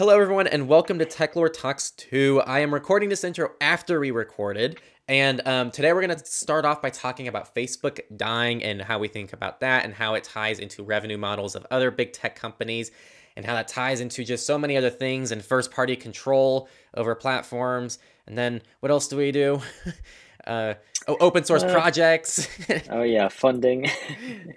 Hello, 0.00 0.18
everyone, 0.18 0.46
and 0.46 0.66
welcome 0.66 0.98
to 0.98 1.04
Techlore 1.04 1.52
Talks 1.52 1.90
2. 1.90 2.40
I 2.46 2.60
am 2.60 2.72
recording 2.72 3.10
this 3.10 3.22
intro 3.22 3.50
after 3.60 4.00
we 4.00 4.10
recorded, 4.10 4.80
and 5.08 5.46
um, 5.46 5.70
today 5.70 5.92
we're 5.92 6.00
going 6.00 6.18
to 6.18 6.24
start 6.24 6.64
off 6.64 6.80
by 6.80 6.88
talking 6.88 7.28
about 7.28 7.54
Facebook 7.54 8.00
dying 8.16 8.64
and 8.64 8.80
how 8.80 8.98
we 8.98 9.08
think 9.08 9.34
about 9.34 9.60
that 9.60 9.84
and 9.84 9.92
how 9.92 10.14
it 10.14 10.24
ties 10.24 10.58
into 10.58 10.82
revenue 10.82 11.18
models 11.18 11.54
of 11.54 11.66
other 11.70 11.90
big 11.90 12.14
tech 12.14 12.34
companies 12.34 12.90
and 13.36 13.44
how 13.44 13.52
that 13.52 13.68
ties 13.68 14.00
into 14.00 14.24
just 14.24 14.46
so 14.46 14.56
many 14.56 14.74
other 14.74 14.88
things 14.88 15.32
and 15.32 15.44
first 15.44 15.70
party 15.70 15.96
control 15.96 16.66
over 16.94 17.14
platforms. 17.14 17.98
And 18.26 18.38
then 18.38 18.62
what 18.80 18.90
else 18.90 19.06
do 19.06 19.18
we 19.18 19.32
do? 19.32 19.60
uh, 20.46 20.74
oh, 21.08 21.16
open 21.20 21.44
source 21.44 21.62
uh, 21.62 21.72
projects. 21.72 22.48
oh 22.90 23.02
yeah, 23.02 23.28
funding. 23.28 23.88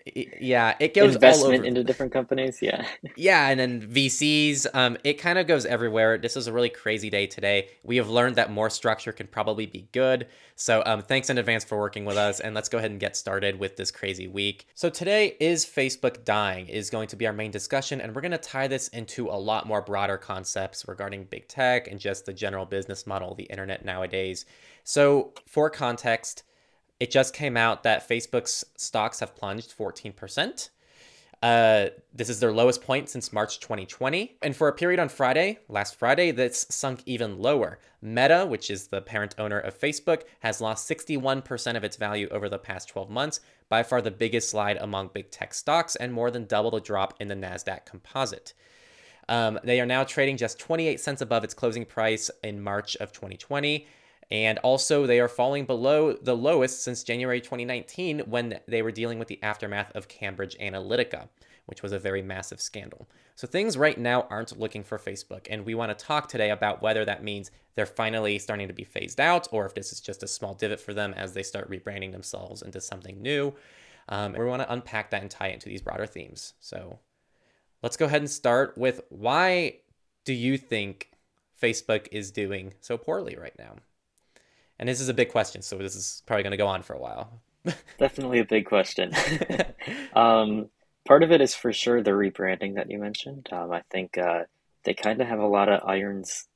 yeah, 0.39 0.75
it 0.79 0.93
goes 0.93 1.15
investment 1.15 1.65
into 1.65 1.83
different 1.83 2.11
companies. 2.11 2.61
Yeah. 2.61 2.85
Yeah, 3.15 3.49
and 3.49 3.59
then 3.59 3.81
VCs. 3.81 4.65
Um, 4.73 4.97
it 5.03 5.13
kind 5.13 5.37
of 5.37 5.45
goes 5.45 5.65
everywhere. 5.65 6.17
This 6.17 6.35
is 6.35 6.47
a 6.47 6.53
really 6.53 6.69
crazy 6.69 7.09
day 7.09 7.27
today. 7.27 7.69
We 7.83 7.97
have 7.97 8.09
learned 8.09 8.37
that 8.37 8.51
more 8.51 8.69
structure 8.69 9.11
can 9.11 9.27
probably 9.27 9.65
be 9.67 9.87
good. 9.91 10.27
So 10.55 10.81
um, 10.85 11.01
thanks 11.01 11.29
in 11.29 11.37
advance 11.37 11.63
for 11.63 11.77
working 11.77 12.05
with 12.05 12.17
us, 12.17 12.39
and 12.39 12.55
let's 12.55 12.69
go 12.69 12.79
ahead 12.79 12.91
and 12.91 12.99
get 12.99 13.15
started 13.15 13.59
with 13.59 13.75
this 13.75 13.91
crazy 13.91 14.27
week. 14.27 14.67
So 14.73 14.89
today 14.89 15.35
is 15.39 15.63
Facebook 15.65 16.25
dying 16.25 16.67
is 16.67 16.89
going 16.89 17.07
to 17.09 17.15
be 17.15 17.27
our 17.27 17.33
main 17.33 17.51
discussion, 17.51 18.01
and 18.01 18.15
we're 18.15 18.21
going 18.21 18.31
to 18.31 18.37
tie 18.37 18.67
this 18.67 18.87
into 18.89 19.29
a 19.29 19.37
lot 19.37 19.67
more 19.67 19.81
broader 19.81 20.17
concepts 20.17 20.87
regarding 20.87 21.25
big 21.25 21.47
tech 21.47 21.87
and 21.87 21.99
just 21.99 22.25
the 22.25 22.33
general 22.33 22.65
business 22.65 23.05
model 23.05 23.31
of 23.31 23.37
the 23.37 23.43
internet 23.43 23.85
nowadays. 23.85 24.45
So 24.83 25.33
for 25.45 25.69
context, 25.69 26.32
it 26.99 27.11
just 27.11 27.33
came 27.33 27.57
out 27.57 27.83
that 27.83 28.07
Facebook's 28.07 28.63
stocks 28.77 29.19
have 29.19 29.35
plunged 29.35 29.75
14%. 29.77 30.69
Uh, 31.43 31.89
this 32.13 32.29
is 32.29 32.39
their 32.39 32.53
lowest 32.53 32.81
point 32.81 33.09
since 33.09 33.33
March 33.33 33.59
2020. 33.59 34.37
And 34.41 34.55
for 34.55 34.69
a 34.69 34.73
period 34.73 35.01
on 35.01 35.09
Friday, 35.09 35.59
last 35.67 35.95
Friday, 35.95 36.31
that's 36.31 36.73
sunk 36.73 37.03
even 37.05 37.37
lower. 37.37 37.79
Meta, 38.01 38.45
which 38.45 38.71
is 38.71 38.87
the 38.87 39.01
parent 39.01 39.35
owner 39.37 39.59
of 39.59 39.77
Facebook, 39.77 40.21
has 40.39 40.61
lost 40.61 40.89
61% 40.89 41.75
of 41.75 41.83
its 41.83 41.97
value 41.97 42.29
over 42.31 42.47
the 42.47 42.57
past 42.57 42.87
12 42.87 43.09
months, 43.09 43.41
by 43.67 43.83
far 43.83 44.01
the 44.01 44.09
biggest 44.09 44.49
slide 44.49 44.77
among 44.77 45.09
big 45.13 45.31
tech 45.31 45.53
stocks, 45.53 45.97
and 45.97 46.13
more 46.13 46.31
than 46.31 46.45
double 46.45 46.71
the 46.71 46.79
drop 46.79 47.13
in 47.19 47.27
the 47.27 47.35
NASDAQ 47.35 47.85
composite. 47.85 48.53
Um, 49.27 49.59
they 49.65 49.81
are 49.81 49.85
now 49.85 50.05
trading 50.05 50.37
just 50.37 50.59
28 50.59 50.97
cents 51.01 51.21
above 51.21 51.43
its 51.43 51.53
closing 51.53 51.83
price 51.83 52.31
in 52.41 52.61
March 52.61 52.95
of 52.97 53.11
2020. 53.11 53.85
And 54.31 54.57
also, 54.59 55.05
they 55.05 55.19
are 55.19 55.27
falling 55.27 55.65
below 55.65 56.13
the 56.13 56.35
lowest 56.35 56.83
since 56.83 57.03
January 57.03 57.41
2019 57.41 58.19
when 58.21 58.59
they 58.67 58.81
were 58.81 58.91
dealing 58.91 59.19
with 59.19 59.27
the 59.27 59.41
aftermath 59.43 59.91
of 59.95 60.07
Cambridge 60.07 60.57
Analytica, 60.59 61.27
which 61.65 61.83
was 61.83 61.91
a 61.91 61.99
very 61.99 62.21
massive 62.21 62.61
scandal. 62.61 63.07
So 63.35 63.47
things 63.47 63.77
right 63.77 63.97
now 63.97 64.27
aren't 64.29 64.59
looking 64.59 64.83
for 64.83 64.97
Facebook. 64.97 65.47
And 65.49 65.65
we 65.65 65.75
want 65.75 65.97
to 65.97 66.05
talk 66.05 66.27
today 66.27 66.51
about 66.51 66.81
whether 66.81 67.03
that 67.05 67.23
means 67.23 67.51
they're 67.75 67.85
finally 67.85 68.37
starting 68.39 68.67
to 68.67 68.73
be 68.73 68.83
phased 68.83 69.19
out 69.19 69.47
or 69.51 69.65
if 69.65 69.73
this 69.73 69.91
is 69.91 69.99
just 69.99 70.23
a 70.23 70.27
small 70.27 70.53
divot 70.53 70.79
for 70.79 70.93
them 70.93 71.13
as 71.15 71.33
they 71.33 71.43
start 71.43 71.69
rebranding 71.69 72.11
themselves 72.11 72.61
into 72.61 72.79
something 72.79 73.21
new. 73.21 73.53
Um, 74.09 74.35
and 74.35 74.43
we 74.43 74.49
want 74.49 74.61
to 74.61 74.71
unpack 74.71 75.09
that 75.11 75.21
and 75.21 75.31
tie 75.31 75.47
it 75.47 75.55
into 75.55 75.69
these 75.69 75.81
broader 75.81 76.05
themes. 76.05 76.53
So 76.59 76.99
let's 77.81 77.97
go 77.97 78.05
ahead 78.05 78.21
and 78.21 78.29
start 78.29 78.77
with 78.77 79.01
why 79.09 79.77
do 80.25 80.33
you 80.33 80.57
think 80.57 81.11
Facebook 81.61 82.07
is 82.11 82.31
doing 82.31 82.73
so 82.81 82.97
poorly 82.97 83.35
right 83.35 83.57
now? 83.57 83.75
And 84.79 84.89
this 84.89 84.99
is 84.99 85.09
a 85.09 85.13
big 85.13 85.29
question, 85.29 85.61
so 85.61 85.77
this 85.77 85.95
is 85.95 86.23
probably 86.25 86.43
going 86.43 86.51
to 86.51 86.57
go 86.57 86.67
on 86.67 86.81
for 86.81 86.93
a 86.93 86.99
while. 86.99 87.41
Definitely 87.97 88.39
a 88.39 88.45
big 88.45 88.65
question. 88.65 89.13
um, 90.13 90.69
part 91.07 91.23
of 91.23 91.31
it 91.31 91.41
is 91.41 91.55
for 91.55 91.71
sure 91.71 92.01
the 92.01 92.11
rebranding 92.11 92.75
that 92.75 92.89
you 92.89 92.99
mentioned. 92.99 93.47
Um, 93.51 93.71
I 93.71 93.83
think 93.91 94.17
uh, 94.17 94.43
they 94.83 94.93
kind 94.93 95.21
of 95.21 95.27
have 95.27 95.39
a 95.39 95.47
lot 95.47 95.69
of 95.69 95.81
irons 95.87 96.47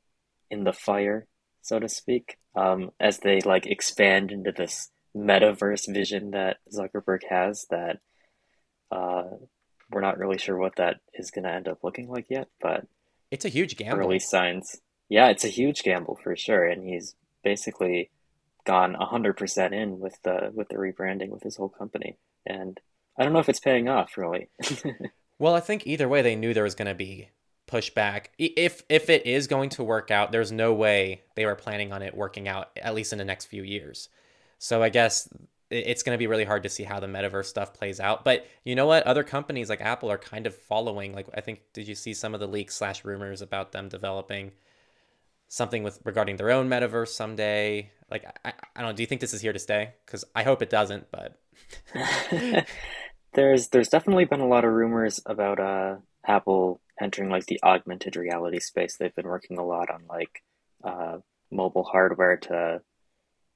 in 0.49 0.63
the 0.63 0.73
fire, 0.73 1.27
so 1.61 1.79
to 1.79 1.87
speak, 1.87 2.37
um, 2.55 2.91
as 2.99 3.19
they 3.19 3.39
like 3.41 3.65
expand 3.65 4.31
into 4.31 4.51
this 4.51 4.89
metaverse 5.15 5.91
vision 5.91 6.31
that 6.31 6.57
Zuckerberg 6.73 7.21
has. 7.29 7.65
That 7.69 7.99
uh, 8.91 9.23
we're 9.91 10.01
not 10.01 10.17
really 10.17 10.37
sure 10.37 10.57
what 10.57 10.75
that 10.77 10.97
is 11.13 11.31
going 11.31 11.43
to 11.43 11.53
end 11.53 11.67
up 11.67 11.83
looking 11.83 12.09
like 12.09 12.27
yet, 12.29 12.47
but 12.61 12.85
it's 13.31 13.45
a 13.45 13.49
huge 13.49 13.77
gamble. 13.77 13.99
Early 13.99 14.19
signs, 14.19 14.81
yeah, 15.09 15.29
it's 15.29 15.45
a 15.45 15.49
huge 15.49 15.83
gamble 15.83 16.19
for 16.21 16.35
sure, 16.35 16.65
and 16.65 16.83
he's 16.83 17.15
basically 17.47 18.09
gone 18.65 18.93
100% 18.93 19.71
in 19.71 19.99
with 19.99 20.21
the 20.23 20.51
with 20.53 20.67
the 20.67 20.75
rebranding 20.75 21.29
with 21.29 21.43
his 21.43 21.55
whole 21.55 21.69
company. 21.69 22.17
And 22.45 22.79
i 23.17 23.23
don't 23.23 23.33
know 23.33 23.39
if 23.39 23.49
it's 23.49 23.59
paying 23.59 23.87
off 23.87 24.17
really. 24.17 24.49
Well 25.39 25.53
i 25.53 25.59
think 25.59 25.85
either 25.85 26.09
way 26.09 26.23
they 26.23 26.35
knew 26.35 26.53
there 26.53 26.63
was 26.63 26.79
going 26.81 26.93
to 26.93 26.95
be 26.95 27.29
pushback. 27.71 28.27
If 28.39 28.81
if 28.89 29.09
it 29.09 29.25
is 29.27 29.45
going 29.45 29.69
to 29.71 29.83
work 29.83 30.09
out 30.09 30.31
there's 30.31 30.51
no 30.51 30.73
way 30.73 31.21
they 31.35 31.45
were 31.45 31.63
planning 31.65 31.93
on 31.93 32.01
it 32.01 32.17
working 32.17 32.47
out 32.47 32.71
at 32.87 32.95
least 32.95 33.13
in 33.13 33.19
the 33.19 33.31
next 33.31 33.45
few 33.45 33.63
years. 33.63 34.09
So 34.57 34.81
i 34.81 34.89
guess 34.89 35.29
it's 35.69 36.01
going 36.03 36.15
to 36.15 36.23
be 36.23 36.31
really 36.31 36.49
hard 36.51 36.63
to 36.63 36.69
see 36.69 36.83
how 36.83 36.99
the 36.99 37.07
metaverse 37.07 37.45
stuff 37.45 37.73
plays 37.73 37.99
out. 37.99 38.23
But 38.23 38.47
you 38.63 38.73
know 38.73 38.87
what? 38.87 39.03
Other 39.03 39.23
companies 39.23 39.69
like 39.69 39.81
apple 39.81 40.09
are 40.09 40.17
kind 40.33 40.47
of 40.47 40.55
following 40.55 41.13
like 41.13 41.27
i 41.39 41.41
think 41.41 41.61
did 41.73 41.87
you 41.87 41.95
see 41.95 42.13
some 42.13 42.33
of 42.33 42.39
the 42.39 42.53
leaks 42.55 42.75
slash 42.75 43.05
rumors 43.05 43.41
about 43.41 43.71
them 43.73 43.89
developing 43.89 44.51
something 45.47 45.83
with 45.83 45.99
regarding 46.03 46.37
their 46.37 46.51
own 46.51 46.69
metaverse 46.69 47.09
someday. 47.09 47.91
Like 48.09 48.25
I, 48.45 48.53
I 48.75 48.81
don't 48.81 48.91
know. 48.91 48.95
Do 48.95 49.03
you 49.03 49.07
think 49.07 49.21
this 49.21 49.33
is 49.33 49.41
here 49.41 49.53
to 49.53 49.59
stay? 49.59 49.93
Because 50.05 50.25
I 50.35 50.43
hope 50.43 50.61
it 50.61 50.69
doesn't. 50.69 51.07
But 51.11 51.39
there's 53.33 53.69
there's 53.69 53.89
definitely 53.89 54.25
been 54.25 54.39
a 54.39 54.47
lot 54.47 54.65
of 54.65 54.73
rumors 54.73 55.19
about 55.25 55.59
uh, 55.59 55.97
Apple 56.25 56.81
entering 57.01 57.29
like 57.29 57.45
the 57.45 57.59
augmented 57.63 58.15
reality 58.15 58.59
space. 58.59 58.97
They've 58.97 59.15
been 59.15 59.27
working 59.27 59.57
a 59.57 59.65
lot 59.65 59.89
on 59.89 60.03
like 60.09 60.43
uh, 60.83 61.17
mobile 61.51 61.83
hardware 61.83 62.37
to 62.37 62.81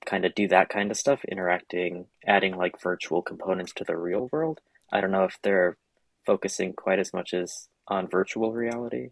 kind 0.06 0.26
of 0.26 0.34
do 0.34 0.48
that 0.48 0.70
kind 0.70 0.92
of 0.92 0.98
stuff, 0.98 1.24
interacting, 1.26 2.06
adding 2.26 2.56
like 2.56 2.82
virtual 2.82 3.22
components 3.22 3.74
to 3.74 3.84
the 3.84 3.98
real 3.98 4.30
world. 4.32 4.60
I 4.92 5.00
don't 5.00 5.12
know 5.12 5.26
if 5.26 5.38
they're 5.44 5.78
focusing 6.26 6.74
quite 6.74 7.00
as 7.00 7.14
much 7.14 7.34
as 7.34 7.68
on 7.88 8.08
virtual 8.08 8.52
reality 8.52 9.10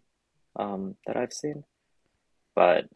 um, 0.56 0.96
that 1.06 1.16
I've 1.16 1.32
seen 1.32 1.64
but 2.54 2.86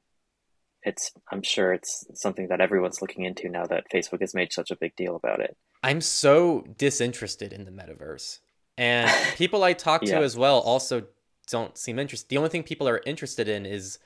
it's 0.82 1.12
I'm 1.30 1.42
sure 1.42 1.72
it's 1.72 2.04
something 2.14 2.48
that 2.48 2.60
everyone's 2.60 3.00
looking 3.00 3.24
into 3.24 3.48
now 3.48 3.66
that 3.66 3.90
Facebook 3.92 4.20
has 4.20 4.34
made 4.34 4.52
such 4.52 4.70
a 4.70 4.76
big 4.76 4.94
deal 4.96 5.16
about 5.16 5.40
it. 5.40 5.56
I'm 5.82 6.00
so 6.00 6.64
disinterested 6.76 7.52
in 7.52 7.64
the 7.64 7.70
metaverse. 7.70 8.40
And 8.76 9.10
people 9.36 9.64
I 9.64 9.72
talk 9.72 10.02
to 10.02 10.16
as 10.16 10.36
well 10.36 10.60
also 10.60 11.04
don't 11.48 11.76
seem 11.76 11.98
interested. 11.98 12.28
The 12.28 12.38
only 12.38 12.50
thing 12.50 12.62
people 12.62 12.88
are 12.88 13.02
interested 13.06 13.48
in 13.48 13.66
is 13.66 13.98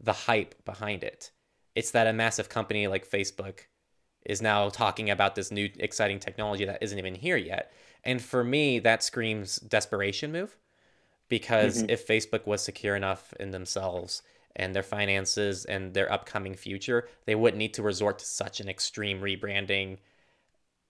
the 0.00 0.12
hype 0.12 0.64
behind 0.64 1.02
it. 1.02 1.30
It's 1.74 1.90
that 1.90 2.06
a 2.06 2.12
massive 2.12 2.48
company 2.48 2.86
like 2.86 3.08
Facebook 3.08 3.60
is 4.24 4.42
now 4.42 4.68
talking 4.68 5.10
about 5.10 5.34
this 5.34 5.50
new 5.50 5.70
exciting 5.78 6.18
technology 6.18 6.64
that 6.64 6.82
isn't 6.82 6.98
even 6.98 7.14
here 7.14 7.36
yet. 7.36 7.72
And 8.04 8.20
for 8.20 8.42
me, 8.42 8.78
that 8.80 9.02
screams 9.02 9.56
desperation 9.56 10.32
move 10.32 10.56
because 11.28 11.78
mm-hmm. 11.78 11.90
if 11.90 12.06
Facebook 12.06 12.46
was 12.46 12.62
secure 12.62 12.96
enough 12.96 13.32
in 13.38 13.50
themselves 13.50 14.22
and 14.56 14.74
their 14.74 14.82
finances 14.82 15.64
and 15.64 15.94
their 15.94 16.10
upcoming 16.10 16.54
future, 16.54 17.08
they 17.26 17.34
wouldn't 17.34 17.58
need 17.58 17.74
to 17.74 17.82
resort 17.82 18.18
to 18.18 18.24
such 18.24 18.60
an 18.60 18.68
extreme 18.68 19.20
rebranding 19.20 19.98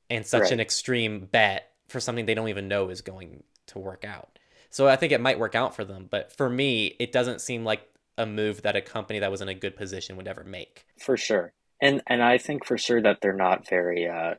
and 0.09 0.25
such 0.25 0.43
right. 0.43 0.53
an 0.53 0.61
extreme 0.61 1.29
bet 1.31 1.73
for 1.89 2.01
something 2.01 2.27
they 2.27 2.35
don't 2.35 2.49
even 2.49 2.69
know 2.69 2.89
is 2.89 3.01
going 3.01 3.43
to 3.67 3.79
work 3.79 4.05
out. 4.05 4.39
So 4.71 4.89
I 4.89 4.97
think 4.97 5.13
it 5.13 5.21
might 5.21 5.39
work 5.39 5.55
out 5.55 5.75
for 5.75 5.85
them, 5.85 6.07
but 6.11 6.33
for 6.37 6.49
me, 6.49 6.97
it 6.99 7.13
doesn't 7.13 7.41
seem 7.41 7.65
like 7.65 7.89
a 8.19 8.27
move 8.27 8.63
that 8.63 8.77
a 8.77 8.81
company 8.81 9.19
that 9.19 9.31
was 9.31 9.41
in 9.41 9.49
a 9.49 9.55
good 9.55 9.77
position 9.77 10.17
would 10.17 10.29
ever 10.29 10.45
make. 10.45 10.87
For 10.99 11.17
sure. 11.17 11.53
And 11.81 12.03
and 12.07 12.23
I 12.23 12.39
think 12.39 12.65
for 12.65 12.79
sure 12.79 13.03
that 13.03 13.21
they're 13.21 13.35
not 13.35 13.69
very 13.69 14.09
uh 14.09 14.35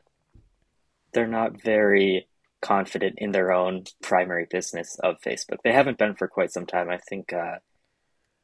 they're 1.12 1.26
not 1.26 1.62
very 1.62 2.26
confident 2.60 3.14
in 3.18 3.30
their 3.30 3.52
own 3.52 3.84
primary 4.02 4.46
business 4.50 4.98
of 5.02 5.20
Facebook. 5.20 5.58
They 5.62 5.72
haven't 5.72 5.98
been 5.98 6.14
for 6.14 6.26
quite 6.26 6.52
some 6.52 6.66
time. 6.66 6.90
I 6.90 6.98
think 6.98 7.32
uh 7.32 7.56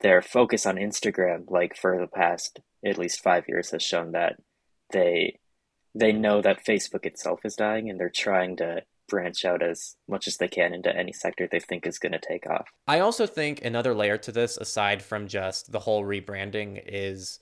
their 0.05 0.21
focus 0.21 0.67
on 0.67 0.77
Instagram, 0.77 1.51
like 1.51 1.75
for 1.75 1.99
the 1.99 2.07
past 2.07 2.61
at 2.85 2.99
least 2.99 3.23
five 3.23 3.45
years, 3.49 3.71
has 3.71 3.83
shown 3.83 4.13
that 4.13 4.37
they 4.93 5.39
they 5.95 6.13
know 6.13 6.43
that 6.43 6.67
Facebook 6.67 7.07
itself 7.07 7.41
is 7.45 7.57
dying, 7.57 7.89
and 7.89 7.99
they're 7.99 8.11
trying 8.11 8.55
to 8.57 8.83
branch 9.09 9.47
out 9.47 9.63
as 9.63 9.97
much 10.07 10.29
as 10.29 10.37
they 10.37 10.49
can 10.49 10.75
into 10.75 10.95
any 10.95 11.13
sector 11.13 11.49
they 11.51 11.59
think 11.59 11.87
is 11.87 11.99
going 11.99 12.13
to 12.13 12.19
take 12.19 12.47
off. 12.47 12.69
I 12.87 13.01
also 13.01 13.27
think 13.27 13.65
another 13.65 13.95
layer 13.95 14.19
to 14.19 14.33
this, 14.33 14.59
aside 14.59 15.03
from 15.03 15.27
just 15.27 15.73
the 15.73 15.81
whole 15.81 16.05
rebranding, 16.05 16.83
is 16.87 17.41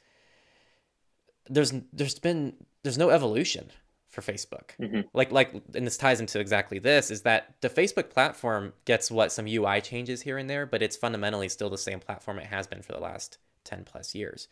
there's 1.51 1.73
there's 1.93 2.21
been 2.21 2.55
there's 2.85 2.99
no 2.99 3.11
evolution 3.11 3.73
for 4.13 4.21
Facebook. 4.21 4.77
Mm-hmm. 4.81 5.01
Like 5.15 5.33
like 5.33 5.53
and 5.75 5.87
this 5.87 5.97
ties 5.97 6.21
into 6.21 6.39
exactly 6.39 6.79
this 6.79 7.11
is 7.11 7.23
that 7.23 7.55
the 7.63 7.71
Facebook 7.71 8.11
platform 8.11 8.75
gets 8.85 9.11
what 9.11 9.33
some 9.33 9.47
UI 9.49 9.81
changes 9.81 10.23
here 10.23 10.39
and 10.39 10.49
there, 10.49 10.67
but 10.67 10.83
it's 10.83 10.97
fundamentally 10.97 11.49
still 11.49 11.71
the 11.71 11.79
same 11.79 11.99
platform 11.99 12.39
it 12.39 12.47
has 12.47 12.67
been 12.67 12.83
for 12.83 12.93
the 12.93 13.01
last 13.01 13.39
10 13.65 13.85
plus 13.85 14.15
years. 14.15 14.49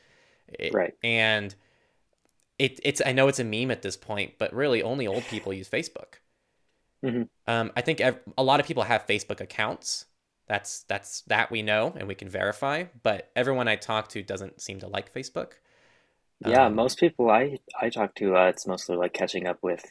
It, 0.48 0.72
right. 0.74 0.94
And 1.02 1.54
it 2.58 2.80
it's 2.82 3.02
I 3.04 3.12
know 3.12 3.28
it's 3.28 3.38
a 3.38 3.44
meme 3.44 3.70
at 3.70 3.82
this 3.82 3.96
point, 3.98 4.34
but 4.38 4.52
really 4.54 4.82
only 4.82 5.06
old 5.06 5.24
people 5.24 5.52
use 5.52 5.68
Facebook. 5.68 6.14
Mm-hmm. 7.04 7.22
Um, 7.46 7.72
I 7.76 7.82
think 7.82 8.00
a 8.00 8.42
lot 8.42 8.60
of 8.60 8.66
people 8.66 8.82
have 8.82 9.06
Facebook 9.06 9.40
accounts 9.40 10.06
That's 10.46 10.82
that's 10.84 11.22
that 11.22 11.50
we 11.50 11.62
know 11.62 11.94
and 11.96 12.08
we 12.08 12.14
can 12.14 12.28
verify. 12.28 12.84
But 13.02 13.30
everyone 13.36 13.68
I 13.68 13.76
talk 13.76 14.08
to 14.08 14.22
doesn't 14.22 14.60
seem 14.60 14.80
to 14.80 14.88
like 14.88 15.12
Facebook. 15.12 15.52
Yeah, 16.44 16.66
Um, 16.66 16.74
most 16.74 16.98
people 16.98 17.30
I 17.30 17.58
I 17.80 17.90
talk 17.90 18.14
to, 18.16 18.36
uh, 18.36 18.46
it's 18.48 18.66
mostly 18.66 18.96
like 18.96 19.12
catching 19.12 19.46
up 19.46 19.58
with 19.62 19.84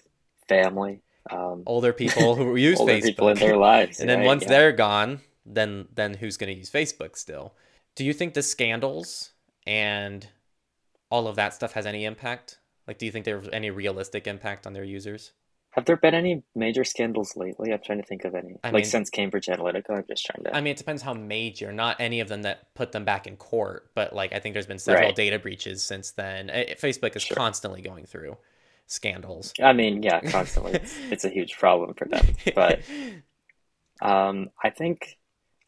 family, 0.47 1.01
um, 1.29 1.63
older 1.65 1.93
people 1.93 2.35
who 2.35 2.55
use 2.69 2.79
older 2.79 2.99
people 2.99 3.29
in 3.29 3.37
their 3.37 3.57
lives, 3.57 3.99
And 3.99 4.09
then 4.09 4.19
right? 4.19 4.25
once 4.25 4.43
Yeah. 4.43 4.49
they're 4.49 4.71
gone, 4.71 5.21
then 5.45 5.87
then 5.93 6.15
who's 6.15 6.37
going 6.37 6.51
to 6.51 6.57
use 6.57 6.69
Facebook 6.71 7.15
still? 7.15 7.53
Do 7.95 8.03
you 8.05 8.13
think 8.13 8.33
the 8.33 8.43
scandals 8.43 9.31
and 9.67 10.27
all 11.11 11.27
of 11.27 11.35
that 11.35 11.53
stuff 11.53 11.73
has 11.73 11.85
any 11.85 12.05
impact? 12.05 12.59
Like, 12.87 12.97
do 12.97 13.05
you 13.05 13.11
think 13.11 13.25
there's 13.25 13.49
any 13.53 13.69
realistic 13.69 14.27
impact 14.27 14.65
on 14.65 14.73
their 14.73 14.83
users? 14.83 15.33
Have 15.71 15.85
there 15.85 15.97
been 15.97 16.15
any 16.15 16.43
major 16.55 16.83
scandals 16.83 17.35
lately? 17.37 17.71
I'm 17.71 17.79
trying 17.83 17.99
to 18.01 18.05
think 18.05 18.25
of 18.25 18.33
any. 18.35 18.55
I 18.63 18.71
Like 18.71 18.73
mean, 18.73 18.85
since 18.85 19.09
Cambridge 19.09 19.45
Analytica, 19.45 19.91
I'm 19.91 20.03
just 20.07 20.25
trying 20.25 20.43
to. 20.45 20.55
I 20.55 20.61
mean, 20.61 20.71
it 20.71 20.77
depends 20.77 21.01
how 21.03 21.13
major. 21.13 21.71
Not 21.71 21.97
any 21.99 22.19
of 22.21 22.27
them 22.27 22.41
that 22.41 22.73
put 22.73 22.91
them 22.91 23.05
back 23.05 23.27
in 23.27 23.37
court, 23.37 23.91
but 23.93 24.13
like 24.13 24.33
I 24.33 24.39
think 24.39 24.53
there's 24.53 24.65
been 24.67 24.79
several 24.79 25.07
Right. 25.07 25.15
data 25.15 25.37
breaches 25.39 25.83
since 25.83 26.11
then. 26.11 26.49
Facebook 26.81 27.15
is 27.15 27.21
Sure. 27.21 27.37
constantly 27.37 27.81
going 27.81 28.05
through 28.05 28.37
scandals. 28.87 29.53
I 29.61 29.73
mean, 29.73 30.01
yeah, 30.01 30.21
constantly. 30.21 30.73
It's 30.73 30.95
it's 31.11 31.25
a 31.25 31.29
huge 31.29 31.57
problem 31.57 31.93
for 31.93 32.07
them. 32.07 32.25
But 32.55 32.81
um, 34.01 34.49
I 34.63 34.69
think, 34.69 35.17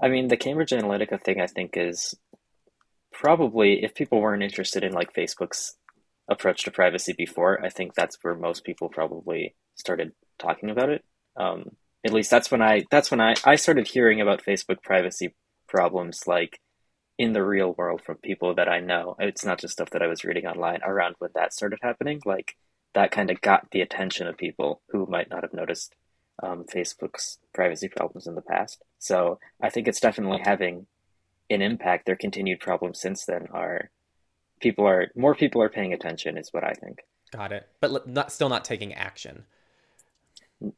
I 0.02 0.08
mean, 0.08 0.28
the 0.30 0.38
Cambridge 0.38 0.72
Analytica 0.72 1.22
thing, 1.22 1.40
I 1.42 1.48
think, 1.48 1.72
is 1.78 2.16
probably 3.12 3.84
if 3.84 3.94
people 3.94 4.22
weren't 4.22 4.44
interested 4.44 4.84
in 4.84 4.94
like 4.94 5.14
Facebook's 5.14 5.76
approach 6.30 6.64
to 6.64 6.72
privacy 6.72 7.14
before, 7.18 7.64
I 7.64 7.70
think 7.70 7.94
that's 7.94 8.18
where 8.22 8.36
most 8.36 8.64
people 8.64 8.90
probably 8.90 9.56
started 9.76 10.14
talking 10.40 10.70
about 10.70 10.90
it. 10.90 11.04
Um, 11.36 11.72
at 12.06 12.14
least 12.14 12.32
that's 12.32 12.50
when 12.50 12.62
I 12.62 12.84
that's 12.90 13.12
when 13.12 13.22
I 13.22 13.36
I 13.44 13.56
started 13.56 13.88
hearing 13.88 14.22
about 14.22 14.44
Facebook 14.44 14.82
privacy 14.82 15.34
problems 15.68 16.28
like 16.28 16.60
in 17.18 17.34
the 17.34 17.44
real 17.44 17.74
world 17.78 18.02
from 18.04 18.18
people 18.18 18.56
that 18.56 18.68
I 18.68 18.80
know. 18.80 19.16
It's 19.20 19.46
not 19.46 19.60
just 19.60 19.74
stuff 19.74 19.92
that 19.92 20.02
I 20.02 20.08
was 20.08 20.24
reading 20.24 20.48
online 20.48 20.80
around 20.84 21.16
when 21.20 21.30
that 21.36 21.54
started 21.54 21.80
happening. 21.82 22.22
Like 22.26 22.56
that 22.94 23.12
kind 23.12 23.30
of 23.30 23.42
got 23.42 23.70
the 23.72 23.82
attention 23.82 24.28
of 24.28 24.38
people 24.38 24.82
who 24.90 25.06
might 25.06 25.30
not 25.30 25.44
have 25.44 25.54
noticed 25.54 25.96
um, 26.42 26.66
Facebook's 26.66 27.38
privacy 27.54 27.88
problems 27.88 28.28
in 28.28 28.36
the 28.36 28.42
past. 28.42 28.82
So 28.98 29.40
I 29.62 29.70
think 29.70 29.88
it's 29.88 30.00
definitely 30.00 30.42
having 30.44 30.88
an 31.50 31.62
impact. 31.62 32.06
Their 32.06 32.16
continued 32.16 32.60
problems 32.60 33.00
since 33.00 33.26
then 33.26 33.48
are 33.52 33.92
people 34.60 34.88
are 34.88 35.12
more 35.16 35.36
people 35.36 35.62
are 35.62 35.70
paying 35.70 35.94
attention, 35.94 36.38
is 36.38 36.50
what 36.52 36.64
I 36.64 36.74
think. 36.74 37.02
Got 37.32 37.52
it. 37.52 37.68
But 37.80 38.08
not 38.08 38.32
still 38.32 38.50
not 38.50 38.66
taking 38.66 38.94
action. 38.94 39.46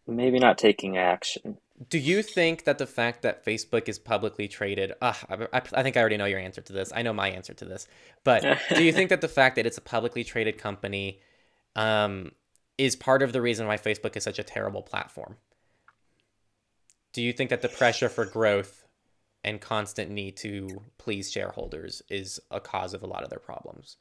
Maybe 0.08 0.40
not 0.40 0.58
taking 0.58 0.98
action. 0.98 1.58
Do 1.90 1.98
you 1.98 2.22
think 2.22 2.64
that 2.64 2.78
the 2.78 2.88
fact 2.88 3.24
that 3.24 3.44
Facebook 3.44 3.90
is 3.90 4.00
publicly 4.00 4.48
traded, 4.48 4.94
uh, 5.02 5.14
I, 5.52 5.62
I, 5.74 5.84
think 5.84 5.98
I 5.98 6.00
already 6.00 6.18
know 6.18 6.26
your 6.26 6.40
answer 6.40 6.62
to 6.62 6.74
this. 6.74 6.94
I 6.96 7.02
know 7.02 7.14
my 7.14 7.30
answer 7.30 7.54
to 7.54 7.66
this. 7.66 7.88
But 8.24 8.46
do 8.76 8.84
you 8.84 8.94
think 8.94 9.10
that 9.10 9.22
the 9.22 9.28
fact 9.28 9.56
that 9.58 9.66
it's 9.66 9.78
a 9.78 9.82
publicly 9.82 10.24
traded 10.24 10.58
company 10.58 11.20
um, 11.76 12.32
is 12.78 12.96
part 12.96 13.22
of 13.22 13.34
the 13.34 13.42
reason 13.42 13.68
why 13.68 13.78
Facebook 13.78 14.16
is 14.16 14.24
such 14.24 14.40
a 14.40 14.44
terrible 14.44 14.82
platform? 14.82 15.38
Do 17.12 17.22
you 17.22 17.34
think 17.34 17.50
that 17.50 17.62
the 17.62 17.70
pressure 17.70 18.10
for 18.10 18.26
growth 18.26 18.86
and 19.44 19.60
constant 19.60 20.10
need 20.10 20.38
to 20.38 20.82
please 20.98 21.32
shareholders 21.32 22.02
is 22.10 22.40
a 22.50 22.60
cause 22.60 22.94
of 22.94 23.04
a 23.04 23.08
lot 23.08 23.24
of 23.24 23.30
their 23.30 23.40
problems? 23.40 23.98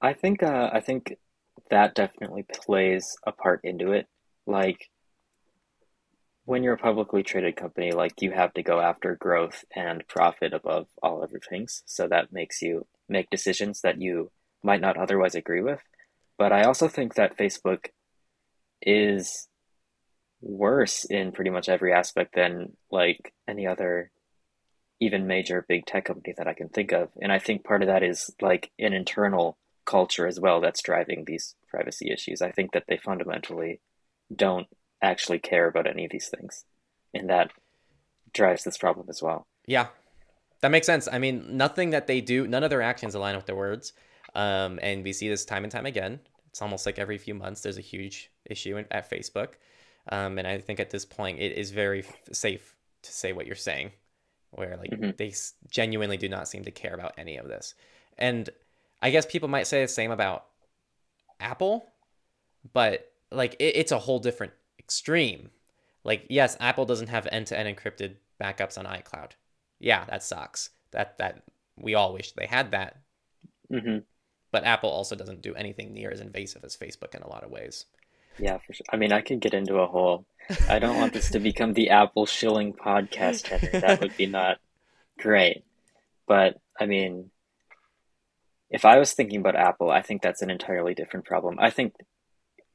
I 0.00 0.12
think 0.12 0.42
uh, 0.42 0.70
I 0.72 0.80
think 0.80 1.16
that 1.70 1.94
definitely 1.94 2.44
plays 2.52 3.16
a 3.26 3.32
part 3.32 3.60
into 3.64 3.92
it. 3.92 4.06
Like 4.46 4.90
when 6.44 6.62
you're 6.62 6.74
a 6.74 6.78
publicly 6.78 7.22
traded 7.22 7.56
company, 7.56 7.92
like 7.92 8.20
you 8.20 8.32
have 8.32 8.52
to 8.54 8.62
go 8.62 8.80
after 8.80 9.16
growth 9.16 9.64
and 9.74 10.06
profit 10.08 10.52
above 10.52 10.86
all 11.02 11.22
other 11.22 11.40
things. 11.48 11.82
So 11.86 12.08
that 12.08 12.32
makes 12.32 12.62
you 12.62 12.86
make 13.08 13.30
decisions 13.30 13.80
that 13.82 14.00
you 14.00 14.30
might 14.62 14.80
not 14.80 14.96
otherwise 14.96 15.34
agree 15.34 15.62
with. 15.62 15.80
But 16.38 16.52
I 16.52 16.64
also 16.64 16.88
think 16.88 17.14
that 17.14 17.36
Facebook 17.36 17.86
is 18.80 19.48
worse 20.40 21.04
in 21.04 21.30
pretty 21.30 21.50
much 21.50 21.68
every 21.68 21.92
aspect 21.92 22.34
than 22.34 22.76
like 22.90 23.32
any 23.46 23.66
other 23.66 24.10
even 25.00 25.26
major 25.26 25.64
big 25.68 25.86
tech 25.86 26.04
company 26.04 26.34
that 26.36 26.48
I 26.48 26.54
can 26.54 26.68
think 26.68 26.92
of. 26.92 27.08
And 27.20 27.32
I 27.32 27.38
think 27.38 27.64
part 27.64 27.82
of 27.82 27.88
that 27.88 28.02
is 28.02 28.30
like 28.40 28.70
an 28.78 28.92
internal 28.92 29.56
culture 29.84 30.26
as 30.26 30.38
well 30.40 30.60
that's 30.60 30.82
driving 30.82 31.24
these 31.24 31.54
privacy 31.68 32.10
issues. 32.10 32.42
I 32.42 32.50
think 32.50 32.72
that 32.72 32.84
they 32.88 32.96
fundamentally 32.96 33.80
don't 34.34 34.66
actually 35.00 35.38
care 35.38 35.66
about 35.66 35.86
any 35.86 36.04
of 36.04 36.10
these 36.10 36.28
things. 36.28 36.64
And 37.12 37.28
that 37.28 37.50
drives 38.32 38.64
this 38.64 38.78
problem 38.78 39.06
as 39.08 39.22
well. 39.22 39.46
Yeah, 39.66 39.88
that 40.60 40.70
makes 40.70 40.86
sense. 40.86 41.08
I 41.10 41.18
mean, 41.18 41.56
nothing 41.56 41.90
that 41.90 42.06
they 42.06 42.20
do, 42.20 42.46
none 42.46 42.64
of 42.64 42.70
their 42.70 42.82
actions 42.82 43.14
align 43.14 43.36
with 43.36 43.46
their 43.46 43.56
words. 43.56 43.92
Um, 44.34 44.78
and 44.82 45.04
we 45.04 45.12
see 45.12 45.28
this 45.28 45.44
time 45.44 45.64
and 45.64 45.70
time 45.72 45.86
again. 45.86 46.20
It's 46.48 46.62
almost 46.62 46.86
like 46.86 46.98
every 46.98 47.18
few 47.18 47.34
months 47.34 47.60
there's 47.62 47.78
a 47.78 47.82
huge 47.82 48.30
issue 48.46 48.76
in, 48.76 48.86
at 48.90 49.10
Facebook. 49.10 49.54
Um, 50.10 50.38
and 50.38 50.46
I 50.46 50.58
think 50.58 50.80
at 50.80 50.90
this 50.90 51.04
point 51.04 51.38
it 51.38 51.52
is 51.52 51.70
very 51.70 52.00
f- 52.00 52.20
safe 52.32 52.74
to 53.02 53.12
say 53.12 53.32
what 53.32 53.46
you're 53.46 53.54
saying, 53.54 53.92
where 54.50 54.76
like 54.76 54.90
Mhm. 54.90 55.16
they 55.16 55.28
s- 55.28 55.54
genuinely 55.70 56.16
do 56.16 56.28
not 56.28 56.48
seem 56.48 56.64
to 56.64 56.70
care 56.70 56.94
about 56.94 57.14
any 57.18 57.36
of 57.36 57.48
this. 57.48 57.74
And 58.18 58.50
I 59.02 59.10
guess 59.10 59.26
people 59.26 59.48
might 59.48 59.66
say 59.66 59.82
the 59.82 59.88
same 59.88 60.10
about 60.10 60.46
Apple, 61.40 61.84
but 62.72 63.12
like 63.30 63.54
it, 63.58 63.76
it's 63.76 63.92
a 63.92 63.98
whole 63.98 64.20
different 64.20 64.52
extreme. 64.78 65.50
Like 66.04 66.26
yes, 66.30 66.56
Apple 66.60 66.86
doesn't 66.86 67.08
have 67.08 67.28
end-to-end 67.30 67.76
encrypted 67.76 68.16
backups 68.40 68.78
on 68.78 68.86
iCloud. 68.86 69.32
Yeah, 69.78 70.04
that 70.06 70.22
sucks. 70.22 70.70
That 70.92 71.18
that 71.18 71.42
we 71.76 71.94
all 71.94 72.12
wish 72.12 72.32
they 72.32 72.46
had 72.46 72.70
that, 72.70 72.98
hmm 73.68 73.98
but 74.52 74.64
Apple 74.64 74.90
also 74.90 75.16
doesn't 75.16 75.40
do 75.40 75.54
anything 75.54 75.94
near 75.94 76.10
as 76.10 76.20
invasive 76.20 76.62
as 76.62 76.76
Facebook 76.76 77.14
in 77.14 77.22
a 77.22 77.28
lot 77.28 77.42
of 77.42 77.50
ways. 77.50 77.86
Yeah, 78.38 78.58
for 78.58 78.74
sure. 78.74 78.84
I 78.92 78.96
mean, 78.96 79.10
I 79.10 79.22
could 79.22 79.40
get 79.40 79.54
into 79.54 79.76
a 79.76 79.86
whole. 79.86 80.26
I 80.68 80.78
don't 80.78 80.98
want 80.98 81.14
this 81.14 81.30
to 81.30 81.40
become 81.40 81.72
the 81.72 81.90
Apple 81.90 82.26
shilling 82.26 82.74
podcast, 82.74 83.46
Henry. 83.46 83.80
That 83.80 84.00
would 84.00 84.16
be 84.16 84.26
not 84.26 84.58
great. 85.18 85.64
But 86.26 86.60
I 86.78 86.84
mean, 86.86 87.30
if 88.72 88.86
I 88.86 88.98
was 88.98 89.12
thinking 89.12 89.38
about 89.38 89.54
Apple, 89.54 89.90
I 89.90 90.00
think 90.00 90.22
that's 90.22 90.40
an 90.40 90.50
entirely 90.50 90.94
different 90.94 91.26
problem. 91.26 91.58
I 91.60 91.68
think 91.68 91.94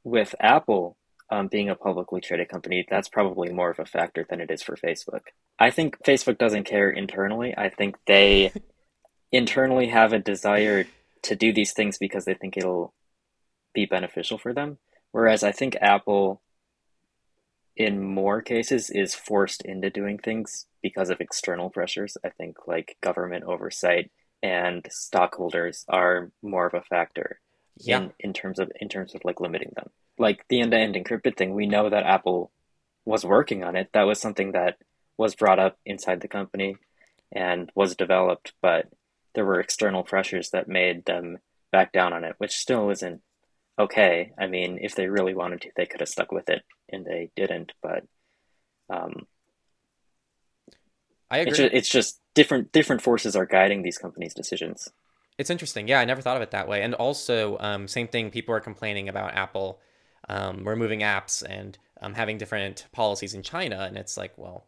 with 0.03 0.35
Apple 0.39 0.95
um, 1.31 1.47
being 1.47 1.69
a 1.69 1.75
publicly 1.75 2.21
traded 2.21 2.49
company, 2.49 2.85
that's 2.87 3.09
probably 3.09 3.51
more 3.51 3.71
of 3.71 3.79
a 3.79 3.85
factor 3.85 4.25
than 4.29 4.39
it 4.39 4.51
is 4.51 4.61
for 4.61 4.77
Facebook. 4.77 5.21
I 5.57 5.71
think 5.71 5.97
Facebook 6.03 6.37
doesn't 6.37 6.65
care 6.65 6.89
internally. 6.91 7.53
I 7.57 7.69
think 7.69 7.95
they 8.05 8.53
internally 9.31 9.87
have 9.87 10.13
a 10.13 10.19
desire 10.19 10.85
to 11.23 11.35
do 11.35 11.51
these 11.51 11.73
things 11.73 11.97
because 11.97 12.25
they 12.25 12.35
think 12.35 12.55
it'll 12.55 12.93
be 13.73 13.87
beneficial 13.87 14.37
for 14.37 14.53
them. 14.53 14.77
Whereas 15.11 15.43
I 15.43 15.51
think 15.51 15.75
Apple, 15.81 16.41
in 17.75 18.03
more 18.03 18.43
cases, 18.43 18.91
is 18.91 19.15
forced 19.15 19.63
into 19.63 19.89
doing 19.89 20.19
things 20.19 20.67
because 20.83 21.09
of 21.09 21.21
external 21.21 21.71
pressures. 21.71 22.17
I 22.23 22.29
think 22.29 22.67
like 22.67 22.97
government 23.01 23.45
oversight 23.45 24.11
and 24.43 24.85
stockholders 24.89 25.85
are 25.87 26.31
more 26.41 26.67
of 26.67 26.73
a 26.73 26.81
factor 26.81 27.39
Yeah, 27.77 27.97
in, 27.99 28.11
in 28.19 28.33
terms 28.33 28.59
of 28.59 28.71
in 28.79 28.89
terms 28.89 29.15
of 29.15 29.21
like 29.23 29.39
limiting 29.39 29.71
them. 29.75 29.89
Like 30.17 30.45
the 30.49 30.61
end-to-end 30.61 30.95
encrypted 30.95 31.37
thing, 31.37 31.53
we 31.53 31.67
know 31.67 31.89
that 31.89 32.03
Apple 32.03 32.51
was 33.05 33.23
working 33.23 33.63
on 33.63 33.75
it. 33.75 33.89
That 33.93 34.03
was 34.03 34.19
something 34.19 34.51
that 34.53 34.77
was 35.17 35.35
brought 35.35 35.59
up 35.59 35.77
inside 35.85 36.21
the 36.21 36.27
company 36.27 36.77
and 37.31 37.71
was 37.75 37.95
developed, 37.95 38.53
but 38.61 38.87
there 39.33 39.45
were 39.45 39.59
external 39.59 40.03
pressures 40.03 40.49
that 40.51 40.67
made 40.67 41.05
them 41.05 41.37
back 41.71 41.91
down 41.91 42.13
on 42.13 42.23
it, 42.23 42.35
which 42.37 42.55
still 42.57 42.89
isn't 42.89 43.21
okay. 43.79 44.31
I 44.39 44.47
mean, 44.47 44.79
if 44.81 44.95
they 44.95 45.07
really 45.07 45.35
wanted 45.35 45.61
to, 45.61 45.71
they 45.75 45.85
could 45.85 45.99
have 46.01 46.09
stuck 46.09 46.31
with 46.31 46.49
it, 46.49 46.63
and 46.89 47.05
they 47.05 47.29
didn't. 47.35 47.73
But 47.81 48.03
um, 48.89 49.27
I 51.29 51.39
agree. 51.39 51.49
it's 51.49 51.57
just, 51.57 51.73
it's 51.73 51.89
just 51.89 52.21
different 52.37 52.71
different 52.71 53.01
forces 53.01 53.35
are 53.35 53.47
guiding 53.47 53.81
these 53.81 53.97
companies' 53.97 54.35
decisions. 54.35 54.89
It's 55.39 55.49
interesting. 55.49 55.87
Yeah, 55.87 55.99
I 55.99 56.05
never 56.05 56.21
thought 56.21 56.37
of 56.37 56.43
it 56.43 56.51
that 56.51 56.67
way. 56.67 56.83
And 56.83 56.93
also, 56.93 57.57
um, 57.59 57.87
same 57.87 58.07
thing. 58.07 58.29
People 58.29 58.53
are 58.53 58.59
complaining 58.59 59.09
about 59.09 59.33
Apple 59.33 59.79
um, 60.29 60.67
removing 60.67 60.99
apps 60.99 61.43
and 61.47 61.77
um, 61.99 62.13
having 62.13 62.37
different 62.37 62.85
policies 62.91 63.33
in 63.33 63.41
China, 63.41 63.79
and 63.87 63.97
it's 63.97 64.17
like, 64.17 64.37
well, 64.37 64.65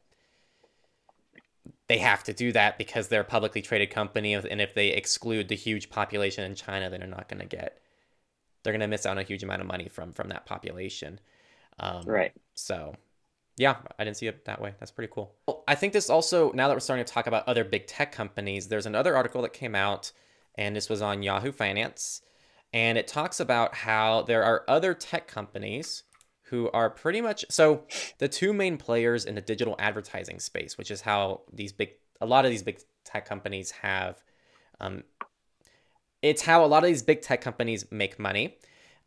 they 1.88 2.00
have 2.00 2.24
to 2.24 2.34
do 2.34 2.52
that 2.54 2.80
because 2.80 3.08
they're 3.08 3.22
a 3.22 3.36
publicly 3.36 3.62
traded 3.62 3.92
company, 3.92 4.34
and 4.34 4.62
if 4.62 4.74
they 4.74 4.90
exclude 4.90 5.48
the 5.48 5.56
huge 5.56 5.92
population 5.92 6.44
in 6.44 6.56
China, 6.56 6.90
then 6.90 7.02
they're 7.02 7.10
not 7.10 7.30
going 7.30 7.42
to 7.42 7.46
get. 7.46 7.78
They're 8.64 8.74
going 8.74 8.82
to 8.82 8.88
miss 8.88 9.06
out 9.06 9.12
on 9.12 9.20
a 9.20 9.24
huge 9.24 9.44
amount 9.44 9.62
of 9.62 9.68
money 9.68 9.90
from 9.90 10.12
from 10.12 10.30
that 10.30 10.48
population. 10.48 11.20
Um, 11.80 12.04
Right. 12.06 12.34
So, 12.56 12.96
yeah, 13.60 13.76
I 14.00 14.06
didn't 14.06 14.16
see 14.16 14.28
it 14.28 14.46
that 14.46 14.62
way. 14.62 14.74
That's 14.80 14.90
pretty 14.90 15.12
cool. 15.14 15.36
Well, 15.46 15.66
I 15.68 15.76
think 15.76 15.92
this 15.92 16.10
also, 16.10 16.52
now 16.54 16.70
that 16.70 16.74
we're 16.74 16.80
starting 16.80 17.06
to 17.06 17.14
talk 17.14 17.28
about 17.28 17.46
other 17.46 17.66
big 17.66 17.88
tech 17.88 18.14
companies, 18.14 18.70
there's 18.70 18.86
another 18.86 19.18
article 19.18 19.42
that 19.42 19.52
came 19.52 19.76
out, 19.76 20.14
and 20.56 20.74
this 20.74 20.88
was 20.88 21.02
on 21.02 21.24
Yahoo 21.24 21.52
Finance, 21.52 22.22
and 22.72 22.98
it 22.98 23.06
talks 23.06 23.42
about 23.42 23.76
how 23.76 24.22
there 24.22 24.46
are 24.46 24.64
other 24.70 24.94
tech 24.94 25.28
companies 25.28 26.04
who 26.44 26.72
are 26.72 26.90
pretty 26.90 27.20
much 27.20 27.44
so 27.50 27.84
the 28.18 28.30
two 28.30 28.54
main 28.54 28.78
players 28.78 29.26
in 29.26 29.36
the 29.36 29.42
digital 29.42 29.76
advertising 29.78 30.40
space, 30.40 30.78
which 30.78 30.90
is 30.90 31.02
how 31.02 31.42
these 31.52 31.74
big 31.74 31.90
a 32.22 32.26
lot 32.26 32.46
of 32.46 32.52
these 32.52 32.64
big 32.64 32.80
tech 33.04 33.26
companies 33.26 33.72
have 33.72 34.24
um, 34.80 35.04
it's 36.22 36.42
how 36.42 36.64
a 36.64 36.68
lot 36.68 36.84
of 36.84 36.88
these 36.88 37.04
big 37.04 37.22
tech 37.22 37.42
companies 37.42 37.86
make 37.92 38.18
money. 38.20 38.58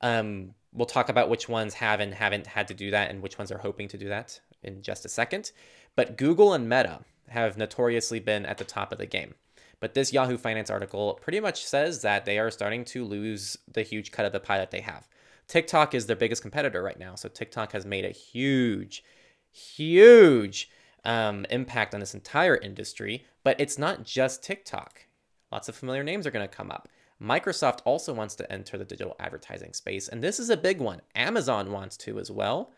Um, 0.03 0.55
we'll 0.73 0.87
talk 0.87 1.09
about 1.09 1.29
which 1.29 1.49
ones 1.49 1.75
have 1.75 2.01
and 2.01 2.15
haven't 2.15 2.47
had 2.47 2.69
to 2.69 2.75
do 2.75 2.91
that 2.91 3.11
and 3.11 3.23
which 3.23 3.39
ones 3.39 3.53
are 3.53 3.59
hoping 3.59 3.89
to 3.89 3.99
do 3.99 4.09
that 4.09 4.41
in 4.63 4.83
just 4.83 5.05
a 5.05 5.09
second. 5.09 5.53
But 5.95 6.17
Google 6.17 6.55
and 6.55 6.69
Meta 6.69 7.01
have 7.29 7.57
notoriously 7.57 8.21
been 8.21 8.47
at 8.47 8.59
the 8.59 8.65
top 8.65 8.93
of 8.93 8.99
the 8.99 9.07
game. 9.07 9.35
But 9.81 9.95
this 9.95 10.13
Yahoo 10.13 10.39
Finance 10.39 10.71
article 10.71 11.19
pretty 11.21 11.41
much 11.41 11.65
says 11.65 12.03
that 12.03 12.25
they 12.25 12.39
are 12.39 12.51
starting 12.51 12.85
to 12.87 13.05
lose 13.05 13.57
the 13.73 13.83
huge 13.83 14.13
cut 14.13 14.25
of 14.25 14.33
the 14.33 14.41
pie 14.41 14.59
that 14.59 14.71
they 14.71 14.81
have. 14.81 15.09
TikTok 15.49 15.95
is 15.95 16.07
their 16.07 16.17
biggest 16.17 16.41
competitor 16.41 16.83
right 16.83 16.99
now. 16.99 17.17
So 17.17 17.29
TikTok 17.29 17.73
has 17.73 17.85
made 17.85 18.05
a 18.05 18.11
huge, 18.11 19.03
huge 19.51 20.71
um, 21.05 21.45
impact 21.51 21.95
on 21.95 22.01
this 22.01 22.15
entire 22.15 22.57
industry. 22.57 23.27
But 23.43 23.61
it's 23.61 23.77
not 23.77 24.05
just 24.05 24.43
TikTok. 24.43 25.07
Lots 25.51 25.69
of 25.69 25.75
familiar 25.75 26.05
names 26.05 26.27
are 26.27 26.31
going 26.31 26.49
to 26.49 26.57
come 26.57 26.71
up. 26.71 26.89
Microsoft 27.23 27.81
also 27.85 28.13
wants 28.13 28.35
to 28.37 28.53
enter 28.53 28.77
the 28.77 28.85
digital 28.85 29.15
advertising 29.21 29.73
space, 29.73 30.09
and 30.09 30.23
this 30.23 30.41
is 30.41 30.51
a 30.51 30.57
big 30.57 30.81
one. 30.81 31.01
Amazon 31.15 31.71
wants 31.71 31.97
to 31.99 32.19
as 32.19 32.31
well. 32.31 32.73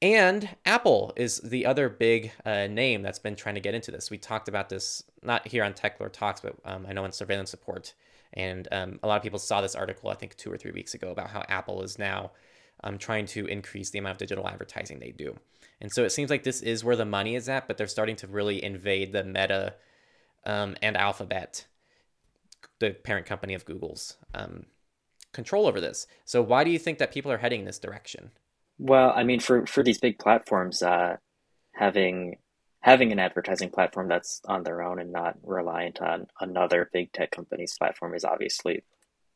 And 0.00 0.48
Apple 0.66 1.12
is 1.14 1.38
the 1.38 1.64
other 1.64 1.88
big 1.88 2.32
uh, 2.44 2.66
name 2.66 3.02
that's 3.02 3.20
been 3.20 3.36
trying 3.36 3.54
to 3.54 3.60
get 3.60 3.74
into 3.74 3.92
this. 3.92 4.10
We 4.10 4.18
talked 4.18 4.48
about 4.48 4.68
this 4.68 5.04
not 5.22 5.46
here 5.46 5.62
on 5.62 5.74
Techlore 5.74 6.12
Talks, 6.12 6.40
but 6.40 6.56
um, 6.64 6.86
I 6.88 6.92
know 6.92 7.04
in 7.04 7.12
Surveillance 7.12 7.52
Report. 7.52 7.94
And 8.32 8.66
um, 8.72 8.98
a 9.04 9.06
lot 9.06 9.16
of 9.16 9.22
people 9.22 9.38
saw 9.38 9.60
this 9.60 9.76
article, 9.76 10.10
I 10.10 10.14
think, 10.14 10.36
two 10.36 10.50
or 10.50 10.56
three 10.56 10.72
weeks 10.72 10.94
ago 10.94 11.10
about 11.12 11.30
how 11.30 11.44
Apple 11.48 11.82
is 11.82 12.00
now 12.00 12.32
um, 12.82 12.98
trying 12.98 13.26
to 13.26 13.46
increase 13.46 13.90
the 13.90 14.00
amount 14.00 14.14
of 14.14 14.18
digital 14.18 14.48
advertising 14.48 14.98
they 14.98 15.12
do. 15.12 15.36
And 15.80 15.92
so 15.92 16.02
it 16.02 16.10
seems 16.10 16.30
like 16.30 16.42
this 16.42 16.62
is 16.62 16.82
where 16.82 16.96
the 16.96 17.04
money 17.04 17.36
is 17.36 17.48
at, 17.48 17.68
but 17.68 17.76
they're 17.76 17.86
starting 17.86 18.16
to 18.16 18.26
really 18.26 18.62
invade 18.64 19.12
the 19.12 19.22
Meta 19.22 19.74
um, 20.44 20.76
and 20.82 20.96
Alphabet 20.96 21.66
the 22.82 22.90
parent 22.90 23.26
company 23.26 23.54
of 23.54 23.64
Google's 23.64 24.16
um, 24.34 24.66
control 25.32 25.66
over 25.66 25.80
this. 25.80 26.06
So 26.24 26.42
why 26.42 26.64
do 26.64 26.70
you 26.70 26.78
think 26.78 26.98
that 26.98 27.12
people 27.12 27.30
are 27.30 27.38
heading 27.38 27.60
in 27.60 27.66
this 27.66 27.78
direction? 27.78 28.32
Well, 28.78 29.12
I 29.14 29.22
mean, 29.22 29.40
for 29.40 29.66
for 29.66 29.82
these 29.82 29.98
big 29.98 30.18
platforms, 30.18 30.82
uh, 30.82 31.16
having 31.72 32.38
having 32.80 33.12
an 33.12 33.20
advertising 33.20 33.70
platform 33.70 34.08
that's 34.08 34.40
on 34.46 34.64
their 34.64 34.82
own 34.82 34.98
and 34.98 35.12
not 35.12 35.36
reliant 35.44 36.02
on 36.02 36.26
another 36.40 36.90
big 36.92 37.12
tech 37.12 37.30
company's 37.30 37.78
platform 37.78 38.14
is 38.14 38.24
obviously 38.24 38.82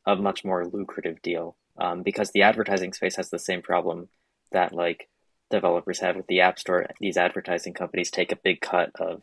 a 0.05 0.17
much 0.17 0.45
more 0.45 0.67
lucrative 0.67 1.23
deal. 1.23 1.57
Um, 1.79 2.03
because 2.03 2.31
the 2.31 2.43
advertising 2.43 2.93
space 2.95 3.17
has 3.17 3.31
the 3.31 3.39
same 3.39 3.63
problem 3.63 4.09
that 4.51 4.73
like 4.73 5.09
developers 5.51 6.01
have 6.01 6.17
with 6.17 6.27
the 6.27 6.41
App 6.41 6.59
Store. 6.59 6.87
These 6.99 7.17
advertising 7.17 7.75
companies 7.75 8.11
take 8.11 8.33
a 8.33 8.37
big 8.37 8.61
cut 8.61 8.91
of 8.99 9.23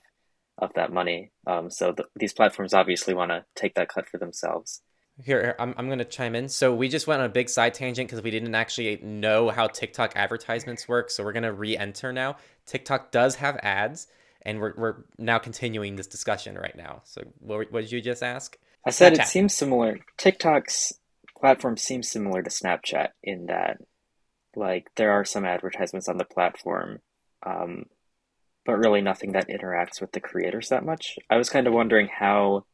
of 0.58 0.74
that 0.76 0.94
money. 0.94 1.32
Um, 1.48 1.70
so 1.70 1.92
the, 1.92 2.06
these 2.16 2.34
platforms 2.34 2.74
obviously 2.74 3.14
want 3.14 3.32
to 3.32 3.46
take 3.56 3.76
that 3.76 3.90
cut 3.90 4.08
for 4.08 4.18
themselves. 4.18 4.82
Here, 5.24 5.56
I'm, 5.60 5.76
I'm 5.78 5.88
going 5.88 6.00
to 6.00 6.06
chime 6.06 6.36
in. 6.36 6.50
So 6.50 6.74
we 6.74 6.90
just 6.90 7.06
went 7.06 7.22
on 7.22 7.28
a 7.28 7.30
big 7.30 7.50
side 7.50 7.74
tangent 7.74 8.10
because 8.10 8.24
we 8.24 8.32
didn't 8.32 8.56
actually 8.56 8.98
know 9.04 9.50
how 9.50 9.68
TikTok 9.68 10.14
advertisements 10.16 10.88
work. 10.88 11.12
So 11.12 11.24
we're 11.24 11.34
going 11.34 11.44
to 11.44 11.54
re-enter 11.54 12.12
now. 12.12 12.38
TikTok 12.66 13.12
does 13.12 13.36
have 13.36 13.58
ads, 13.62 14.08
and 14.42 14.60
we're, 14.60 14.74
we're 14.76 14.96
now 15.18 15.38
continuing 15.38 15.96
this 15.96 16.08
discussion 16.08 16.56
right 16.56 16.76
now. 16.76 17.02
So 17.04 17.22
what, 17.40 17.72
what 17.72 17.82
did 17.82 17.92
you 17.92 18.02
just 18.02 18.24
ask? 18.24 18.58
I 18.86 18.90
said 18.90 19.14
Snapchat. 19.14 19.20
it 19.20 19.28
seems 19.28 19.54
similar. 19.54 20.00
TikTok's 20.18 20.94
platform 21.40 21.78
seems 21.78 22.10
similar 22.10 22.42
to 22.42 22.50
Snapchat 22.50 23.10
in 23.22 23.48
that, 23.48 23.78
like, 24.56 24.88
there 24.96 25.12
are 25.12 25.26
some 25.26 25.46
advertisements 25.46 26.08
on 26.08 26.18
the 26.18 26.26
platform, 26.26 27.00
um, 27.46 27.86
but 28.66 28.78
really 28.78 29.02
nothing 29.02 29.34
that 29.34 29.50
interacts 29.50 30.00
with 30.00 30.12
the 30.12 30.20
creators 30.20 30.70
that 30.70 30.86
much. 30.86 31.18
I 31.30 31.38
was 31.38 31.50
kind 31.50 31.68
of 31.68 31.74
wondering 31.74 32.08
how 32.08 32.66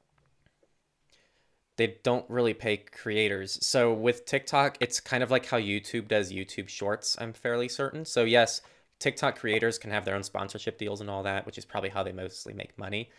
they 1.78 1.96
don't 2.04 2.30
really 2.30 2.54
pay 2.54 2.78
creators. 2.78 3.66
So 3.66 3.94
with 3.94 4.26
TikTok, 4.26 4.78
it's 4.82 5.00
kind 5.00 5.24
of 5.24 5.32
like 5.32 5.46
how 5.46 5.58
YouTube 5.58 6.08
does 6.10 6.32
YouTube 6.32 6.68
Shorts, 6.68 7.16
I'm 7.20 7.34
fairly 7.34 7.70
certain. 7.70 8.04
So 8.06 8.26
yes, 8.26 8.62
TikTok 9.00 9.40
creators 9.40 9.78
can 9.78 9.92
have 9.92 10.04
their 10.04 10.16
own 10.16 10.24
sponsorship 10.24 10.78
deals 10.78 11.00
and 11.00 11.10
all 11.10 11.24
that, 11.24 11.46
which 11.46 11.58
is 11.58 11.66
probably 11.66 11.90
how 11.90 12.04
they 12.04 12.12
mostly 12.12 12.54
make 12.54 12.78
money. 12.78 13.10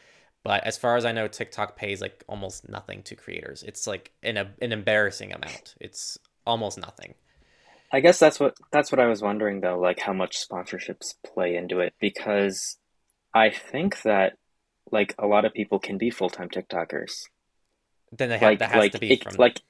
But 0.43 0.65
as 0.65 0.79
far 0.79 0.97
as 0.97 1.05
I 1.05 1.13
know, 1.13 1.27
TikTok 1.27 1.77
pays 1.77 2.01
like 2.01 2.23
almost 2.29 2.69
nothing 2.69 3.03
to 3.05 3.17
creators. 3.17 3.63
It's 3.63 3.87
like 3.87 4.13
an 4.23 4.37
an 4.37 4.73
embarrassing 4.73 5.33
amount. 5.33 5.75
It's 5.81 6.19
almost 6.47 6.79
nothing. 6.79 7.15
I 7.93 8.01
guess 8.01 8.19
that's 8.19 8.39
what 8.39 8.55
that's 8.71 8.93
what 8.93 9.01
I 9.01 9.07
was 9.07 9.23
wondering 9.23 9.61
though, 9.61 9.79
like 9.79 10.01
how 10.01 10.13
much 10.13 10.47
sponsorships 10.47 11.15
play 11.25 11.57
into 11.57 11.81
it 11.81 11.95
because 12.01 12.77
I 13.35 13.51
think 13.51 14.03
that 14.03 14.35
like 14.93 15.15
a 15.19 15.27
lot 15.27 15.45
of 15.45 15.53
people 15.53 15.79
can 15.79 15.99
be 15.99 16.11
full-time 16.11 16.49
TikTokers. 16.49 17.13
Then 18.13 18.29
they 18.29 18.39
have 18.39 18.43
like, 18.43 18.59
that 18.61 18.71
has 18.71 18.79
like, 18.79 18.93
to 18.93 18.99
be 18.99 19.13
it, 19.13 19.25
from 19.25 19.35
like 19.37 19.61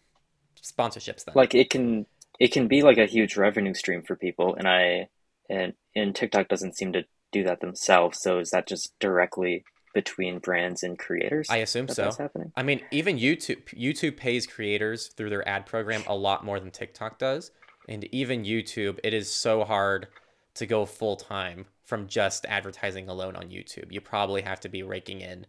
sponsorships 0.62 1.24
then. 1.24 1.34
Like 1.34 1.54
it 1.54 1.70
can 1.70 2.06
it 2.38 2.52
can 2.52 2.68
be 2.68 2.82
like 2.82 2.98
a 2.98 3.06
huge 3.06 3.36
revenue 3.36 3.74
stream 3.74 4.02
for 4.02 4.16
people 4.16 4.54
and 4.54 4.68
I 4.68 5.08
and 5.48 5.72
and 5.96 6.14
TikTok 6.14 6.48
doesn't 6.48 6.76
seem 6.76 6.92
to 6.92 7.04
do 7.32 7.44
that 7.44 7.60
themselves. 7.60 8.20
So 8.20 8.38
is 8.38 8.50
that 8.50 8.66
just 8.66 8.92
directly 8.98 9.64
between 9.94 10.38
brands 10.38 10.82
and 10.82 10.98
creators? 10.98 11.48
I 11.50 11.58
assume 11.58 11.88
so. 11.88 12.10
happening? 12.18 12.52
I 12.54 12.62
mean, 12.62 12.82
even 12.90 13.18
YouTube 13.18 13.64
YouTube 13.68 14.18
pays 14.18 14.46
creators 14.46 15.08
through 15.08 15.30
their 15.30 15.46
ad 15.48 15.64
program 15.64 16.02
a 16.06 16.14
lot 16.14 16.44
more 16.44 16.60
than 16.60 16.70
TikTok 16.70 17.18
does 17.18 17.50
and 17.90 18.04
even 18.14 18.44
YouTube, 18.44 19.00
it 19.02 19.12
is 19.12 19.30
so 19.30 19.64
hard 19.64 20.06
to 20.54 20.64
go 20.64 20.86
full 20.86 21.16
time 21.16 21.66
from 21.84 22.06
just 22.06 22.46
advertising 22.46 23.08
alone 23.08 23.34
on 23.34 23.48
YouTube. 23.48 23.90
You 23.90 24.00
probably 24.00 24.42
have 24.42 24.60
to 24.60 24.68
be 24.68 24.84
raking 24.84 25.20
in 25.20 25.44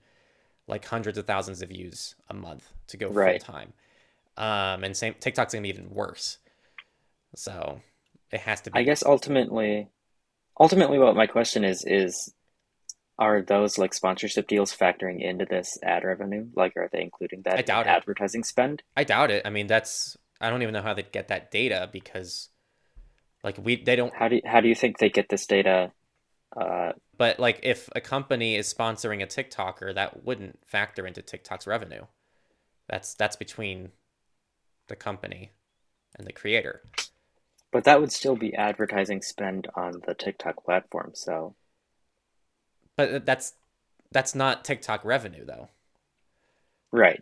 like 0.68 0.84
hundreds 0.84 1.20
of 1.20 1.28
thousands 1.28 1.62
of 1.62 1.70
views 1.70 2.16
a 2.30 2.34
month 2.34 2.68
to 2.88 2.98
go 2.98 3.10
right. 3.10 3.42
full 3.42 3.54
time. 3.54 3.74
Um, 4.38 4.84
and 4.84 4.98
same 4.98 5.14
TikTok's 5.20 5.54
gonna 5.54 5.62
be 5.62 5.70
even 5.70 5.92
worse. 5.92 6.40
So 7.36 7.80
it 8.32 8.40
has 8.42 8.62
to 8.62 8.72
be. 8.72 8.80
I 8.80 8.84
guess 8.84 9.04
ultimately, 9.04 9.90
ultimately, 10.60 10.98
what 10.98 11.16
my 11.16 11.28
question 11.28 11.64
is 11.64 11.86
is, 11.86 12.34
are 13.20 13.44
those 13.44 13.78
like 13.78 13.94
sponsorship 13.94 14.48
deals 14.48 14.76
factoring 14.76 15.22
into 15.22 15.46
this 15.46 15.78
ad 15.84 16.04
revenue? 16.04 16.48
Like, 16.56 16.76
are 16.76 16.90
they 16.92 17.04
including 17.04 17.44
that 17.44 17.60
I 17.60 17.62
doubt 17.62 17.86
advertising 17.86 18.42
it. 18.42 18.48
spend? 18.48 18.82
I 18.98 19.04
doubt 19.04 19.30
it. 19.30 19.44
I 19.46 19.52
mean, 19.52 19.68
that's 19.68 20.18
I 20.42 20.50
don't 20.50 20.62
even 20.62 20.74
know 20.74 20.82
how 20.82 20.94
they 20.94 21.04
get 21.04 21.28
that 21.30 21.52
data 21.52 21.90
because 21.92 22.50
like 23.44 23.58
we 23.58 23.82
they 23.84 23.96
don't 23.96 24.14
How 24.14 24.28
do 24.28 24.36
you, 24.36 24.42
how 24.46 24.62
do 24.62 24.68
you 24.68 24.76
think 24.76 24.98
they 24.98 25.10
get 25.10 25.30
this 25.30 25.46
data? 25.46 25.92
Uh, 26.56 26.92
but 27.18 27.40
like 27.40 27.60
if 27.64 27.90
a 27.96 28.02
company 28.02 28.56
is 28.56 28.74
sponsoring 28.74 29.24
a 29.24 29.28
TikToker, 29.28 29.96
that 29.96 30.26
wouldn't 30.26 30.60
factor 30.66 31.06
into 31.06 31.22
TikTok's 31.22 31.68
revenue. 31.68 32.06
That's 32.90 33.14
that's 33.14 33.36
between 33.36 33.92
the 34.88 34.96
company 34.96 35.52
and 36.18 36.28
the 36.28 36.34
creator. 36.34 36.82
But 37.72 37.86
that 37.86 38.02
would 38.02 38.12
still 38.12 38.36
be 38.36 38.54
advertising 38.54 39.22
spend 39.22 39.68
on 39.76 40.02
the 40.06 40.14
TikTok 40.14 40.66
platform, 40.66 41.12
so 41.14 41.56
But 42.98 43.26
that's 43.26 43.54
that's 44.12 44.36
not 44.36 44.66
TikTok 44.66 45.06
revenue 45.06 45.46
though. 45.46 45.70
Right. 46.92 47.22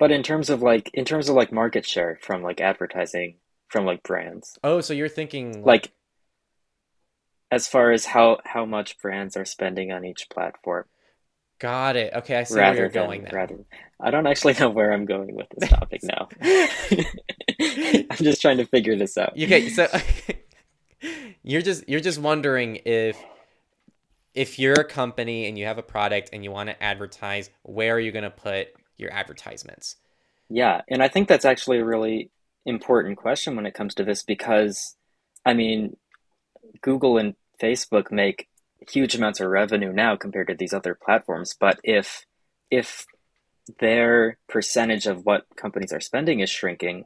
But 0.00 0.10
in 0.10 0.22
terms 0.22 0.48
of 0.48 0.62
like 0.62 0.90
in 0.94 1.04
terms 1.04 1.28
of 1.28 1.36
like 1.36 1.52
market 1.52 1.86
share 1.86 2.18
from 2.22 2.42
like 2.42 2.60
advertising 2.60 3.36
from 3.68 3.84
like 3.84 4.02
brands. 4.02 4.58
Oh, 4.64 4.80
so 4.80 4.94
you're 4.94 5.10
thinking 5.10 5.62
like, 5.62 5.82
like 5.82 5.92
as 7.50 7.68
far 7.68 7.92
as 7.92 8.06
how 8.06 8.38
how 8.44 8.64
much 8.64 8.98
brands 8.98 9.36
are 9.36 9.44
spending 9.44 9.92
on 9.92 10.06
each 10.06 10.30
platform. 10.30 10.86
Got 11.58 11.96
it. 11.96 12.14
Okay, 12.14 12.34
I 12.36 12.44
see 12.44 12.58
rather 12.58 12.72
where 12.72 12.80
you're 12.84 12.88
than, 12.88 13.04
going 13.04 13.24
now. 13.24 13.30
Rather, 13.30 13.58
I 14.00 14.10
don't 14.10 14.26
actually 14.26 14.54
know 14.54 14.70
where 14.70 14.90
I'm 14.90 15.04
going 15.04 15.34
with 15.34 15.48
this 15.54 15.68
topic 15.68 16.00
now. 16.02 16.30
I'm 17.60 18.16
just 18.16 18.40
trying 18.40 18.56
to 18.56 18.64
figure 18.64 18.96
this 18.96 19.18
out. 19.18 19.34
Okay, 19.34 19.68
so 19.68 19.86
you're 21.42 21.60
just 21.60 21.86
you're 21.86 22.00
just 22.00 22.18
wondering 22.18 22.76
if 22.86 23.22
if 24.32 24.58
you're 24.58 24.80
a 24.80 24.84
company 24.84 25.46
and 25.46 25.58
you 25.58 25.66
have 25.66 25.76
a 25.76 25.82
product 25.82 26.30
and 26.32 26.42
you 26.42 26.50
want 26.50 26.70
to 26.70 26.82
advertise, 26.82 27.50
where 27.64 27.96
are 27.96 28.00
you 28.00 28.12
going 28.12 28.24
to 28.24 28.30
put 28.30 28.68
your 29.00 29.12
advertisements? 29.12 29.96
Yeah, 30.48 30.82
and 30.88 31.02
I 31.02 31.08
think 31.08 31.28
that's 31.28 31.44
actually 31.44 31.78
a 31.78 31.84
really 31.84 32.30
important 32.66 33.16
question 33.16 33.56
when 33.56 33.66
it 33.66 33.74
comes 33.74 33.94
to 33.94 34.04
this 34.04 34.22
because, 34.22 34.96
I 35.44 35.54
mean, 35.54 35.96
Google 36.82 37.18
and 37.18 37.34
Facebook 37.60 38.10
make 38.10 38.48
huge 38.88 39.14
amounts 39.14 39.40
of 39.40 39.48
revenue 39.48 39.92
now 39.92 40.16
compared 40.16 40.48
to 40.48 40.54
these 40.54 40.72
other 40.72 40.94
platforms. 41.00 41.54
But 41.58 41.78
if 41.84 42.24
if 42.70 43.06
their 43.78 44.38
percentage 44.48 45.06
of 45.06 45.24
what 45.24 45.46
companies 45.56 45.92
are 45.92 46.00
spending 46.00 46.40
is 46.40 46.50
shrinking, 46.50 47.04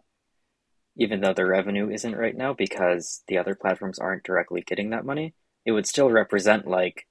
even 0.97 1.21
though 1.21 1.35
their 1.35 1.47
revenue 1.47 1.91
isn't 1.91 2.17
right 2.17 2.37
now 2.37 2.53
because 2.53 3.23
the 3.29 3.39
other 3.39 3.55
platforms 3.55 3.99
aren't 3.99 4.25
directly 4.25 4.63
getting 4.63 4.91
that 4.91 5.05
money, 5.05 5.35
it 5.67 5.73
would 5.73 5.87
still 5.87 6.11
represent 6.11 6.67
like 6.67 7.07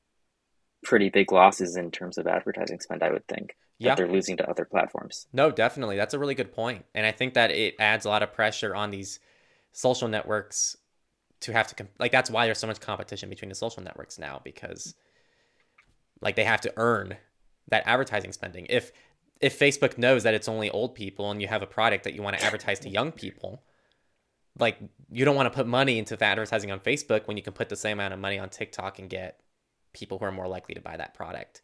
pretty 0.84 1.10
big 1.10 1.32
losses 1.32 1.75
in 1.75 1.92
terms 1.92 2.18
of 2.18 2.28
advertising 2.28 2.80
spend, 2.80 3.04
I 3.04 3.12
would 3.12 3.28
think 3.28 3.56
yeah. 3.86 3.96
they're 3.96 4.08
losing 4.08 4.38
to 4.38 4.50
other 4.50 4.66
platforms. 4.66 5.28
No, 5.34 5.52
definitely. 5.52 5.96
That's 5.98 6.13
a 6.13 6.20
really 6.20 6.36
good 6.36 6.52
point. 6.54 6.86
And 6.94 7.06
I 7.06 7.12
think 7.12 7.34
that 7.34 7.52
it 7.52 7.75
adds 7.80 8.06
a 8.06 8.10
lot 8.10 8.24
of 8.24 8.34
pressure 8.34 8.75
on 8.75 8.92
these 8.92 9.20
social 9.72 10.08
networks 10.08 10.78
to 11.42 11.52
have 11.52 11.68
to 11.68 11.75
comp- 11.75 11.92
like 12.00 12.12
that's 12.12 12.30
why 12.30 12.46
there's 12.46 12.60
so 12.60 12.68
much 12.68 12.80
competition 12.80 13.30
between 13.30 13.50
the 13.50 13.56
social 13.56 13.84
networks 13.84 14.18
now 14.18 14.40
because 14.44 14.96
like 16.22 16.36
they 16.36 16.46
have 16.46 16.62
to 16.62 16.74
earn 16.78 17.18
that 17.70 17.84
advertising 17.86 18.32
spending. 18.32 18.66
If 18.70 18.92
if 19.42 19.60
Facebook 19.60 19.98
knows 19.98 20.24
that 20.24 20.34
it's 20.34 20.48
only 20.48 20.70
old 20.70 20.96
people 20.96 21.30
and 21.30 21.42
you 21.42 21.48
have 21.50 21.62
a 21.62 21.68
product 21.68 22.06
that 22.06 22.13
you 22.13 22.22
want 22.22 22.38
to 22.38 22.46
advertise 22.46 22.80
to 22.80 22.90
young 22.90 23.12
people, 23.12 23.62
like 24.58 24.78
you 25.12 25.25
don't 25.25 25.36
want 25.36 25.52
to 25.52 25.56
put 25.56 25.68
money 25.68 26.00
into 26.00 26.16
the 26.16 26.24
advertising 26.24 26.72
on 26.72 26.80
Facebook 26.80 27.28
when 27.28 27.36
you 27.36 27.44
can 27.44 27.54
put 27.54 27.68
the 27.68 27.75
same 27.75 28.00
amount 28.00 28.13
of 28.13 28.20
money 28.20 28.40
on 28.40 28.50
TikTok 28.50 29.00
and 29.00 29.10
get 29.10 29.42
people 29.92 30.18
who 30.18 30.25
are 30.25 30.32
more 30.32 30.48
likely 30.48 30.75
to 30.75 30.82
buy 30.82 30.96
that 30.96 31.13
product. 31.13 31.62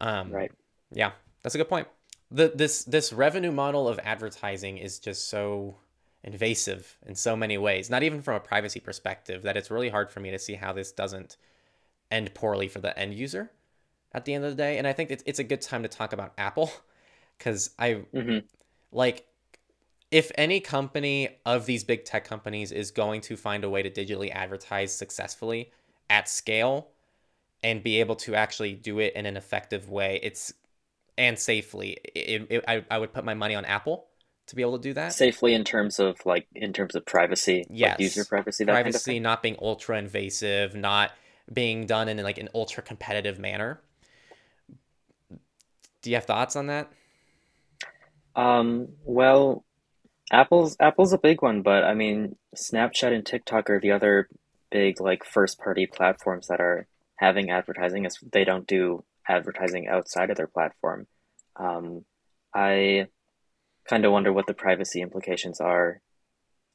Um, 0.00 0.30
Right. 0.30 0.52
Yeah, 0.92 1.12
that's 1.42 1.54
a 1.54 1.58
good 1.58 1.68
point. 1.68 1.88
The 2.30 2.52
this 2.54 2.84
this 2.84 3.12
revenue 3.12 3.52
model 3.52 3.88
of 3.88 3.98
advertising 4.02 4.78
is 4.78 4.98
just 4.98 5.28
so 5.28 5.76
invasive 6.24 6.96
in 7.06 7.14
so 7.14 7.36
many 7.36 7.56
ways. 7.58 7.88
Not 7.88 8.02
even 8.02 8.22
from 8.22 8.34
a 8.34 8.40
privacy 8.40 8.80
perspective, 8.80 9.42
that 9.42 9.56
it's 9.56 9.70
really 9.70 9.88
hard 9.88 10.10
for 10.10 10.20
me 10.20 10.30
to 10.30 10.38
see 10.38 10.54
how 10.54 10.72
this 10.72 10.92
doesn't 10.92 11.36
end 12.10 12.34
poorly 12.34 12.68
for 12.68 12.80
the 12.80 12.98
end 12.98 13.14
user 13.14 13.50
at 14.12 14.24
the 14.24 14.34
end 14.34 14.44
of 14.44 14.52
the 14.52 14.56
day. 14.56 14.78
And 14.78 14.86
I 14.86 14.92
think 14.92 15.10
it's 15.10 15.22
it's 15.26 15.38
a 15.38 15.44
good 15.44 15.62
time 15.62 15.82
to 15.82 15.88
talk 15.88 16.12
about 16.12 16.34
Apple 16.38 16.72
because 17.38 17.70
I 17.78 18.04
hmm 18.14 18.38
like 18.92 19.26
if 20.10 20.32
any 20.36 20.60
company 20.60 21.28
of 21.44 21.66
these 21.66 21.84
big 21.84 22.04
tech 22.04 22.24
companies 22.24 22.72
is 22.72 22.90
going 22.90 23.20
to 23.22 23.36
find 23.36 23.64
a 23.64 23.70
way 23.70 23.82
to 23.82 23.90
digitally 23.90 24.30
advertise 24.32 24.94
successfully 24.94 25.70
at 26.10 26.28
scale 26.28 26.88
and 27.62 27.82
be 27.82 28.00
able 28.00 28.16
to 28.16 28.34
actually 28.34 28.74
do 28.74 28.98
it 29.00 29.14
in 29.14 29.26
an 29.26 29.36
effective 29.36 29.90
way 29.90 30.20
it's 30.22 30.52
and 31.18 31.38
safely. 31.38 31.98
It, 32.14 32.46
it, 32.48 32.64
I, 32.66 32.84
I 32.90 32.98
would 32.98 33.12
put 33.12 33.24
my 33.24 33.34
money 33.34 33.54
on 33.54 33.66
apple 33.66 34.06
to 34.46 34.56
be 34.56 34.62
able 34.62 34.78
to 34.78 34.82
do 34.82 34.94
that. 34.94 35.12
Safely 35.12 35.52
in 35.52 35.64
terms 35.64 35.98
of 35.98 36.24
like 36.24 36.46
in 36.54 36.72
terms 36.72 36.94
of 36.94 37.04
privacy, 37.04 37.66
Yes. 37.68 37.92
like 37.92 38.00
user 38.00 38.24
privacy, 38.24 38.64
that 38.64 38.72
kind 38.72 38.86
of 38.86 38.92
privacy 38.92 39.20
not 39.20 39.42
being 39.42 39.56
ultra 39.60 39.98
invasive 39.98 40.74
not 40.74 41.12
being 41.52 41.84
done 41.86 42.08
in 42.08 42.16
like 42.22 42.38
an 42.38 42.48
ultra 42.54 42.82
competitive 42.82 43.38
manner. 43.38 43.80
Do 46.00 46.10
you 46.10 46.16
have 46.16 46.24
thoughts 46.24 46.56
on 46.56 46.68
that? 46.68 46.90
Um, 48.36 48.88
well, 49.04 49.64
Apple's 50.30 50.76
Apple's 50.78 51.12
a 51.12 51.18
big 51.18 51.42
one, 51.42 51.62
but 51.62 51.82
I 51.84 51.94
mean, 51.94 52.36
Snapchat 52.56 53.12
and 53.12 53.26
TikTok 53.26 53.68
are 53.68 53.80
the 53.80 53.92
other 53.92 54.28
big 54.70 55.00
like 55.00 55.24
first 55.24 55.58
party 55.58 55.86
platforms 55.86 56.46
that 56.46 56.60
are 56.60 56.86
having 57.16 57.50
advertising. 57.50 58.06
As 58.06 58.18
they 58.32 58.44
don't 58.44 58.66
do 58.66 59.04
advertising 59.28 59.88
outside 59.88 60.30
of 60.30 60.36
their 60.36 60.46
platform. 60.46 61.06
Um, 61.56 62.04
I 62.54 63.08
kind 63.88 64.04
of 64.04 64.12
wonder 64.12 64.32
what 64.32 64.46
the 64.46 64.54
privacy 64.54 65.02
implications 65.02 65.60
are 65.60 66.00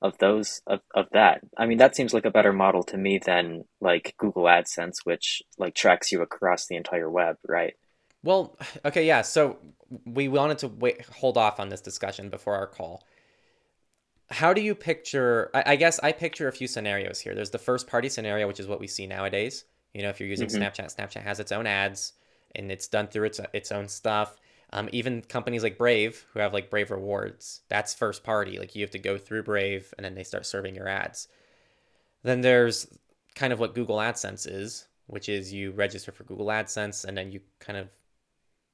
of 0.01 0.17
those 0.17 0.61
of, 0.67 0.81
of 0.93 1.05
that. 1.13 1.41
I 1.57 1.65
mean, 1.65 1.77
that 1.77 1.95
seems 1.95 2.13
like 2.13 2.25
a 2.25 2.31
better 2.31 2.51
model 2.53 2.83
to 2.83 2.97
me 2.97 3.19
than 3.25 3.63
like 3.79 4.15
Google 4.17 4.43
AdSense, 4.43 4.97
which 5.05 5.41
like 5.57 5.73
tracks 5.75 6.11
you 6.11 6.21
across 6.21 6.67
the 6.67 6.75
entire 6.75 7.09
web, 7.09 7.37
right? 7.47 7.73
Well, 8.23 8.57
okay, 8.85 9.05
yeah. 9.05 9.21
So 9.21 9.57
we 10.05 10.27
wanted 10.27 10.57
to 10.59 10.67
wait, 10.67 11.05
hold 11.05 11.37
off 11.37 11.59
on 11.59 11.69
this 11.69 11.81
discussion 11.81 12.29
before 12.29 12.55
our 12.55 12.67
call. 12.67 13.03
How 14.29 14.53
do 14.53 14.61
you 14.61 14.75
picture? 14.75 15.51
I, 15.53 15.63
I 15.67 15.75
guess 15.75 15.99
I 16.01 16.11
picture 16.11 16.47
a 16.47 16.51
few 16.51 16.67
scenarios 16.67 17.19
here. 17.19 17.35
There's 17.35 17.51
the 17.51 17.57
first 17.57 17.87
party 17.87 18.09
scenario, 18.09 18.47
which 18.47 18.59
is 18.59 18.67
what 18.67 18.79
we 18.79 18.87
see 18.87 19.07
nowadays. 19.07 19.65
You 19.93 20.01
know, 20.01 20.09
if 20.09 20.19
you're 20.19 20.29
using 20.29 20.49
Mhm. 20.49 20.59
Snapchat, 20.59 20.95
Snapchat 20.95 21.23
has 21.23 21.39
its 21.39 21.51
own 21.51 21.67
ads 21.67 22.13
and 22.55 22.71
it's 22.71 22.87
done 22.87 23.07
through 23.07 23.25
its 23.25 23.39
its 23.53 23.71
own 23.71 23.87
stuff. 23.87 24.39
Um, 24.71 24.89
even 24.91 25.21
companies 25.21 25.61
like 25.61 25.77
Brave, 25.77 26.25
who 26.33 26.39
have 26.39 26.53
like 26.53 26.71
Brave 26.71 26.89
Rewards, 26.89 27.61
that's 27.69 27.93
first 27.93 28.23
party. 28.23 28.57
Like 28.57 28.75
you 28.75 28.81
have 28.81 28.91
to 28.91 28.99
go 28.99 29.17
through 29.17 29.43
Brave 29.43 29.93
and 29.97 30.03
then 30.03 30.15
they 30.15 30.23
start 30.23 30.45
serving 30.47 30.75
your 30.75 30.87
ads. 30.87 31.27
Then 32.23 32.41
there's 32.41 32.87
kind 33.35 33.53
of 33.53 33.59
what 33.59 33.75
Google 33.75 33.97
AdSense 33.97 34.49
is, 34.49 34.87
which 35.07 35.29
is 35.29 35.53
you 35.53 35.71
register 35.71 36.11
for 36.11 36.23
Google 36.23 36.47
AdSense 36.47 37.05
and 37.05 37.15
then 37.15 37.31
you 37.31 37.41
kind 37.59 37.77
of 37.77 37.89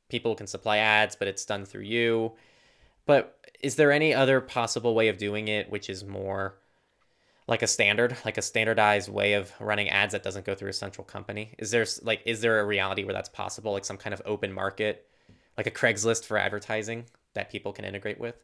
people 0.09 0.36
can 0.36 0.48
supply 0.48 0.77
ads, 0.77 1.15
but 1.17 1.27
it's 1.27 1.45
done 1.45 1.65
through 1.65 1.83
you. 1.83 2.31
But 3.05 3.37
is 3.61 3.75
there 3.75 3.92
any 3.92 4.13
other 4.13 4.39
possible 4.39 4.96
way 4.96 5.09
of 5.09 5.18
doing 5.18 5.50
it 5.50 5.70
which 5.70 5.89
is 5.89 6.05
more 6.05 6.55
like 7.50 7.64
a 7.64 7.68
standard, 7.68 8.16
like 8.24 8.38
a 8.38 8.44
standardized 8.44 9.09
way 9.09 9.33
of 9.33 9.51
running 9.59 9.90
ads 9.90 10.12
that 10.12 10.22
doesn't 10.22 10.46
go 10.46 10.53
through 10.53 10.70
a 10.70 10.74
central 10.74 11.03
company? 11.03 11.55
Is 11.57 11.72
there 11.72 11.85
like 12.03 12.22
is 12.25 12.42
there 12.42 12.59
a 12.59 12.66
reality 12.66 13.03
where 13.03 13.14
that's 13.14 13.27
possible, 13.27 13.74
like 13.74 13.85
some 13.85 13.98
kind 13.98 14.14
of 14.14 14.22
open 14.24 14.53
market, 14.53 15.07
like 15.57 15.66
a 15.66 15.72
Craigslist 15.72 16.25
for 16.25 16.38
advertising 16.38 17.05
that 17.33 17.51
people 17.51 17.74
can 17.74 17.85
integrate 17.85 18.20
with? 18.20 18.35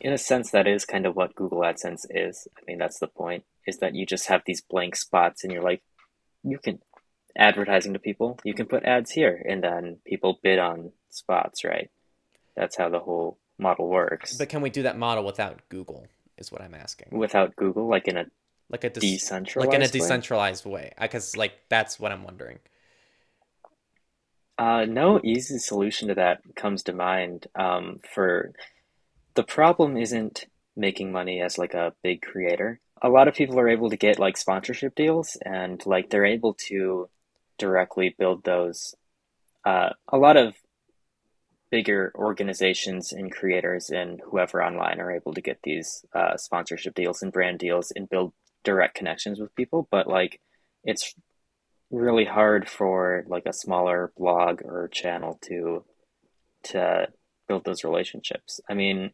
In 0.00 0.12
a 0.12 0.18
sense, 0.18 0.50
that 0.50 0.66
is 0.66 0.84
kind 0.84 1.06
of 1.06 1.14
what 1.16 1.34
Google 1.36 1.60
AdSense 1.60 2.04
is. 2.10 2.48
I 2.56 2.60
mean, 2.66 2.78
that's 2.78 2.98
the 2.98 3.06
point, 3.06 3.44
is 3.66 3.78
that 3.78 3.94
you 3.94 4.04
just 4.04 4.26
have 4.26 4.42
these 4.44 4.60
blank 4.60 4.96
spots 4.96 5.44
and 5.44 5.52
you're 5.52 5.62
like, 5.62 5.82
you 6.42 6.58
can 6.58 6.80
advertising 7.36 7.92
to 7.92 7.98
people, 8.00 8.38
you 8.44 8.54
can 8.54 8.66
put 8.66 8.84
ads 8.84 9.12
here, 9.12 9.40
and 9.48 9.62
then 9.62 9.98
people 10.04 10.40
bid 10.42 10.58
on 10.58 10.90
spots, 11.10 11.62
right? 11.62 11.90
That's 12.56 12.76
how 12.76 12.88
the 12.88 12.98
whole 12.98 13.38
model 13.56 13.88
works. 13.88 14.36
But 14.36 14.48
can 14.48 14.62
we 14.62 14.70
do 14.70 14.82
that 14.82 14.98
model 14.98 15.24
without 15.24 15.60
Google? 15.68 16.06
Is 16.36 16.52
what 16.52 16.62
I'm 16.62 16.74
asking. 16.74 17.08
Without 17.10 17.56
Google, 17.56 17.88
like 17.88 18.06
in 18.06 18.16
a 18.16 18.26
Like 18.70 18.84
a 18.84 18.90
des- 18.90 19.00
decentralized 19.00 19.68
like 19.68 19.74
in 19.74 19.82
a 19.82 19.84
way? 19.84 19.90
decentralized 19.90 20.66
way, 20.66 20.92
because 21.00 21.36
like 21.36 21.54
that's 21.68 21.98
what 21.98 22.12
I'm 22.12 22.24
wondering. 22.24 22.58
Uh, 24.58 24.84
no 24.86 25.20
easy 25.22 25.58
solution 25.58 26.08
to 26.08 26.14
that 26.14 26.40
comes 26.56 26.82
to 26.84 26.92
mind. 26.92 27.46
Um, 27.54 28.00
for 28.14 28.52
the 29.34 29.44
problem 29.44 29.96
isn't 29.96 30.46
making 30.76 31.12
money 31.12 31.40
as 31.40 31.58
like 31.58 31.74
a 31.74 31.94
big 32.02 32.22
creator. 32.22 32.80
A 33.00 33.08
lot 33.08 33.28
of 33.28 33.34
people 33.34 33.58
are 33.60 33.68
able 33.68 33.90
to 33.90 33.96
get 33.96 34.18
like 34.18 34.36
sponsorship 34.36 34.94
deals 34.94 35.36
and 35.44 35.84
like 35.86 36.10
they're 36.10 36.24
able 36.24 36.54
to 36.68 37.08
directly 37.56 38.14
build 38.18 38.44
those. 38.44 38.94
Uh, 39.64 39.90
a 40.08 40.18
lot 40.18 40.36
of 40.36 40.54
bigger 41.70 42.12
organizations 42.16 43.12
and 43.12 43.30
creators 43.30 43.90
and 43.90 44.20
whoever 44.24 44.64
online 44.64 45.00
are 45.00 45.12
able 45.12 45.34
to 45.34 45.40
get 45.40 45.58
these 45.62 46.04
uh, 46.14 46.36
sponsorship 46.36 46.94
deals 46.94 47.22
and 47.22 47.32
brand 47.32 47.58
deals 47.58 47.92
and 47.94 48.08
build 48.08 48.32
direct 48.68 48.94
connections 48.94 49.40
with 49.40 49.54
people. 49.54 49.88
But 49.90 50.06
like, 50.06 50.40
it's 50.84 51.14
really 51.90 52.26
hard 52.26 52.68
for 52.68 53.24
like 53.26 53.46
a 53.46 53.52
smaller 53.52 54.12
blog 54.18 54.60
or 54.62 54.90
channel 54.92 55.38
to 55.48 55.84
to 56.62 57.08
build 57.46 57.64
those 57.64 57.82
relationships. 57.82 58.60
I 58.68 58.74
mean, 58.74 59.12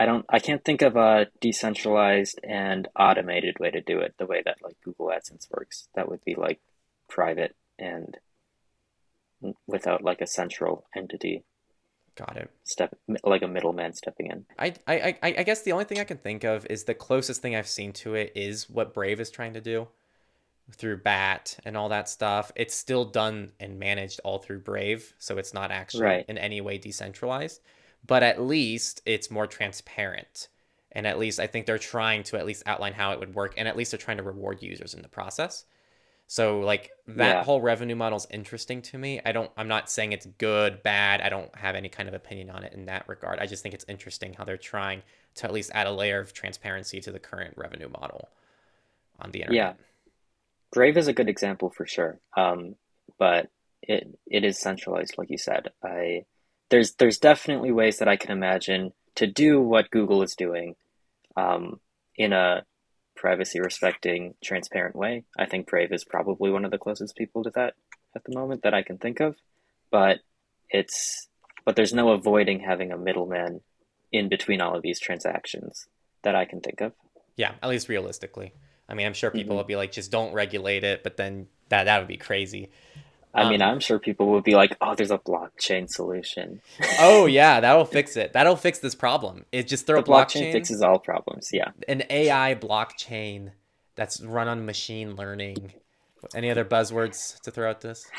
I 0.00 0.06
don't 0.06 0.24
I 0.30 0.38
can't 0.38 0.64
think 0.64 0.80
of 0.80 0.96
a 0.96 1.26
decentralized 1.40 2.40
and 2.42 2.88
automated 2.98 3.58
way 3.58 3.70
to 3.70 3.82
do 3.82 3.98
it 3.98 4.14
the 4.18 4.26
way 4.26 4.42
that 4.44 4.62
like 4.62 4.76
Google 4.82 5.12
AdSense 5.14 5.50
works. 5.50 5.88
That 5.94 6.08
would 6.08 6.24
be 6.24 6.34
like 6.34 6.60
private 7.08 7.54
and 7.78 8.16
without 9.66 10.02
like 10.02 10.22
a 10.22 10.26
central 10.26 10.86
entity 10.96 11.44
Got 12.16 12.36
it. 12.36 12.50
step 12.62 12.96
like 13.24 13.42
a 13.42 13.48
middleman 13.48 13.92
stepping 13.92 14.26
in. 14.30 14.46
I, 14.58 14.74
I, 14.86 15.16
I 15.22 15.34
I 15.38 15.42
guess 15.42 15.62
the 15.62 15.72
only 15.72 15.84
thing 15.84 15.98
I 15.98 16.04
can 16.04 16.18
think 16.18 16.44
of 16.44 16.64
is 16.70 16.84
the 16.84 16.94
closest 16.94 17.42
thing 17.42 17.56
I've 17.56 17.66
seen 17.68 17.92
to 17.94 18.14
it 18.14 18.32
is 18.36 18.70
what 18.70 18.94
Brave 18.94 19.18
is 19.20 19.30
trying 19.30 19.54
to 19.54 19.60
do 19.60 19.88
through 20.72 20.98
BAT 20.98 21.58
and 21.64 21.76
all 21.76 21.88
that 21.90 22.08
stuff. 22.08 22.52
It's 22.56 22.74
still 22.74 23.04
done 23.04 23.52
and 23.60 23.78
managed 23.78 24.20
all 24.24 24.38
through 24.38 24.60
Brave, 24.60 25.12
so 25.18 25.36
it's 25.38 25.52
not 25.52 25.70
actually 25.70 26.04
Right. 26.04 26.24
in 26.28 26.38
any 26.38 26.60
way 26.60 26.78
decentralized. 26.78 27.60
But 28.06 28.22
at 28.22 28.40
least 28.40 29.02
it's 29.06 29.30
more 29.30 29.46
transparent. 29.46 30.48
And 30.92 31.06
at 31.06 31.18
least 31.18 31.40
I 31.40 31.46
think 31.48 31.66
they're 31.66 31.78
trying 31.78 32.22
to 32.24 32.38
at 32.38 32.46
least 32.46 32.62
outline 32.66 32.92
how 32.92 33.10
it 33.12 33.18
would 33.18 33.34
work, 33.34 33.54
and 33.56 33.66
at 33.66 33.76
least 33.76 33.90
they're 33.90 33.98
trying 33.98 34.18
to 34.18 34.22
reward 34.22 34.62
users 34.62 34.94
in 34.94 35.02
the 35.02 35.08
process. 35.08 35.64
So 36.34 36.58
like 36.58 36.90
that 37.06 37.36
Yeah. 37.36 37.44
whole 37.44 37.60
revenue 37.60 37.94
model 37.94 38.16
is 38.16 38.26
interesting 38.28 38.82
to 38.82 38.98
me. 38.98 39.20
I 39.24 39.30
don't 39.30 39.52
I'm 39.56 39.68
not 39.68 39.88
saying 39.88 40.10
it's 40.10 40.26
good, 40.26 40.82
bad. 40.82 41.20
I 41.20 41.28
don't 41.28 41.54
have 41.54 41.76
any 41.76 41.88
kind 41.88 42.08
of 42.08 42.14
opinion 42.14 42.50
on 42.50 42.64
it 42.64 42.72
in 42.72 42.86
that 42.86 43.08
regard. 43.08 43.38
I 43.38 43.46
just 43.46 43.62
think 43.62 43.72
it's 43.72 43.84
interesting 43.86 44.34
how 44.34 44.42
they're 44.42 44.56
trying 44.56 45.02
to 45.36 45.44
at 45.46 45.52
least 45.52 45.70
add 45.74 45.86
a 45.86 45.92
layer 45.92 46.18
of 46.18 46.32
transparency 46.32 47.00
to 47.02 47.12
the 47.12 47.20
current 47.20 47.54
revenue 47.56 47.88
model 47.88 48.30
on 49.20 49.30
the 49.30 49.42
internet. 49.42 49.76
Yeah. 49.78 49.84
Brave 50.72 50.96
is 50.96 51.06
a 51.06 51.12
good 51.12 51.28
example 51.28 51.70
for 51.70 51.86
sure. 51.86 52.18
Um, 52.36 52.74
but 53.16 53.48
it 53.82 54.08
it 54.26 54.42
is 54.44 54.58
centralized, 54.58 55.16
like 55.16 55.30
you 55.30 55.38
said. 55.38 55.70
I 55.84 56.24
there's 56.68 56.94
there's 56.94 57.18
definitely 57.18 57.70
ways 57.70 57.98
that 57.98 58.08
I 58.08 58.16
can 58.16 58.32
imagine 58.32 58.92
to 59.16 59.28
do 59.28 59.60
what 59.60 59.90
Google 59.92 60.22
is 60.24 60.34
doing, 60.34 60.74
um, 61.36 61.78
in 62.16 62.32
a 62.32 62.64
privacy 63.16 63.60
respecting, 63.60 64.34
transparent 64.42 64.96
way. 64.96 65.24
I 65.38 65.46
think 65.46 65.66
Brave 65.66 65.92
is 65.92 66.04
probably 66.04 66.50
one 66.50 66.64
of 66.64 66.70
the 66.70 66.78
closest 66.78 67.16
people 67.16 67.44
to 67.44 67.50
that 67.54 67.74
at 68.14 68.24
the 68.24 68.34
moment 68.34 68.62
that 68.62 68.74
I 68.74 68.82
can 68.82 68.98
think 68.98 69.20
of. 69.20 69.36
But 69.90 70.20
it's 70.70 71.28
but 71.64 71.76
there's 71.76 71.94
no 71.94 72.10
avoiding 72.10 72.60
having 72.60 72.92
a 72.92 72.98
middleman 72.98 73.60
in 74.12 74.28
between 74.28 74.60
all 74.60 74.76
of 74.76 74.82
these 74.82 75.00
transactions 75.00 75.86
that 76.22 76.34
I 76.34 76.44
can 76.44 76.60
think 76.60 76.80
of. 76.80 76.92
Yeah, 77.36 77.52
at 77.62 77.68
least 77.70 77.88
realistically. 77.88 78.52
I 78.88 78.94
mean, 78.94 79.06
I'm 79.06 79.14
sure 79.14 79.30
people 79.30 79.54
Mhm. 79.54 79.58
will 79.58 79.64
be 79.64 79.76
like, 79.76 79.92
just 79.92 80.12
don't 80.12 80.34
regulate 80.34 80.84
it, 80.84 81.02
but 81.02 81.16
then 81.16 81.48
that 81.70 81.84
that 81.84 81.98
would 81.98 82.08
be 82.08 82.18
crazy. 82.18 82.70
I 83.34 83.48
mean, 83.50 83.62
Um, 83.62 83.70
I'm 83.70 83.80
sure 83.80 83.98
people 83.98 84.28
would 84.30 84.44
be 84.44 84.54
like, 84.54 84.76
"Oh, 84.80 84.94
there's 84.94 85.10
a 85.10 85.18
blockchain 85.18 85.88
solution." 85.88 86.60
oh 87.00 87.26
yeah, 87.40 87.60
that'll 87.60 87.84
fix 87.84 88.16
it. 88.16 88.32
That'll 88.32 88.56
fix 88.56 88.78
this 88.78 88.94
problem. 88.94 89.44
It 89.50 89.66
just 89.66 89.86
throw 89.86 90.00
The 90.00 90.10
a 90.10 90.14
blockchain, 90.14 90.42
blockchain 90.48 90.52
fixes 90.52 90.82
all 90.82 90.98
problems. 90.98 91.50
Yeah. 91.52 91.70
an 91.88 92.04
AI 92.10 92.54
blockchain 92.54 93.50
that's 93.96 94.20
run 94.22 94.48
on 94.48 94.64
machine 94.66 95.16
learning. 95.16 95.72
Any 96.34 96.50
other 96.50 96.64
buzzwords 96.64 97.40
to 97.42 97.50
throw 97.50 97.70
at 97.70 97.80
this? 97.80 98.06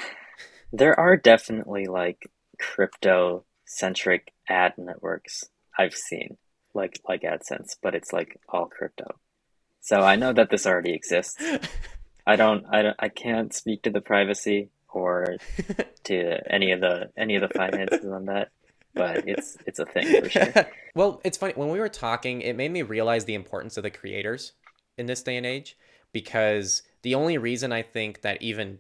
There 0.73 0.99
are 0.99 1.15
definitely 1.15 1.85
like 1.85 2.29
crypto 2.59 3.45
centric 3.65 4.33
ad 4.49 4.73
networks 4.77 5.45
I've 5.77 5.93
seen, 5.93 6.37
like 6.73 6.99
like 7.07 7.21
AdSense, 7.21 7.77
but 7.81 7.95
it's 7.95 8.11
like 8.11 8.37
all 8.49 8.65
crypto. 8.65 9.05
So 9.79 10.01
I 10.01 10.17
know 10.17 10.33
that 10.33 10.49
this 10.49 10.65
already 10.65 10.93
exists. 10.93 11.37
I 12.27 12.35
don't 12.35 12.65
I 12.69 12.81
don't 12.81 12.95
I 12.99 13.07
can't 13.09 13.53
speak 13.53 13.83
to 13.83 13.89
the 13.89 14.01
privacy 14.01 14.69
or 14.95 15.37
to 16.05 16.53
any 16.53 16.71
of 16.71 16.81
the 16.81 17.11
any 17.17 17.35
of 17.35 17.41
the 17.41 17.49
finances 17.49 18.05
on 18.05 18.25
that, 18.25 18.49
but 18.93 19.27
it's 19.27 19.57
it's 19.65 19.79
a 19.79 19.85
thing 19.85 20.21
for 20.21 20.29
sure. 20.29 20.53
well, 20.95 21.21
it's 21.23 21.37
funny 21.37 21.53
when 21.55 21.69
we 21.69 21.79
were 21.79 21.89
talking, 21.89 22.41
it 22.41 22.55
made 22.55 22.71
me 22.71 22.81
realize 22.81 23.25
the 23.25 23.35
importance 23.35 23.77
of 23.77 23.83
the 23.83 23.89
creators 23.89 24.53
in 24.97 25.05
this 25.05 25.21
day 25.21 25.35
and 25.37 25.45
age 25.45 25.77
because 26.13 26.83
the 27.01 27.13
only 27.13 27.37
reason 27.37 27.71
I 27.71 27.81
think 27.81 28.21
that 28.21 28.41
even 28.41 28.79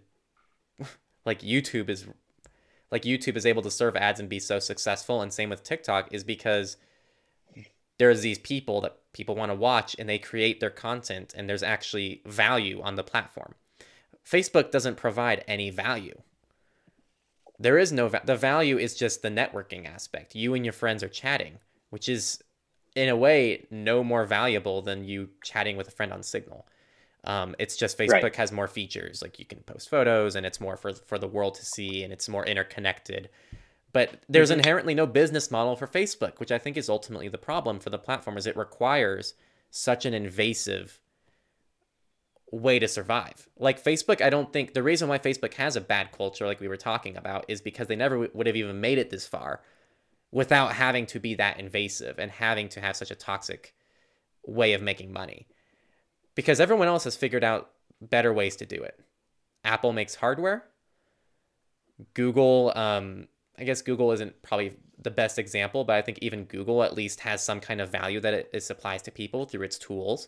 like 1.25 1.41
YouTube 1.41 1.89
is 1.89 2.05
like 2.91 3.03
YouTube 3.03 3.35
is 3.35 3.45
able 3.45 3.61
to 3.63 3.71
serve 3.71 3.95
ads 3.97 4.19
and 4.19 4.29
be 4.29 4.39
so 4.39 4.59
successful 4.59 5.21
and 5.21 5.33
same 5.33 5.49
with 5.49 5.63
TikTok 5.63 6.13
is 6.13 6.23
because 6.23 6.77
there's 7.97 8.21
these 8.21 8.39
people 8.39 8.81
that 8.81 8.97
people 9.13 9.35
want 9.35 9.51
to 9.51 9.55
watch 9.55 9.95
and 9.99 10.07
they 10.07 10.17
create 10.17 10.59
their 10.59 10.69
content 10.69 11.33
and 11.35 11.49
there's 11.49 11.63
actually 11.63 12.21
value 12.25 12.81
on 12.81 12.95
the 12.95 13.03
platform. 13.03 13.55
Facebook 14.29 14.71
doesn't 14.71 14.97
provide 14.97 15.43
any 15.47 15.69
value. 15.69 16.21
There 17.59 17.77
is 17.77 17.91
no 17.91 18.07
va- 18.07 18.23
the 18.25 18.35
value 18.35 18.77
is 18.77 18.95
just 18.95 19.21
the 19.21 19.29
networking 19.29 19.87
aspect. 19.87 20.35
You 20.35 20.53
and 20.53 20.65
your 20.65 20.73
friends 20.73 21.03
are 21.03 21.09
chatting, 21.09 21.59
which 21.89 22.09
is 22.09 22.43
in 22.95 23.09
a 23.09 23.15
way 23.15 23.65
no 23.69 24.03
more 24.03 24.25
valuable 24.25 24.81
than 24.81 25.05
you 25.05 25.29
chatting 25.43 25.77
with 25.77 25.87
a 25.87 25.91
friend 25.91 26.11
on 26.11 26.23
Signal. 26.23 26.67
Um, 27.23 27.55
it's 27.57 27.75
just 27.75 27.97
Facebook 27.97 28.23
right. 28.23 28.35
has 28.35 28.51
more 28.51 28.67
features, 28.67 29.21
like 29.21 29.39
you 29.39 29.45
can 29.45 29.59
post 29.59 29.89
photos, 29.89 30.35
and 30.35 30.45
it's 30.45 30.59
more 30.59 30.77
for 30.77 30.93
for 30.93 31.17
the 31.17 31.27
world 31.27 31.55
to 31.55 31.65
see, 31.65 32.03
and 32.03 32.11
it's 32.11 32.29
more 32.29 32.45
interconnected. 32.45 33.29
But 33.93 34.19
there's 34.27 34.49
mm-hmm. 34.49 34.59
inherently 34.59 34.93
no 34.93 35.07
business 35.07 35.49
model 35.49 35.75
for 35.75 35.87
Facebook, 35.87 36.39
which 36.39 36.51
I 36.51 36.57
think 36.57 36.75
is 36.77 36.89
ultimately 36.89 37.29
the 37.29 37.37
problem 37.37 37.79
for 37.79 37.89
the 37.89 37.97
platform, 37.97 38.37
is 38.37 38.45
it 38.45 38.57
requires 38.57 39.35
such 39.71 40.05
an 40.05 40.13
invasive 40.13 40.99
way 42.51 42.79
to 42.79 42.87
survive. 42.87 43.49
Like 43.57 43.83
Facebook, 43.83 44.21
I 44.21 44.29
don't 44.29 44.51
think 44.53 44.73
the 44.73 44.83
reason 44.83 45.09
why 45.09 45.17
Facebook 45.17 45.53
has 45.55 45.75
a 45.75 45.81
bad 45.81 46.11
culture, 46.11 46.45
like 46.45 46.59
we 46.59 46.67
were 46.67 46.77
talking 46.77 47.17
about, 47.17 47.45
is 47.47 47.61
because 47.61 47.87
they 47.87 47.95
never 47.95 48.29
would 48.33 48.47
have 48.47 48.55
even 48.55 48.81
made 48.81 48.97
it 48.97 49.09
this 49.09 49.27
far 49.27 49.61
without 50.31 50.73
having 50.73 51.05
to 51.07 51.19
be 51.19 51.35
that 51.35 51.59
invasive 51.59 52.19
and 52.19 52.31
having 52.31 52.69
to 52.69 52.81
have 52.81 52.95
such 52.95 53.11
a 53.11 53.15
toxic 53.15 53.73
way 54.45 54.73
of 54.73 54.81
making 54.81 55.11
money 55.11 55.47
because 56.35 56.59
everyone 56.59 56.87
else 56.87 57.05
has 57.05 57.15
figured 57.15 57.43
out 57.43 57.71
better 58.01 58.33
ways 58.33 58.55
to 58.57 58.65
do 58.65 58.75
it. 58.83 58.99
Apple 59.63 59.93
makes 59.93 60.15
hardware. 60.15 60.65
Google, 62.13 62.73
um, 62.75 63.27
I 63.57 63.63
guess 63.63 63.81
Google 63.81 64.11
isn't 64.11 64.41
probably 64.41 64.75
the 65.01 65.09
best 65.09 65.39
example, 65.39 65.85
but 65.85 65.95
I 65.95 66.01
think 66.01 66.19
even 66.21 66.43
Google 66.43 66.83
at 66.83 66.93
least 66.93 67.21
has 67.21 67.43
some 67.43 67.61
kind 67.61 67.79
of 67.81 67.89
value 67.89 68.19
that 68.19 68.33
it, 68.33 68.49
it 68.53 68.63
supplies 68.63 69.01
to 69.03 69.11
people 69.11 69.45
through 69.45 69.63
its 69.63 69.77
tools. 69.77 70.27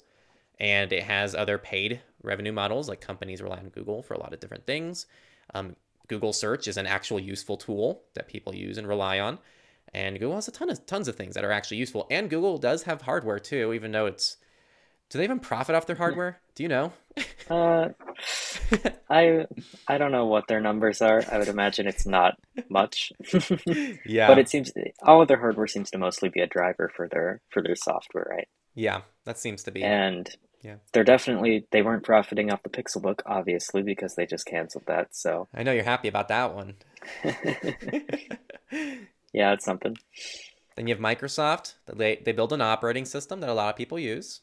And 0.59 0.91
it 0.91 1.03
has 1.03 1.35
other 1.35 1.57
paid 1.57 2.01
revenue 2.23 2.51
models, 2.51 2.89
like 2.89 3.01
companies 3.01 3.41
rely 3.41 3.57
on 3.57 3.69
Google 3.69 4.01
for 4.01 4.13
a 4.13 4.19
lot 4.19 4.33
of 4.33 4.39
different 4.39 4.65
things. 4.65 5.05
Um, 5.53 5.75
Google 6.07 6.33
search 6.33 6.67
is 6.67 6.77
an 6.77 6.87
actual 6.87 7.19
useful 7.19 7.57
tool 7.57 8.03
that 8.15 8.27
people 8.27 8.55
use 8.55 8.77
and 8.77 8.87
rely 8.87 9.19
on. 9.19 9.39
And 9.93 10.19
Google 10.19 10.35
has 10.35 10.47
a 10.47 10.51
ton 10.51 10.69
of 10.69 10.85
tons 10.85 11.07
of 11.07 11.15
things 11.15 11.35
that 11.35 11.45
are 11.45 11.51
actually 11.51 11.77
useful. 11.77 12.07
And 12.09 12.29
Google 12.29 12.57
does 12.57 12.83
have 12.83 13.01
hardware 13.01 13.39
too, 13.39 13.73
even 13.73 13.91
though 13.91 14.05
it's 14.05 14.37
do 15.09 15.17
they 15.17 15.23
even 15.23 15.39
profit 15.39 15.75
off 15.75 15.85
their 15.85 15.95
hardware? 15.95 16.39
Do 16.55 16.63
you 16.63 16.69
know? 16.69 16.91
uh, 17.49 17.89
I 19.09 19.45
I 19.87 19.97
don't 19.97 20.11
know 20.11 20.25
what 20.25 20.47
their 20.47 20.59
numbers 20.59 21.01
are. 21.01 21.23
I 21.31 21.37
would 21.37 21.47
imagine 21.47 21.87
it's 21.87 22.05
not 22.05 22.37
much. 22.69 23.13
yeah. 24.05 24.27
But 24.27 24.39
it 24.39 24.49
seems 24.49 24.71
all 25.01 25.21
of 25.21 25.29
their 25.29 25.39
hardware 25.39 25.67
seems 25.67 25.91
to 25.91 25.97
mostly 25.97 26.29
be 26.29 26.41
a 26.41 26.47
driver 26.47 26.91
for 26.93 27.07
their 27.07 27.41
for 27.49 27.61
their 27.61 27.75
software, 27.75 28.27
right? 28.29 28.47
Yeah, 28.75 29.01
that 29.23 29.39
seems 29.39 29.63
to 29.63 29.71
be. 29.71 29.81
And 29.81 30.29
yeah. 30.61 30.75
They're 30.91 31.03
definitely 31.03 31.67
they 31.71 31.81
weren't 31.81 32.03
profiting 32.03 32.51
off 32.51 32.63
the 32.63 32.69
Pixelbook, 32.69 33.21
obviously, 33.25 33.81
because 33.83 34.15
they 34.15 34.25
just 34.25 34.45
canceled 34.45 34.85
that. 34.87 35.15
So 35.15 35.47
I 35.53 35.63
know 35.63 35.71
you're 35.71 35.83
happy 35.83 36.07
about 36.07 36.27
that 36.29 36.53
one. 36.53 36.75
yeah, 39.33 39.53
it's 39.53 39.65
something. 39.65 39.97
Then 40.75 40.87
you 40.87 40.95
have 40.95 41.01
Microsoft. 41.01 41.75
They 41.85 42.21
they 42.23 42.31
build 42.31 42.53
an 42.53 42.61
operating 42.61 43.05
system 43.05 43.39
that 43.41 43.49
a 43.49 43.53
lot 43.53 43.69
of 43.69 43.75
people 43.75 43.99
use 43.99 44.41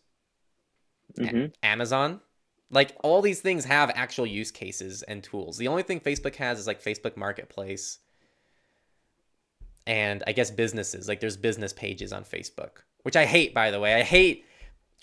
mm-hmm. 1.19 1.47
Amazon. 1.63 2.21
Like 2.71 2.97
all 3.03 3.23
these 3.23 3.41
things 3.41 3.65
have 3.67 3.91
actual 3.95 4.27
use 4.27 4.51
cases 4.51 5.03
and 5.03 5.23
tools. 5.23 5.59
The 5.59 5.69
only 5.69 5.83
thing 5.83 6.01
Facebook 6.01 6.37
has 6.37 6.59
is 6.59 6.67
like 6.67 6.83
Facebook 6.83 7.17
Marketplace 7.17 7.99
and 9.87 10.23
I 10.27 10.33
guess 10.33 10.51
businesses. 10.51 11.09
Like 11.09 11.21
there's 11.21 11.37
business 11.37 11.73
pages 11.73 12.13
on 12.13 12.25
Facebook, 12.25 12.83
which 13.03 13.17
I 13.17 13.27
hate 13.27 13.55
by 13.55 13.71
the 13.71 13.81
way. 13.81 13.95
I 13.95 14.03
hate 14.03 14.45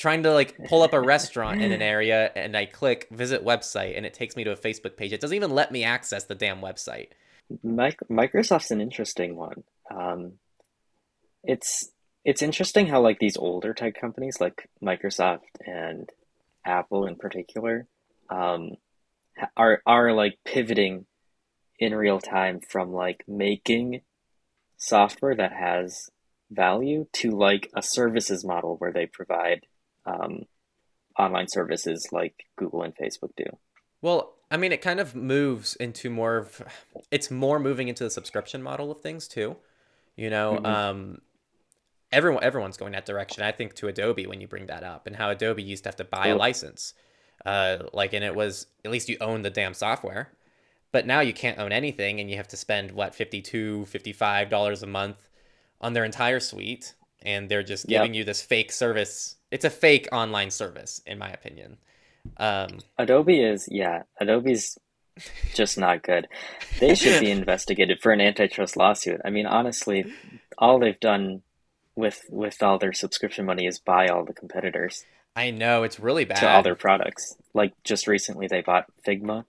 trying 0.02 0.24
to 0.24 0.34
like 0.34 0.58
pull 0.68 0.82
up 0.82 0.94
a 0.94 1.00
restaurant 1.00 1.62
in 1.62 1.72
an 1.72 1.82
area 1.96 2.32
and 2.36 2.58
I 2.58 2.66
click 2.66 3.08
visit 3.12 3.46
website 3.46 3.96
and 3.96 4.06
it 4.06 4.14
takes 4.14 4.36
me 4.36 4.44
to 4.44 4.52
a 4.52 4.58
Facebook 4.58 4.98
page. 4.98 5.14
It 5.14 5.22
doesn't 5.22 5.36
even 5.36 5.52
let 5.52 5.72
me 5.72 5.84
access 5.84 6.26
the 6.26 6.36
damn 6.36 6.60
website. 6.60 7.10
Microsoft's 7.64 8.72
an 8.72 8.82
interesting 8.82 9.36
one. 9.36 9.64
Um, 9.94 10.34
it's 11.44 11.90
it's 12.24 12.42
interesting 12.42 12.88
how 12.88 13.02
like 13.02 13.20
these 13.20 13.38
older 13.38 13.74
tech 13.74 14.00
companies 14.00 14.40
like 14.40 14.70
Microsoft 14.84 15.40
and 15.66 16.10
Apple 16.66 17.06
in 17.06 17.16
particular 17.16 17.88
um, 18.30 18.72
are 19.56 19.82
are 19.86 20.14
like 20.14 20.38
pivoting 20.46 21.06
in 21.80 21.94
real 21.94 22.20
time 22.20 22.60
from 22.60 22.92
like 22.92 23.24
making 23.28 24.02
software 24.78 25.36
that 25.36 25.52
has 25.52 26.10
value 26.50 27.06
to 27.14 27.32
like 27.32 27.70
a 27.76 27.82
services 27.82 28.46
model 28.46 28.76
where 28.78 28.92
they 28.92 29.06
provide 29.06 29.66
um, 30.06 30.46
online 31.18 31.48
services 31.48 32.08
like 32.12 32.46
Google 32.56 32.84
and 32.84 32.96
Facebook 32.96 33.32
do. 33.38 33.46
Well, 34.02 34.34
I 34.50 34.58
mean, 34.58 34.72
it 34.72 34.82
kind 34.82 35.00
of 35.00 35.16
moves 35.16 35.76
into 35.76 36.10
more 36.10 36.38
of 36.38 36.62
it's 37.12 37.32
more 37.32 37.60
moving 37.60 37.88
into 37.88 38.04
the 38.04 38.10
subscription 38.10 38.62
model 38.62 38.92
of 38.92 39.02
things 39.02 39.28
too. 39.28 39.58
You 40.16 40.30
know, 40.30 40.56
mm-hmm. 40.56 40.66
um, 40.66 41.22
everyone 42.12 42.44
everyone's 42.44 42.78
going 42.78 42.94
that 42.94 43.06
direction. 43.06 43.44
I 43.44 43.52
think 43.52 43.76
to 43.76 43.88
Adobe 43.88 44.28
when 44.28 44.42
you 44.42 44.48
bring 44.48 44.68
that 44.68 44.84
up 44.84 45.08
and 45.08 45.16
how 45.16 45.30
Adobe 45.30 45.64
used 45.64 45.84
to 45.84 45.90
have 45.90 45.96
to 45.98 46.04
buy 46.04 46.28
a 46.28 46.36
license. 46.36 46.94
Uh, 47.46 47.80
like 47.94 48.14
and 48.14 48.24
it 48.24 48.36
was 48.36 48.68
at 48.86 48.92
least 48.92 49.10
you 49.10 49.18
own 49.22 49.42
the 49.42 49.50
damn 49.50 49.74
software. 49.74 50.32
But 50.92 51.08
now 51.08 51.22
you 51.22 51.32
can't 51.32 51.58
own 51.58 51.72
anything 51.72 52.20
and 52.20 52.30
you 52.30 52.36
have 52.36 52.50
to 52.50 52.58
spend 52.58 52.92
what 52.92 53.16
52 53.16 53.86
55 53.86 54.50
dollars 54.50 54.84
a 54.84 54.88
month 54.88 55.30
on 55.80 55.94
their 55.94 56.04
entire 56.04 56.40
suite 56.40 56.94
and 57.24 57.50
they're 57.50 57.64
just 57.64 57.88
giving 57.88 58.14
yep. 58.14 58.20
you 58.20 58.24
this 58.24 58.42
fake 58.42 58.72
service. 58.72 59.38
It's 59.52 59.66
a 59.66 59.70
fake 59.70 60.08
online 60.12 60.50
service 60.50 61.02
in 61.06 61.20
my 61.20 61.30
opinion. 61.30 61.78
Um, 62.38 62.80
Adobe 62.98 63.42
is 63.42 63.68
yeah, 63.70 64.04
Adobe's 64.20 64.78
just 65.54 65.78
not 65.78 66.04
good. 66.04 66.28
They 66.80 66.96
should 66.96 67.20
be 67.20 67.32
investigated 67.40 68.00
for 68.02 68.12
an 68.12 68.22
antitrust 68.22 68.78
lawsuit. 68.78 69.22
I 69.26 69.30
mean, 69.30 69.46
honestly, 69.46 70.06
all 70.58 70.80
they've 70.80 71.00
done 71.00 71.42
with 71.96 72.22
with 72.30 72.62
all 72.64 72.78
their 72.78 72.94
subscription 72.94 73.46
money 73.46 73.66
is 73.66 73.80
buy 73.80 74.08
all 74.08 74.26
the 74.26 74.34
competitors. 74.34 75.06
I 75.36 75.52
know 75.52 75.84
it's 75.84 76.00
really 76.00 76.26
bad 76.26 76.40
to 76.40 76.50
all 76.50 76.64
their 76.64 76.76
products. 76.76 77.36
Like 77.54 77.74
just 77.84 78.08
recently, 78.08 78.48
they 78.48 78.62
bought 78.62 78.86
Figma 79.06 79.46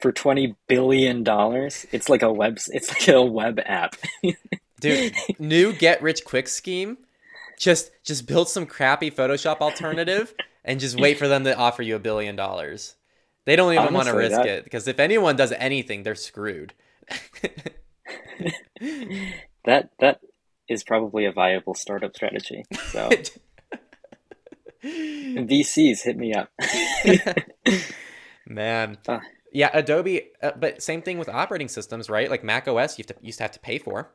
for 0.00 0.12
twenty 0.12 0.56
billion 0.68 1.22
dollars. 1.22 1.86
It's 1.92 2.08
like 2.08 2.22
a 2.22 2.32
web. 2.32 2.58
It's 2.68 2.88
like 2.88 3.08
a 3.08 3.22
web 3.22 3.60
app. 3.64 3.96
Dude, 4.80 5.14
new 5.38 5.72
get 5.72 6.02
rich 6.02 6.24
quick 6.24 6.48
scheme. 6.48 6.98
Just 7.58 7.90
just 8.04 8.26
build 8.26 8.48
some 8.48 8.66
crappy 8.66 9.10
Photoshop 9.10 9.60
alternative 9.60 10.34
and 10.64 10.80
just 10.80 10.98
wait 10.98 11.18
for 11.18 11.28
them 11.28 11.44
to 11.44 11.56
offer 11.56 11.82
you 11.82 11.96
a 11.96 12.00
billion 12.00 12.36
dollars. 12.36 12.96
They 13.44 13.56
don't 13.56 13.72
even 13.72 13.92
want 13.92 14.08
to 14.08 14.14
risk 14.14 14.36
that... 14.36 14.46
it 14.46 14.64
because 14.64 14.88
if 14.88 14.98
anyone 14.98 15.36
does 15.36 15.52
anything, 15.52 16.02
they're 16.02 16.14
screwed. 16.14 16.74
that 19.64 19.90
that 20.00 20.20
is 20.68 20.82
probably 20.82 21.26
a 21.26 21.32
viable 21.32 21.74
startup 21.74 22.14
strategy. 22.14 22.64
So 22.90 23.10
VCs 24.84 26.02
hit 26.02 26.16
me 26.16 26.34
up. 26.34 26.50
Man. 28.46 28.98
Uh, 29.06 29.20
yeah, 29.52 29.70
Adobe, 29.72 30.30
uh, 30.42 30.52
but 30.58 30.82
same 30.82 31.00
thing 31.00 31.18
with 31.18 31.28
operating 31.28 31.68
systems, 31.68 32.10
right? 32.10 32.28
Like 32.28 32.42
Mac 32.42 32.66
OS, 32.66 32.98
you, 32.98 33.04
to, 33.04 33.14
used 33.22 33.38
to 33.38 33.44
have 33.44 33.52
to 33.52 33.60
pay 33.60 33.78
for, 33.78 34.10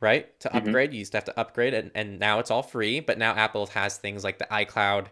right? 0.00 0.38
To 0.40 0.48
mm-hmm. 0.48 0.58
upgrade, 0.58 0.92
you 0.92 1.00
used 1.00 1.12
to 1.12 1.18
have 1.18 1.24
to 1.24 1.38
upgrade, 1.38 1.74
and, 1.74 1.90
and 1.94 2.18
now 2.18 2.38
it's 2.38 2.50
all 2.50 2.62
free. 2.62 3.00
But 3.00 3.18
now 3.18 3.32
Apple 3.32 3.66
has 3.68 3.96
things 3.96 4.24
like 4.24 4.38
the 4.38 4.46
iCloud, 4.46 5.06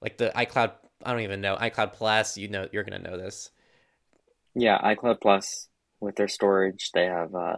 like 0.00 0.18
the 0.18 0.32
iCloud. 0.34 0.72
I 1.04 1.12
don't 1.12 1.22
even 1.22 1.40
know 1.40 1.56
iCloud 1.56 1.92
Plus. 1.92 2.36
You 2.36 2.48
know, 2.48 2.68
you're 2.72 2.84
gonna 2.84 2.98
know 2.98 3.16
this. 3.16 3.50
Yeah, 4.54 4.78
iCloud 4.78 5.20
Plus 5.20 5.68
with 6.00 6.16
their 6.16 6.28
storage, 6.28 6.90
they 6.92 7.06
have 7.06 7.34
uh, 7.34 7.56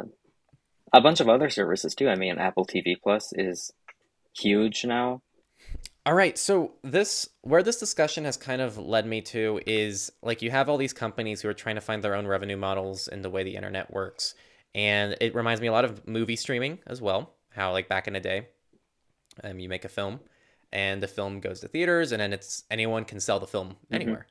a 0.92 1.00
bunch 1.00 1.20
of 1.20 1.28
other 1.28 1.50
services 1.50 1.94
too. 1.94 2.08
I 2.08 2.14
mean, 2.14 2.38
Apple 2.38 2.66
TV 2.66 2.94
Plus 3.02 3.32
is 3.32 3.72
huge 4.36 4.84
now. 4.84 5.22
All 6.06 6.14
right, 6.14 6.36
so 6.36 6.72
this 6.82 7.30
where 7.40 7.62
this 7.62 7.78
discussion 7.80 8.26
has 8.26 8.36
kind 8.36 8.60
of 8.60 8.76
led 8.76 9.06
me 9.06 9.22
to 9.22 9.60
is 9.66 10.12
like 10.22 10.42
you 10.42 10.50
have 10.50 10.68
all 10.68 10.76
these 10.76 10.92
companies 10.92 11.40
who 11.40 11.48
are 11.48 11.54
trying 11.54 11.76
to 11.76 11.80
find 11.80 12.04
their 12.04 12.14
own 12.14 12.26
revenue 12.26 12.58
models 12.58 13.08
in 13.08 13.22
the 13.22 13.30
way 13.30 13.42
the 13.42 13.56
internet 13.56 13.90
works. 13.90 14.34
And 14.74 15.16
it 15.20 15.34
reminds 15.34 15.60
me 15.60 15.68
a 15.68 15.72
lot 15.72 15.84
of 15.84 16.06
movie 16.06 16.36
streaming 16.36 16.78
as 16.86 17.00
well. 17.00 17.32
How 17.50 17.70
like 17.72 17.88
back 17.88 18.06
in 18.08 18.14
the 18.14 18.20
day, 18.20 18.48
um, 19.42 19.58
you 19.60 19.68
make 19.68 19.84
a 19.84 19.88
film 19.88 20.20
and 20.72 21.02
the 21.02 21.06
film 21.08 21.38
goes 21.40 21.60
to 21.60 21.68
theaters 21.68 22.10
and 22.12 22.20
then 22.20 22.32
it's 22.32 22.64
anyone 22.70 23.04
can 23.04 23.20
sell 23.20 23.38
the 23.38 23.46
film 23.46 23.76
anywhere. 23.92 24.26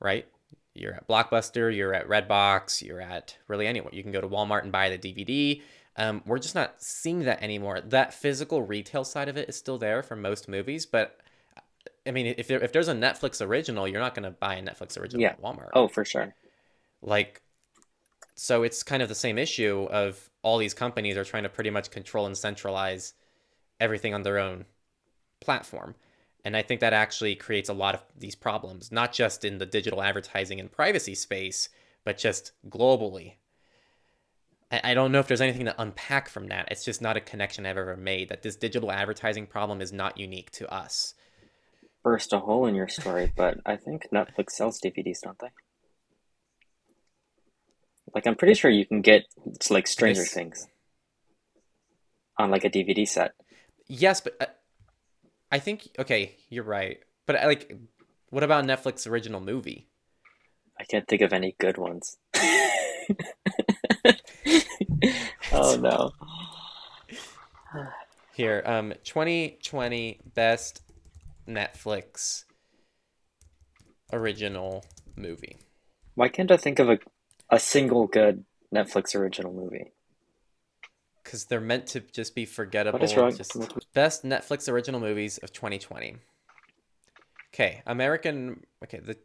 Right? 0.00 0.26
You're 0.74 0.94
at 0.94 1.06
Blockbuster, 1.08 1.74
you're 1.74 1.94
at 1.94 2.08
Redbox, 2.08 2.82
you're 2.82 3.00
at 3.00 3.36
really 3.48 3.66
anywhere. 3.66 3.92
You 3.94 4.02
can 4.02 4.12
go 4.12 4.20
to 4.20 4.28
Walmart 4.28 4.62
and 4.62 4.72
buy 4.72 4.88
the 4.88 4.98
DVD. 4.98 5.62
Um, 5.96 6.22
we're 6.26 6.38
just 6.38 6.54
not 6.54 6.82
seeing 6.82 7.20
that 7.24 7.42
anymore. 7.42 7.80
That 7.80 8.14
physical 8.14 8.62
retail 8.62 9.04
side 9.04 9.28
of 9.28 9.36
it 9.36 9.48
is 9.48 9.56
still 9.56 9.78
there 9.78 10.02
for 10.02 10.16
most 10.16 10.48
movies, 10.48 10.86
but 10.86 11.18
I 12.06 12.12
mean, 12.12 12.34
if 12.38 12.48
there, 12.48 12.62
if 12.62 12.72
there's 12.72 12.88
a 12.88 12.94
Netflix 12.94 13.44
original, 13.44 13.86
you're 13.86 14.00
not 14.00 14.14
going 14.14 14.24
to 14.24 14.30
buy 14.30 14.54
a 14.54 14.62
Netflix 14.62 14.98
original 14.98 15.20
Yeah. 15.22 15.30
at 15.30 15.42
Walmart. 15.42 15.70
Oh, 15.74 15.86
for 15.88 16.04
sure. 16.04 16.34
Like, 17.02 17.42
so 18.42 18.62
it's 18.62 18.82
kind 18.82 19.02
of 19.02 19.10
the 19.10 19.14
same 19.14 19.36
issue 19.36 19.86
of 19.90 20.30
all 20.40 20.56
these 20.56 20.72
companies 20.72 21.18
are 21.18 21.24
trying 21.24 21.42
to 21.42 21.50
pretty 21.50 21.68
much 21.68 21.90
control 21.90 22.24
and 22.24 22.38
centralize 22.38 23.12
everything 23.78 24.14
on 24.14 24.22
their 24.22 24.38
own 24.38 24.64
platform. 25.42 25.94
And 26.42 26.56
I 26.56 26.62
think 26.62 26.80
that 26.80 26.94
actually 26.94 27.34
creates 27.34 27.68
a 27.68 27.74
lot 27.74 27.94
of 27.94 28.02
these 28.16 28.34
problems, 28.34 28.90
not 28.90 29.12
just 29.12 29.44
in 29.44 29.58
the 29.58 29.66
digital 29.66 30.02
advertising 30.02 30.58
and 30.58 30.72
privacy 30.72 31.14
space, 31.14 31.68
but 32.02 32.16
just 32.16 32.52
globally. 32.66 33.34
I 34.70 34.94
don't 34.94 35.12
know 35.12 35.20
if 35.20 35.26
there's 35.26 35.42
anything 35.42 35.66
to 35.66 35.78
unpack 35.78 36.30
from 36.30 36.46
that. 36.46 36.68
It's 36.70 36.84
just 36.84 37.02
not 37.02 37.18
a 37.18 37.20
connection 37.20 37.66
I've 37.66 37.76
ever 37.76 37.94
made 37.94 38.30
that 38.30 38.40
this 38.40 38.56
digital 38.56 38.90
advertising 38.90 39.48
problem 39.48 39.82
is 39.82 39.92
not 39.92 40.16
unique 40.16 40.50
to 40.52 40.72
us. 40.72 41.12
Burst 42.02 42.32
a 42.32 42.38
hole 42.38 42.64
in 42.64 42.74
your 42.74 42.88
story, 42.88 43.30
but 43.36 43.58
I 43.66 43.76
think 43.76 44.08
Netflix 44.10 44.52
sells 44.52 44.80
DVDs, 44.80 45.20
don't 45.20 45.38
they? 45.38 45.50
Like, 48.14 48.26
I'm 48.26 48.34
pretty 48.34 48.54
sure 48.54 48.70
you 48.70 48.86
can 48.86 49.00
get 49.00 49.24
it's 49.46 49.70
like 49.70 49.86
Stranger. 49.86 50.24
Things 50.24 50.66
on 52.40 52.50
like 52.50 52.64
a 52.64 52.70
DVD 52.70 53.06
set. 53.06 53.34
Yes, 53.86 54.20
but 54.20 54.36
uh, 54.40 54.46
I 55.52 55.58
think 55.58 55.88
okay, 55.98 56.36
you're 56.48 56.64
right. 56.64 56.98
But 57.26 57.36
I 57.36 57.46
like, 57.46 57.76
what 58.30 58.42
about 58.42 58.64
Netflix 58.64 59.06
original 59.06 59.40
movie? 59.40 59.88
I 60.78 60.84
can't 60.84 61.06
think 61.06 61.22
of 61.22 61.32
any 61.32 61.54
good 61.60 61.76
ones. 61.76 62.16
oh 65.52 65.76
no. 65.76 66.10
Here, 68.34 68.62
um, 68.64 68.94
2020 69.04 70.20
best 70.34 70.80
Netflix 71.46 72.44
original 74.12 74.84
movie. 75.14 75.58
Why 76.14 76.28
can't 76.28 76.50
I 76.50 76.56
think 76.56 76.78
of 76.78 76.88
a 76.88 76.98
a 77.50 77.58
single 77.58 78.06
good 78.06 78.44
Netflix 78.74 79.14
original 79.14 79.52
movie? 79.52 79.92
Because 81.22 81.44
they're 81.46 81.60
meant 81.60 81.86
to 81.88 82.00
just 82.00 82.34
be 82.34 82.44
forgettable. 82.44 82.98
What 82.98 83.04
is 83.08 83.16
wrong? 83.16 83.36
Just 83.36 83.56
best 83.94 84.24
Netflix 84.24 84.68
original 84.68 85.00
movies 85.00 85.38
of 85.38 85.52
2020. 85.52 86.16
Okay, 87.52 87.82
American. 87.86 88.64
Okay, 88.82 89.00
the 89.00 89.16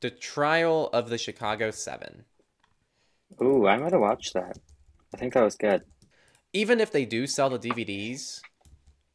the 0.00 0.10
Trial 0.10 0.90
of 0.92 1.08
the 1.10 1.18
Chicago 1.18 1.70
Seven. 1.70 2.24
Ooh, 3.40 3.66
I 3.66 3.76
might 3.78 3.92
have 3.92 4.00
watched 4.00 4.34
that. 4.34 4.58
I 5.14 5.16
think 5.18 5.34
that 5.34 5.42
was 5.44 5.54
good. 5.56 5.82
Even 6.52 6.80
if 6.80 6.90
they 6.92 7.04
do 7.04 7.26
sell 7.26 7.48
the 7.50 7.58
DVDs, 7.58 8.40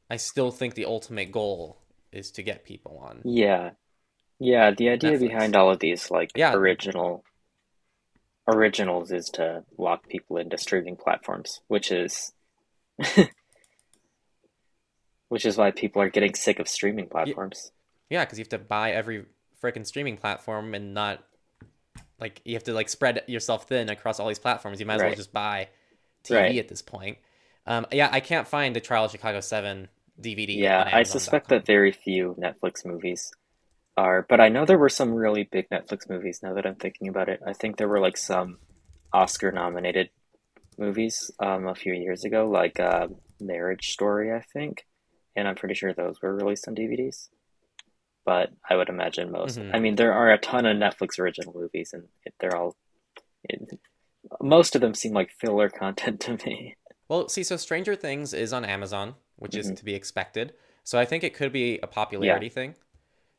I 0.10 0.15
still 0.17 0.52
think 0.52 0.73
the 0.73 0.86
ultimate 0.86 1.32
goal 1.32 1.78
is 2.12 2.32
to 2.32 2.41
get 2.43 2.65
people 2.65 2.97
on. 3.04 3.21
Yeah. 3.26 3.71
Yeah, 4.39 4.71
the 4.71 4.89
idea 4.89 5.12
Netflix. 5.17 5.19
behind 5.19 5.56
all 5.56 5.71
of 5.71 5.80
these 5.80 6.10
like 6.10 6.32
Yeah. 6.36 6.54
original 6.54 7.23
originals 8.47 9.12
is 9.12 9.29
to 9.31 9.63
lock 9.77 10.07
people 10.07 10.38
into 10.38 10.57
streaming 10.57 10.95
platforms, 10.95 11.62
which 11.67 11.91
is 11.91 12.31
which 15.29 15.45
is 15.45 15.57
why 15.57 15.71
people 15.71 16.01
are 16.01 16.10
getting 16.10 16.33
sick 16.33 16.60
of 16.60 16.67
streaming 16.67 17.07
platforms. 17.07 17.71
Yeah, 18.10 18.23
because 18.23 18.38
you 18.39 18.43
have 18.43 18.49
to 18.49 18.57
buy 18.60 18.91
every 18.91 19.25
freaking 19.62 19.86
streaming 19.86 20.17
platform 20.17 20.73
and 20.73 20.93
not 20.93 21.23
like 22.19 22.41
you 22.45 22.53
have 22.53 22.63
to 22.63 22.73
like 22.73 22.89
spread 22.89 23.23
yourself 23.27 23.67
thin 23.67 23.89
across 23.89 24.19
all 24.19 24.27
these 24.27 24.39
platforms. 24.39 24.79
You 24.79 24.86
might 24.86 24.95
as 24.95 25.01
well 25.03 25.15
just 25.15 25.33
buy 25.33 25.67
TV 26.23 26.36
Right. 26.36 26.57
at 26.57 26.67
this 26.67 26.81
point. 26.81 27.17
Um, 27.65 27.86
yeah, 27.91 28.10
I 28.12 28.21
can't 28.21 28.47
find 28.47 28.75
the 28.75 28.79
Trial 28.79 29.05
of 29.05 29.12
Chicago 29.12 29.41
Seven 29.41 29.89
DVD. 30.21 30.55
Yeah, 30.55 30.89
I 30.91 31.03
suspect 31.03 31.49
that 31.49 31.65
very 31.65 31.91
few 31.91 32.36
Netflix 32.39 32.86
movies 32.86 33.31
are, 33.97 34.25
but 34.29 34.39
I 34.39 34.49
know 34.49 34.65
there 34.65 34.77
were 34.77 34.89
some 34.89 35.13
really 35.13 35.43
big 35.43 35.69
Netflix 35.69 36.10
movies 36.10 36.41
now 36.43 36.53
that 36.53 36.65
I'm 36.65 36.75
thinking 36.75 37.07
about 37.07 37.29
it. 37.29 37.41
I 37.45 37.53
think 37.53 37.77
there 37.77 37.88
were 37.88 37.99
like 37.99 38.15
some 38.17 38.60
Oscar 39.12 39.51
nominated 39.51 40.10
movies 40.77 41.31
um, 41.39 41.67
a 41.67 41.75
few 41.75 41.93
years 41.93 42.23
ago, 42.23 42.45
like 42.45 42.79
uh, 42.79 43.07
Marriage 43.41 43.89
Story, 43.89 44.31
I 44.31 44.41
think, 44.53 44.86
and 45.36 45.47
I'm 45.47 45.55
pretty 45.55 45.73
sure 45.75 45.93
those 45.93 46.21
were 46.21 46.36
released 46.36 46.67
on 46.67 46.75
DVDs. 46.75 47.29
But 48.25 48.51
I 48.69 48.75
would 48.75 48.89
imagine 48.89 49.31
most. 49.31 49.57
Mhm. 49.57 49.71
I 49.73 49.79
mean, 49.79 49.95
there 49.95 50.13
are 50.13 50.31
a 50.31 50.38
ton 50.38 50.65
of 50.65 50.75
Netflix 50.77 51.17
original 51.17 51.53
movies, 51.55 51.93
and 51.93 52.03
they're 52.39 52.55
all. 52.55 52.75
It, 53.45 53.79
most 54.41 54.75
of 54.75 54.81
them 54.81 54.93
seem 54.93 55.13
like 55.13 55.31
filler 55.31 55.69
content 55.83 56.19
to 56.21 56.38
me. 56.45 56.75
Well, 57.07 57.29
see, 57.29 57.43
so 57.43 57.55
Stranger 57.55 57.95
Things 57.95 58.33
is 58.33 58.51
on 58.51 58.65
Amazon, 58.65 59.15
which 59.38 59.55
is 59.55 59.71
Mhm. 59.71 59.77
to 59.77 59.86
be 59.86 59.95
expected. 59.95 60.53
So 60.83 60.99
I 60.99 61.05
think 61.05 61.23
it 61.23 61.33
could 61.33 61.53
be 61.53 61.79
a 61.81 61.88
popularity 61.88 62.49
thing. 62.49 62.75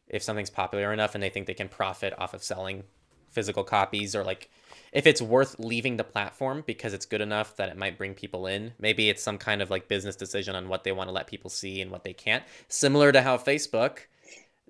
If 0.08 0.22
something's 0.22 0.50
popular 0.50 0.92
enough 0.92 1.14
and 1.14 1.22
they 1.22 1.30
think 1.30 1.46
they 1.46 1.54
can 1.54 1.68
profit 1.68 2.14
off 2.18 2.34
of 2.34 2.42
selling 2.42 2.84
physical 3.30 3.62
copies 3.62 4.16
or 4.16 4.24
like 4.24 4.50
if 4.90 5.06
it's 5.06 5.20
worth 5.20 5.58
leaving 5.58 5.98
the 5.98 6.04
platform 6.04 6.64
because 6.66 6.94
it's 6.94 7.04
good 7.04 7.20
enough 7.20 7.56
that 7.56 7.68
it 7.68 7.76
might 7.76 7.98
bring 7.98 8.14
people 8.14 8.46
in. 8.46 8.72
Maybe 8.80 9.10
it's 9.10 9.22
some 9.22 9.36
kind 9.36 9.60
of 9.60 9.70
like 9.70 9.86
business 9.86 10.16
decision 10.16 10.54
on 10.56 10.68
what 10.68 10.84
they 10.84 10.92
want 10.92 11.08
to 11.08 11.12
let 11.12 11.26
people 11.26 11.50
see 11.50 11.82
and 11.82 11.90
what 11.90 12.04
they 12.04 12.14
can't. 12.14 12.42
Similar 12.68 13.12
to 13.12 13.20
how 13.22 13.36
Facebook 13.36 13.98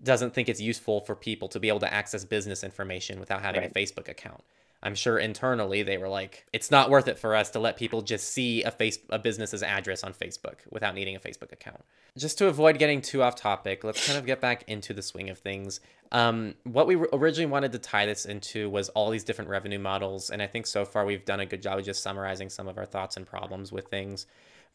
doesn't 0.03 0.35
think 0.35 0.48
it's 0.48 0.61
useful 0.61 1.01
for 1.01 1.14
people 1.14 1.48
to 1.48 1.61
be 1.61 1.68
able 1.68 1.81
to 1.81 1.92
access 1.92 2.24
business 2.24 2.64
information 2.64 3.20
without 3.20 3.42
having 3.42 3.62
Right. 3.62 3.70
a 3.70 3.74
Facebook 3.74 4.09
account. 4.09 4.42
I'm 4.81 4.94
sure 4.94 5.18
internally 5.18 5.83
they 5.83 5.98
were 5.98 6.09
like, 6.09 6.46
it's 6.53 6.70
not 6.70 6.88
worth 6.88 7.09
it 7.09 7.18
for 7.18 7.35
us 7.35 7.51
to 7.51 7.59
let 7.59 7.77
people 7.77 8.01
just 8.01 8.29
see 8.33 8.62
a 8.62 8.70
face 8.70 8.98
a 9.11 9.18
business's 9.18 9.62
address 9.62 10.05
on 10.05 10.12
Facebook 10.14 10.59
without 10.70 10.94
needing 10.94 11.16
a 11.16 11.20
Facebook 11.20 11.51
account. 11.53 11.81
Just 12.18 12.37
to 12.38 12.48
avoid 12.48 12.78
getting 12.78 13.00
too 13.00 13.22
off 13.22 13.37
topic, 13.37 13.85
let's 13.85 14.04
kind 14.04 14.18
of 14.18 14.26
get 14.26 14.40
back 14.40 14.64
into 14.66 14.92
the 14.92 15.02
swing 15.02 15.31
of 15.31 15.38
things. 15.38 15.81
Um, 16.11 16.54
what 16.64 16.87
we 16.88 16.96
originally 16.96 17.50
wanted 17.50 17.70
to 17.72 17.78
tie 17.78 18.07
this 18.07 18.26
into 18.26 18.68
was 18.68 18.88
all 18.90 19.11
these 19.11 19.24
different 19.24 19.50
revenue 19.50 19.78
models, 19.78 20.31
and 20.31 20.42
I 20.42 20.48
think 20.48 20.66
so 20.66 20.85
far 20.85 21.04
we've 21.04 21.24
done 21.24 21.40
a 21.40 21.46
good 21.46 21.62
job 21.62 21.78
of 21.78 21.85
just 21.85 22.02
summarizing 22.02 22.48
some 22.48 22.66
of 22.66 22.76
our 22.76 22.87
thoughts 22.87 23.16
and 23.16 23.24
problems 23.24 23.70
with 23.70 23.87
things. 23.87 24.26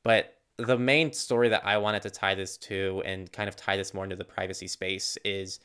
But 0.03 0.35
the 0.57 0.77
main 0.77 1.11
story 1.11 1.49
that 1.49 1.65
I 1.65 1.77
wanted 1.79 2.03
to 2.03 2.09
tie 2.09 2.35
this 2.35 2.57
to 2.57 3.01
and 3.05 3.31
kind 3.31 3.49
of 3.49 3.55
tie 3.55 3.75
this 3.75 3.93
more 3.93 4.05
into 4.05 4.15
the 4.15 4.23
privacy 4.23 4.67
space 4.67 5.17
is 5.25 5.59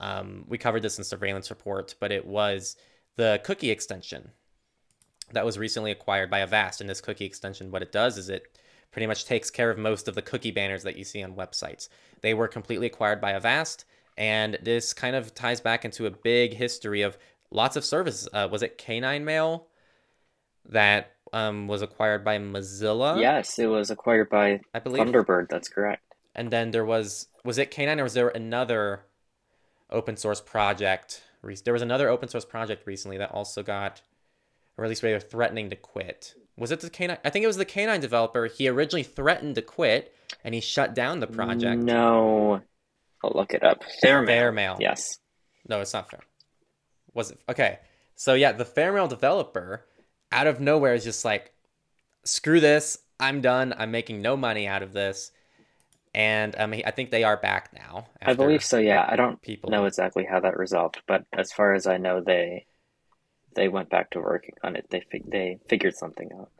um, 0.00 0.44
we 0.48 0.58
covered 0.58 0.82
this 0.82 0.98
in 0.98 1.04
surveillance 1.04 1.50
report, 1.50 1.94
but 2.00 2.10
it 2.10 2.26
was 2.26 2.76
the 3.16 3.40
cookie 3.44 3.70
extension 3.70 4.30
that 5.32 5.44
was 5.44 5.58
recently 5.58 5.92
acquired 5.92 6.30
by 6.30 6.40
Avast. 6.40 6.80
And 6.80 6.90
this 6.90 7.00
cookie 7.00 7.26
extension, 7.26 7.70
what 7.70 7.82
it 7.82 7.92
does 7.92 8.18
is 8.18 8.28
it 8.30 8.58
pretty 8.90 9.06
much 9.06 9.24
takes 9.24 9.50
care 9.50 9.70
of 9.70 9.78
most 9.78 10.08
of 10.08 10.14
the 10.14 10.22
cookie 10.22 10.50
banners 10.50 10.82
that 10.82 10.96
you 10.96 11.04
see 11.04 11.22
on 11.22 11.34
websites. 11.34 11.88
They 12.20 12.34
were 12.34 12.48
completely 12.48 12.86
acquired 12.86 13.20
by 13.20 13.32
Avast, 13.32 13.84
and 14.16 14.58
this 14.62 14.92
kind 14.92 15.16
of 15.16 15.34
ties 15.34 15.60
back 15.60 15.84
into 15.84 16.06
a 16.06 16.10
big 16.10 16.54
history 16.54 17.02
of 17.02 17.16
lots 17.50 17.76
of 17.76 17.84
services. 17.84 18.28
Uh, 18.32 18.48
was 18.50 18.62
it 18.62 18.78
K-9 18.78 19.22
Mail 19.22 19.66
that 20.68 21.12
um, 21.32 21.68
was 21.68 21.82
acquired 21.82 22.24
by 22.24 22.38
Mozilla? 22.38 23.20
Yes, 23.20 23.58
it 23.58 23.66
was 23.66 23.90
acquired 23.90 24.28
by 24.28 24.60
I 24.74 24.78
believe. 24.78 25.06
Thunderbird. 25.06 25.48
That's 25.48 25.68
correct. 25.68 26.02
And 26.34 26.50
then 26.50 26.70
there 26.70 26.84
was 26.84 27.28
was 27.44 27.58
it 27.58 27.70
Canine 27.70 28.00
or 28.00 28.04
was 28.04 28.14
there 28.14 28.28
another 28.28 29.02
open 29.90 30.16
source 30.16 30.40
project? 30.40 31.22
There 31.64 31.72
was 31.72 31.82
another 31.82 32.08
open 32.08 32.28
source 32.28 32.44
project 32.44 32.86
recently 32.86 33.16
that 33.18 33.30
also 33.30 33.62
got, 33.62 34.02
or 34.76 34.84
at 34.84 34.88
least 34.88 35.02
they 35.02 35.12
were 35.12 35.20
threatening 35.20 35.70
to 35.70 35.76
quit. 35.76 36.34
Was 36.60 36.70
it 36.70 36.80
the 36.80 36.90
K-9? 36.90 37.16
I 37.24 37.30
think 37.30 37.42
it 37.42 37.46
was 37.46 37.56
the 37.56 37.64
K-9 37.64 38.00
developer. 38.02 38.46
He 38.46 38.68
originally 38.68 39.02
threatened 39.02 39.54
to 39.54 39.62
quit, 39.62 40.14
and 40.44 40.54
he 40.54 40.60
shut 40.60 40.94
down 40.94 41.20
the 41.20 41.26
project. 41.26 41.82
No, 41.82 42.60
I'll 43.24 43.32
look 43.34 43.54
it 43.54 43.64
up. 43.64 43.82
FairEmail. 44.04 44.28
FairEmail. 44.28 44.76
Yes. 44.78 45.18
No, 45.66 45.80
it's 45.80 45.94
not 45.94 46.10
fair. 46.10 46.20
Was 47.14 47.30
it 47.30 47.40
okay? 47.48 47.78
So 48.14 48.34
yeah, 48.34 48.52
the 48.52 48.66
FairEmail 48.66 49.08
developer, 49.08 49.86
out 50.30 50.46
of 50.46 50.60
nowhere, 50.60 50.92
is 50.92 51.02
just 51.02 51.24
like, 51.24 51.50
screw 52.24 52.60
this. 52.60 52.98
I'm 53.18 53.40
done. 53.40 53.74
I'm 53.78 53.90
making 53.90 54.20
no 54.20 54.36
money 54.36 54.68
out 54.68 54.82
of 54.82 54.92
this. 54.92 55.32
And 56.14 56.54
um, 56.58 56.74
I 56.74 56.90
think 56.90 57.10
they 57.10 57.24
are 57.24 57.38
back 57.38 57.72
now. 57.72 58.08
I 58.20 58.34
believe 58.34 58.62
so. 58.62 58.76
Yeah, 58.76 59.06
I 59.08 59.16
don't 59.16 59.40
people 59.40 59.70
know 59.70 59.86
exactly 59.86 60.26
how 60.28 60.40
that 60.40 60.58
resolved, 60.58 61.00
but 61.06 61.24
as 61.32 61.52
far 61.52 61.72
as 61.72 61.86
I 61.86 61.96
know, 61.96 62.20
they 62.20 62.66
they 63.54 63.68
went 63.68 63.90
back 63.90 64.10
to 64.10 64.20
working 64.20 64.54
on 64.62 64.76
it. 64.76 64.86
They 64.90 65.00
fig 65.10 65.30
they 65.30 65.58
figured 65.68 65.96
something 65.96 66.30
out. 66.38 66.50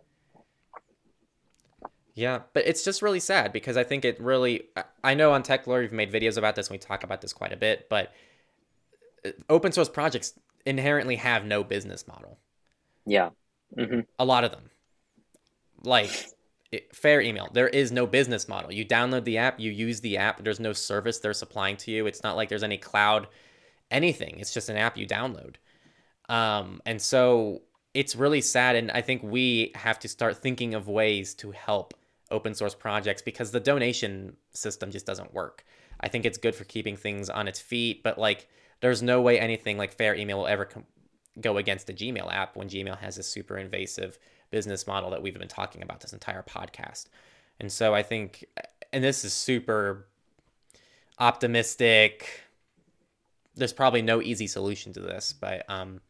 Yeah, 2.14 2.40
but 2.52 2.66
it's 2.66 2.84
just 2.84 3.02
really 3.02 3.20
sad 3.20 3.52
because 3.52 3.76
I 3.76 3.84
think 3.84 4.04
it 4.04 4.20
really. 4.20 4.64
I 5.02 5.14
know 5.14 5.32
on 5.32 5.42
Techlore 5.42 5.80
we've 5.80 5.92
made 5.92 6.12
videos 6.12 6.36
about 6.36 6.56
this 6.56 6.68
and 6.68 6.74
we 6.74 6.78
talk 6.78 7.04
about 7.04 7.20
this 7.20 7.32
quite 7.32 7.52
a 7.52 7.56
bit, 7.56 7.88
but 7.88 8.12
uh, 9.24 9.30
open 9.48 9.72
source 9.72 9.88
projects 9.88 10.34
inherently 10.66 11.16
have 11.16 11.44
no 11.44 11.64
business 11.64 12.06
model. 12.06 12.38
Yeah. 13.06 13.30
Mm-hmm. 13.76 14.00
A 14.18 14.24
lot 14.24 14.44
of 14.44 14.50
them. 14.50 14.70
Like 15.82 16.10
FairEmail, 16.72 17.54
there 17.54 17.68
is 17.68 17.90
no 17.90 18.06
business 18.06 18.48
model. 18.48 18.72
You 18.72 18.84
download 18.84 19.24
the 19.24 19.38
app, 19.38 19.58
you 19.58 19.70
use 19.70 20.00
the 20.00 20.18
app, 20.18 20.44
there's 20.44 20.60
no 20.60 20.72
service 20.72 21.18
they're 21.18 21.32
supplying 21.32 21.76
to 21.78 21.90
you. 21.90 22.06
It's 22.06 22.22
not 22.22 22.36
like 22.36 22.48
there's 22.48 22.62
any 22.62 22.76
cloud 22.76 23.28
anything. 23.90 24.36
It's 24.38 24.54
just 24.54 24.68
an 24.68 24.76
app 24.76 24.96
you 24.96 25.06
download. 25.06 25.56
Um, 26.30 26.80
and 26.86 27.02
so 27.02 27.62
it's 27.92 28.14
really 28.14 28.40
sad 28.40 28.76
and 28.76 28.88
I 28.92 29.00
think 29.00 29.20
we 29.24 29.72
have 29.74 29.98
to 29.98 30.08
start 30.08 30.36
thinking 30.36 30.74
of 30.74 30.86
ways 30.86 31.34
to 31.34 31.50
help 31.50 31.92
open 32.30 32.54
source 32.54 32.74
projects 32.74 33.20
because 33.20 33.50
the 33.50 33.58
donation 33.58 34.36
system 34.52 34.92
just 34.92 35.04
doesn't 35.06 35.34
work. 35.34 35.64
I 36.00 36.06
think 36.06 36.24
it's 36.24 36.38
good 36.38 36.54
for 36.54 36.62
keeping 36.62 36.96
things 36.96 37.28
on 37.28 37.48
its 37.48 37.58
feet, 37.58 38.04
but 38.04 38.16
like 38.16 38.48
there's 38.80 39.02
no 39.02 39.20
way 39.20 39.40
anything 39.40 39.76
like 39.76 39.98
FairEmail 39.98 40.36
will 40.36 40.46
ever 40.46 40.66
com- 40.66 40.86
go 41.40 41.56
against 41.56 41.88
the 41.88 41.92
Gmail 41.92 42.32
app 42.32 42.54
when 42.54 42.68
Gmail 42.68 42.98
has 42.98 43.18
a 43.18 43.24
super 43.24 43.58
invasive 43.58 44.16
business 44.52 44.86
model 44.86 45.10
that 45.10 45.22
we've 45.22 45.36
been 45.36 45.48
talking 45.48 45.82
about 45.82 46.00
this 46.00 46.12
entire 46.12 46.44
podcast. 46.44 47.06
And 47.58 47.72
so 47.72 47.92
I 47.92 48.04
think, 48.04 48.44
and 48.92 49.02
this 49.02 49.24
is 49.24 49.32
super 49.32 50.06
optimistic. 51.18 52.44
There's 53.56 53.72
probably 53.72 54.02
no 54.02 54.22
easy 54.22 54.46
solution 54.46 54.92
to 54.92 55.00
this, 55.00 55.32
but 55.32 55.68
um, 55.68 56.00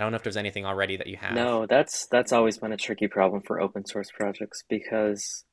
I 0.00 0.02
don't 0.02 0.12
know 0.12 0.16
if 0.16 0.22
there's 0.22 0.38
anything 0.38 0.64
already 0.64 0.96
that 0.96 1.08
you 1.08 1.18
have. 1.18 1.34
No, 1.34 1.66
that's 1.66 2.06
that's 2.06 2.32
always 2.32 2.56
been 2.56 2.72
a 2.72 2.78
tricky 2.78 3.06
problem 3.06 3.42
for 3.42 3.60
open 3.60 3.84
source 3.84 4.10
projects 4.10 4.64
because 4.66 5.44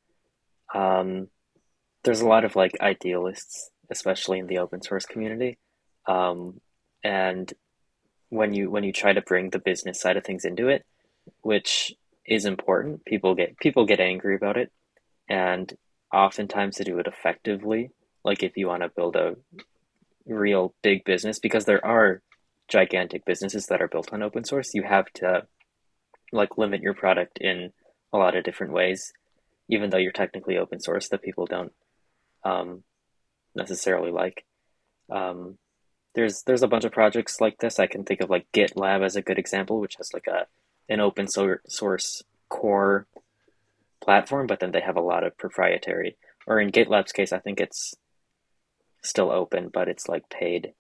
um, 0.73 1.27
there's 2.03 2.21
a 2.21 2.27
lot 2.27 2.45
of 2.45 2.55
like 2.55 2.71
idealists, 2.79 3.71
especially 3.91 4.39
in 4.39 4.47
the 4.47 4.59
open 4.59 4.81
source 4.81 5.05
community, 5.05 5.57
um, 6.07 6.61
and 7.03 7.53
when 8.29 8.53
you 8.53 8.71
when 8.71 8.85
you 8.85 8.93
try 8.93 9.11
to 9.11 9.21
bring 9.21 9.49
the 9.49 9.59
business 9.59 9.99
side 9.99 10.15
of 10.15 10.23
things 10.23 10.45
into 10.45 10.69
it, 10.69 10.85
which 11.41 11.93
is 12.25 12.45
important, 12.45 13.03
people 13.03 13.35
get 13.35 13.57
people 13.57 13.85
get 13.85 13.99
angry 13.99 14.37
about 14.37 14.55
it, 14.55 14.71
and 15.27 15.73
oftentimes 16.13 16.77
to 16.77 16.85
do 16.85 16.99
it 16.99 17.07
effectively, 17.07 17.91
like 18.23 18.43
if 18.43 18.55
you 18.55 18.67
want 18.67 18.81
to 18.81 18.89
build 18.95 19.17
a 19.17 19.35
real 20.25 20.73
big 20.81 21.03
business, 21.03 21.37
because 21.37 21.65
there 21.65 21.85
are 21.85 22.21
gigantic 22.67 23.25
businesses 23.25 23.67
that 23.67 23.81
are 23.81 23.87
built 23.87 24.11
on 24.13 24.23
open 24.23 24.43
source, 24.43 24.73
you 24.73 24.83
have 24.83 25.11
to 25.13 25.47
like 26.31 26.57
limit 26.57 26.81
your 26.81 26.93
product 26.93 27.37
in 27.39 27.71
a 28.13 28.17
lot 28.17 28.35
of 28.35 28.43
different 28.43 28.73
ways, 28.73 29.13
even 29.69 29.89
though 29.89 29.97
you're 29.97 30.11
technically 30.11 30.57
open 30.57 30.79
source 30.79 31.07
that 31.09 31.21
people 31.21 31.45
don't 31.45 31.73
um, 32.43 32.83
necessarily 33.55 34.11
like. 34.11 34.45
Um, 35.09 35.57
there's 36.15 36.43
there's 36.43 36.63
a 36.63 36.67
bunch 36.67 36.83
of 36.83 36.91
projects 36.91 37.39
like 37.39 37.59
this. 37.59 37.79
I 37.79 37.87
can 37.87 38.03
think 38.03 38.21
of 38.21 38.29
like 38.29 38.47
GitLab 38.53 39.03
as 39.03 39.15
a 39.15 39.21
good 39.21 39.37
example, 39.37 39.79
which 39.79 39.95
has 39.97 40.13
like 40.13 40.27
a 40.27 40.47
an 40.89 40.99
open 40.99 41.27
source 41.27 42.23
core 42.49 43.07
platform, 44.01 44.47
but 44.47 44.59
then 44.59 44.71
they 44.71 44.81
have 44.81 44.95
a 44.95 45.01
lot 45.01 45.23
of 45.23 45.37
proprietary. 45.37 46.17
Or 46.45 46.59
in 46.59 46.71
GitLab's 46.71 47.11
case, 47.11 47.33
I 47.33 47.39
think 47.39 47.59
it's 47.59 47.93
still 49.03 49.31
open, 49.31 49.69
but 49.71 49.87
it's 49.87 50.07
like 50.07 50.29
paid 50.29 50.73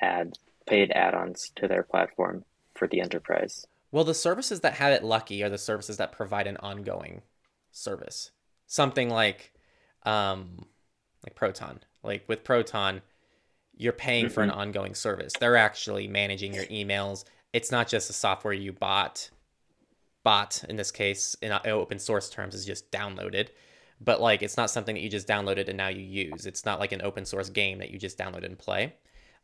ad 0.00 0.34
paid 0.66 0.90
add-ons 0.92 1.52
to 1.56 1.68
their 1.68 1.82
platform 1.82 2.44
for 2.74 2.86
the 2.86 3.00
enterprise. 3.00 3.66
Well, 3.92 4.04
the 4.04 4.14
services 4.14 4.60
that 4.60 4.74
have 4.74 4.92
it 4.92 5.04
lucky 5.04 5.42
are 5.42 5.50
the 5.50 5.58
services 5.58 5.96
that 5.96 6.12
provide 6.12 6.46
an 6.46 6.56
ongoing 6.58 7.22
service. 7.72 8.30
Something 8.66 9.10
like 9.10 9.52
um 10.04 10.66
like 11.24 11.34
Proton. 11.34 11.80
Like 12.02 12.24
with 12.28 12.44
Proton, 12.44 13.02
you're 13.76 13.92
paying 13.92 14.26
mm-hmm. 14.26 14.34
for 14.34 14.42
an 14.42 14.50
mm-hmm. 14.50 14.60
ongoing 14.60 14.94
service. 14.94 15.32
They're 15.38 15.56
actually 15.56 16.08
managing 16.08 16.54
your 16.54 16.64
emails. 16.66 17.24
It's 17.52 17.72
not 17.72 17.88
just 17.88 18.10
a 18.10 18.14
software 18.14 18.54
you 18.54 18.72
bought 18.72 19.30
bought 20.22 20.62
in 20.68 20.76
this 20.76 20.90
case 20.90 21.34
in 21.40 21.52
open 21.64 21.98
source 21.98 22.28
terms 22.28 22.54
is 22.54 22.66
just 22.66 22.90
downloaded 22.90 23.48
but 24.00 24.20
like 24.20 24.42
it's 24.42 24.56
not 24.56 24.70
something 24.70 24.94
that 24.94 25.00
you 25.00 25.08
just 25.08 25.28
downloaded 25.28 25.68
and 25.68 25.76
now 25.76 25.88
you 25.88 26.02
use 26.02 26.46
it's 26.46 26.64
not 26.64 26.78
like 26.78 26.92
an 26.92 27.02
open 27.02 27.24
source 27.24 27.48
game 27.48 27.78
that 27.78 27.90
you 27.90 27.98
just 27.98 28.18
download 28.18 28.44
and 28.44 28.58
play 28.58 28.94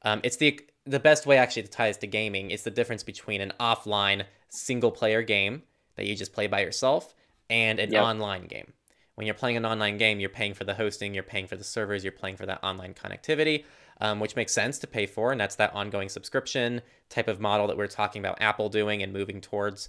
um, 0.02 0.20
it's 0.22 0.36
the 0.36 0.60
the 0.86 1.00
best 1.00 1.26
way 1.26 1.36
actually 1.36 1.62
to 1.62 1.68
tie 1.68 1.88
this 1.88 1.96
to 1.98 2.06
gaming 2.06 2.50
is 2.50 2.62
the 2.62 2.70
difference 2.70 3.02
between 3.02 3.40
an 3.40 3.52
offline 3.58 4.24
single 4.48 4.92
player 4.92 5.22
game 5.22 5.62
that 5.96 6.06
you 6.06 6.14
just 6.14 6.32
play 6.32 6.46
by 6.46 6.60
yourself 6.60 7.14
and 7.50 7.80
an 7.80 7.92
yep. 7.92 8.02
online 8.02 8.46
game. 8.46 8.72
When 9.16 9.26
you're 9.26 9.34
playing 9.34 9.56
an 9.56 9.64
online 9.64 9.96
game, 9.96 10.20
you're 10.20 10.28
paying 10.28 10.54
for 10.54 10.64
the 10.64 10.74
hosting, 10.74 11.14
you're 11.14 11.22
paying 11.22 11.46
for 11.46 11.56
the 11.56 11.64
servers, 11.64 12.04
you're 12.04 12.12
paying 12.12 12.36
for 12.36 12.46
that 12.46 12.62
online 12.62 12.94
connectivity, 12.94 13.64
um, 14.00 14.20
which 14.20 14.36
makes 14.36 14.52
sense 14.52 14.78
to 14.80 14.86
pay 14.86 15.06
for, 15.06 15.32
and 15.32 15.40
that's 15.40 15.56
that 15.56 15.74
ongoing 15.74 16.08
subscription 16.08 16.82
type 17.08 17.26
of 17.26 17.40
model 17.40 17.66
that 17.66 17.76
we're 17.76 17.86
talking 17.86 18.20
about 18.20 18.40
Apple 18.40 18.68
doing 18.68 19.02
and 19.02 19.12
moving 19.12 19.40
towards. 19.40 19.88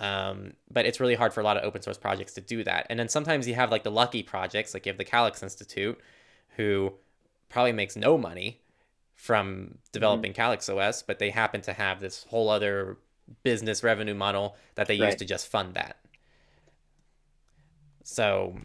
Um, 0.00 0.52
but 0.70 0.86
it's 0.86 1.00
really 1.00 1.16
hard 1.16 1.34
for 1.34 1.40
a 1.40 1.44
lot 1.44 1.56
of 1.56 1.64
open 1.64 1.82
source 1.82 1.98
projects 1.98 2.34
to 2.34 2.40
do 2.40 2.62
that. 2.64 2.86
And 2.88 2.98
then 2.98 3.08
sometimes 3.08 3.48
you 3.48 3.54
have 3.54 3.72
like 3.72 3.82
the 3.82 3.90
lucky 3.90 4.22
projects, 4.22 4.72
like 4.72 4.86
you 4.86 4.90
have 4.90 4.98
the 4.98 5.04
Calyx 5.04 5.42
Institute, 5.42 5.98
who 6.56 6.92
probably 7.48 7.72
makes 7.72 7.96
no 7.96 8.16
money 8.16 8.60
from 9.18 9.76
developing 9.90 10.30
mm-hmm. 10.30 10.36
Calyx 10.36 10.68
OS, 10.68 11.02
but 11.02 11.18
they 11.18 11.30
happen 11.30 11.60
to 11.62 11.72
have 11.72 12.00
this 12.00 12.24
whole 12.30 12.48
other 12.48 12.96
business 13.42 13.82
revenue 13.82 14.14
model 14.14 14.56
that 14.76 14.86
they 14.86 14.98
right. 14.98 15.06
use 15.06 15.16
to 15.16 15.24
just 15.24 15.48
fund 15.48 15.74
that. 15.74 15.96
So, 18.04 18.56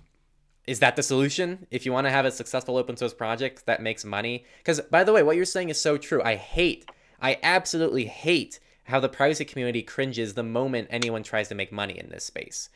is 0.67 0.79
that 0.79 0.95
the 0.95 1.01
solution? 1.01 1.65
If 1.71 1.87
you 1.87 1.91
want 1.91 2.05
to 2.05 2.11
have 2.11 2.25
a 2.25 2.31
successful 2.31 2.77
open 2.77 2.95
source 2.95 3.15
project 3.15 3.65
that 3.65 3.81
makes 3.81 4.05
money? 4.05 4.45
Because, 4.59 4.79
by 4.79 5.03
the 5.03 5.11
way, 5.11 5.23
what 5.23 5.35
you're 5.35 5.43
saying 5.43 5.69
is 5.69 5.81
so 5.81 5.97
true. 5.97 6.21
I 6.23 6.35
hate, 6.35 6.85
I 7.19 7.39
absolutely 7.41 8.05
hate 8.05 8.59
how 8.83 8.99
the 8.99 9.09
privacy 9.09 9.45
community 9.45 9.81
cringes 9.81 10.35
the 10.35 10.43
moment 10.43 10.87
anyone 10.91 11.23
tries 11.23 11.49
to 11.49 11.55
make 11.55 11.71
money 11.71 11.97
in 11.97 12.09
this 12.09 12.25
space. 12.25 12.69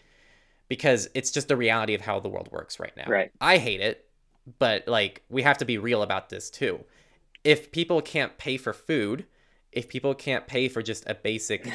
Because 0.67 1.09
it's 1.13 1.29
just 1.29 1.47
the 1.47 1.55
reality 1.55 1.93
of 1.93 2.01
how 2.01 2.19
the 2.19 2.27
world 2.27 2.49
works 2.51 2.79
right 2.79 2.97
now. 2.97 3.05
Right. 3.07 3.31
I 3.39 3.59
hate 3.59 3.81
it, 3.81 4.09
but 4.57 4.87
like 4.87 5.21
we 5.29 5.43
have 5.43 5.59
to 5.59 5.65
be 5.65 5.77
real 5.77 6.01
about 6.01 6.29
this 6.29 6.49
too 6.49 6.83
if 7.43 7.71
people 7.71 8.01
can't 8.01 8.37
pay 8.37 8.57
for 8.57 8.73
food, 8.73 9.25
if 9.71 9.87
people 9.89 10.13
can't 10.13 10.47
pay 10.47 10.67
for 10.67 10.81
just 10.81 11.03
a 11.07 11.13
basic 11.13 11.71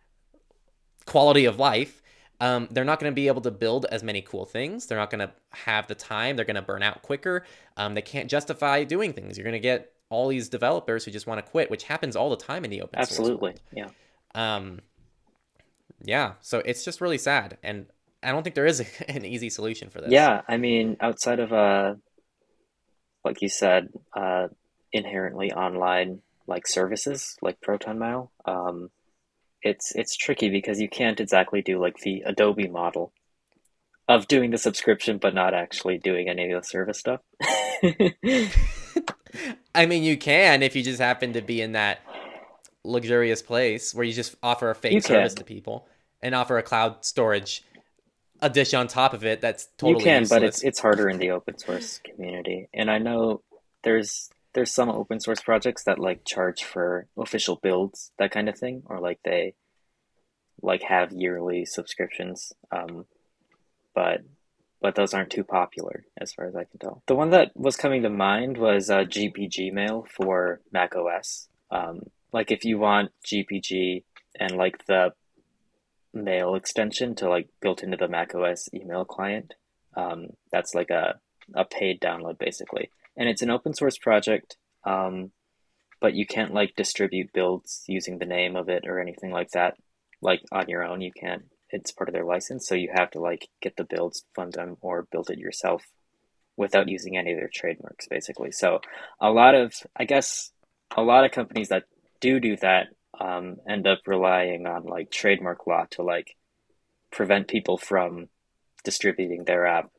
quality 1.06 1.44
of 1.44 1.58
life, 1.58 2.02
um, 2.40 2.68
they're 2.70 2.84
not 2.84 3.00
going 3.00 3.10
to 3.10 3.14
be 3.14 3.26
able 3.26 3.42
to 3.42 3.50
build 3.50 3.86
as 3.86 4.02
many 4.02 4.22
cool 4.22 4.46
things. 4.46 4.86
They're 4.86 4.98
not 4.98 5.10
going 5.10 5.26
to 5.26 5.32
have 5.50 5.86
the 5.86 5.94
time. 5.94 6.36
They're 6.36 6.44
going 6.44 6.56
to 6.56 6.62
burn 6.62 6.82
out 6.82 7.02
quicker. 7.02 7.44
Um, 7.76 7.94
they 7.94 8.02
can't 8.02 8.30
justify 8.30 8.84
doing 8.84 9.12
things. 9.12 9.36
You're 9.36 9.44
going 9.44 9.52
to 9.52 9.60
get 9.60 9.92
all 10.08 10.28
these 10.28 10.48
developers 10.48 11.04
who 11.04 11.10
just 11.10 11.26
want 11.26 11.44
to 11.44 11.50
quit, 11.50 11.70
which 11.70 11.84
happens 11.84 12.16
all 12.16 12.30
the 12.30 12.36
time 12.36 12.64
in 12.64 12.70
the 12.70 12.80
open 12.82 12.98
Absolutely. 12.98 13.52
source. 13.52 13.62
Absolutely. 13.72 13.94
Yeah. 14.34 14.56
Um, 14.56 14.80
yeah. 16.02 16.32
So 16.40 16.62
it's 16.64 16.84
just 16.84 17.00
really 17.00 17.18
sad, 17.18 17.58
and 17.62 17.86
I 18.22 18.32
don't 18.32 18.42
think 18.42 18.54
there 18.54 18.66
is 18.66 18.80
a, 18.80 19.10
an 19.10 19.24
easy 19.24 19.50
solution 19.50 19.90
for 19.90 20.00
this. 20.00 20.10
Yeah, 20.10 20.42
I 20.48 20.56
mean, 20.56 20.96
outside 21.00 21.40
of 21.40 21.52
uh, 21.52 21.94
like 23.24 23.42
you 23.42 23.48
said, 23.48 23.88
uh, 24.16 24.48
inherently 24.92 25.52
online 25.52 26.20
like 26.46 26.66
services 26.66 27.36
like 27.42 27.60
Proton 27.60 27.98
Mail, 27.98 28.32
um, 28.44 28.90
it's 29.62 29.94
it's 29.94 30.16
tricky 30.16 30.48
because 30.48 30.80
you 30.80 30.88
can't 30.88 31.20
exactly 31.20 31.62
do 31.62 31.80
like 31.80 31.98
the 31.98 32.22
Adobe 32.26 32.68
model 32.68 33.12
of 34.08 34.26
doing 34.26 34.50
the 34.50 34.58
subscription 34.58 35.18
but 35.18 35.34
not 35.34 35.54
actually 35.54 35.98
doing 35.98 36.28
any 36.28 36.50
of 36.50 36.62
the 36.62 36.66
service 36.66 36.98
stuff. 36.98 37.20
I 39.74 39.86
mean, 39.86 40.02
you 40.02 40.16
can 40.16 40.62
if 40.62 40.74
you 40.74 40.82
just 40.82 41.00
happen 41.00 41.34
to 41.34 41.42
be 41.42 41.60
in 41.60 41.72
that 41.72 42.00
luxurious 42.84 43.42
place 43.42 43.94
where 43.94 44.04
you 44.04 44.12
just 44.12 44.34
offer 44.42 44.70
a 44.70 44.74
fake 44.74 45.02
service 45.02 45.34
to 45.34 45.44
people 45.44 45.86
and 46.22 46.34
offer 46.34 46.58
a 46.58 46.62
cloud 46.62 47.04
storage 47.04 47.62
a 48.42 48.48
dish 48.48 48.72
on 48.72 48.88
top 48.88 49.12
of 49.12 49.24
it 49.24 49.42
that's 49.42 49.68
totally 49.76 49.98
you 49.98 50.04
can 50.04 50.22
useless. 50.22 50.38
but 50.38 50.42
it's 50.42 50.62
it's 50.62 50.78
harder 50.78 51.10
in 51.10 51.18
the 51.18 51.30
open 51.30 51.58
source 51.58 52.00
community 52.02 52.70
and 52.72 52.90
i 52.90 52.96
know 52.96 53.42
there's 53.82 54.30
there's 54.54 54.72
some 54.74 54.88
open 54.88 55.20
source 55.20 55.40
projects 55.40 55.84
that 55.84 55.98
like 55.98 56.24
charge 56.24 56.64
for 56.64 57.06
official 57.16 57.58
builds, 57.62 58.12
that 58.18 58.32
kind 58.32 58.48
of 58.48 58.58
thing, 58.58 58.82
or 58.86 59.00
like 59.00 59.20
they 59.24 59.54
like 60.62 60.82
have 60.82 61.12
yearly 61.12 61.64
subscriptions. 61.64 62.52
Um, 62.70 63.06
but 63.94 64.20
but 64.80 64.94
those 64.94 65.14
aren't 65.14 65.30
too 65.30 65.44
popular 65.44 66.04
as 66.18 66.32
far 66.32 66.46
as 66.46 66.56
I 66.56 66.64
can 66.64 66.78
tell. 66.80 67.02
The 67.06 67.14
one 67.14 67.30
that 67.30 67.52
was 67.54 67.76
coming 67.76 68.02
to 68.02 68.10
mind 68.10 68.56
was 68.56 68.90
uh, 68.90 69.00
GPG 69.00 69.72
Mail 69.72 70.06
for 70.16 70.60
Mac 70.72 70.94
OS. 70.96 71.48
Um, 71.70 72.00
like 72.32 72.50
if 72.50 72.64
you 72.64 72.78
want 72.78 73.12
GPG 73.26 74.04
and 74.38 74.56
like 74.56 74.86
the 74.86 75.12
mail 76.12 76.54
extension 76.54 77.14
to 77.16 77.28
like 77.28 77.48
built 77.60 77.82
into 77.82 77.96
the 77.96 78.08
Mac 78.08 78.34
OS 78.34 78.68
email 78.74 79.04
client, 79.04 79.54
um, 79.96 80.28
that's 80.50 80.74
like 80.74 80.90
a 80.90 81.20
a 81.54 81.64
paid 81.64 82.00
download 82.00 82.38
basically 82.38 82.90
and 83.16 83.28
it's 83.28 83.42
an 83.42 83.50
open 83.50 83.74
source 83.74 83.98
project, 83.98 84.56
um, 84.84 85.30
but 86.00 86.14
you 86.14 86.26
can't 86.26 86.54
like 86.54 86.74
distribute 86.76 87.32
builds 87.32 87.84
using 87.86 88.18
the 88.18 88.26
name 88.26 88.56
of 88.56 88.68
it 88.68 88.86
or 88.86 89.00
anything 89.00 89.30
like 89.30 89.50
that. 89.50 89.76
Like 90.22 90.42
on 90.52 90.68
your 90.68 90.84
own, 90.84 91.00
you 91.00 91.12
can't 91.12 91.44
it's 91.72 91.92
part 91.92 92.08
of 92.08 92.14
their 92.14 92.24
license, 92.24 92.66
so 92.66 92.74
you 92.74 92.90
have 92.92 93.10
to 93.12 93.20
like 93.20 93.48
get 93.62 93.76
the 93.76 93.84
builds, 93.84 94.24
fund 94.34 94.54
them, 94.54 94.76
or 94.80 95.06
build 95.12 95.30
it 95.30 95.38
yourself 95.38 95.84
without 96.56 96.88
using 96.88 97.16
any 97.16 97.32
of 97.32 97.38
their 97.38 97.50
trademarks, 97.52 98.08
basically. 98.08 98.50
So 98.50 98.80
a 99.20 99.30
lot 99.30 99.54
of, 99.54 99.72
I 99.96 100.04
guess, 100.04 100.50
a 100.96 101.02
lot 101.02 101.24
of 101.24 101.30
companies 101.30 101.68
that 101.68 101.84
do 102.20 102.40
do 102.40 102.56
that 102.56 102.88
um, 103.18 103.56
end 103.68 103.86
up 103.86 104.00
relying 104.06 104.66
on 104.66 104.84
like 104.84 105.10
trademark 105.10 105.66
law 105.66 105.86
to 105.92 106.02
like 106.02 106.36
prevent 107.10 107.48
people 107.48 107.78
from 107.78 108.28
distributing 108.84 109.44
their 109.44 109.66
app 109.66 109.90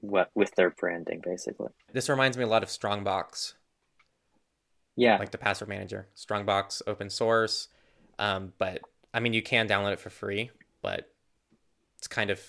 with 0.00 0.54
their 0.56 0.70
branding, 0.70 1.20
basically. 1.22 1.70
This 1.92 2.08
reminds 2.08 2.36
me 2.36 2.44
a 2.44 2.48
lot 2.48 2.62
of 2.62 2.70
Strongbox. 2.70 3.54
Yeah, 4.94 5.18
like 5.18 5.30
the 5.30 5.38
password 5.38 5.68
manager, 5.68 6.08
Strongbox, 6.14 6.82
open 6.86 7.10
source. 7.10 7.68
Um, 8.18 8.52
but 8.58 8.80
I 9.12 9.20
mean, 9.20 9.32
you 9.32 9.42
can 9.42 9.68
download 9.68 9.92
it 9.92 10.00
for 10.00 10.10
free, 10.10 10.50
but 10.80 11.10
it's 11.98 12.08
kind 12.08 12.30
of 12.30 12.40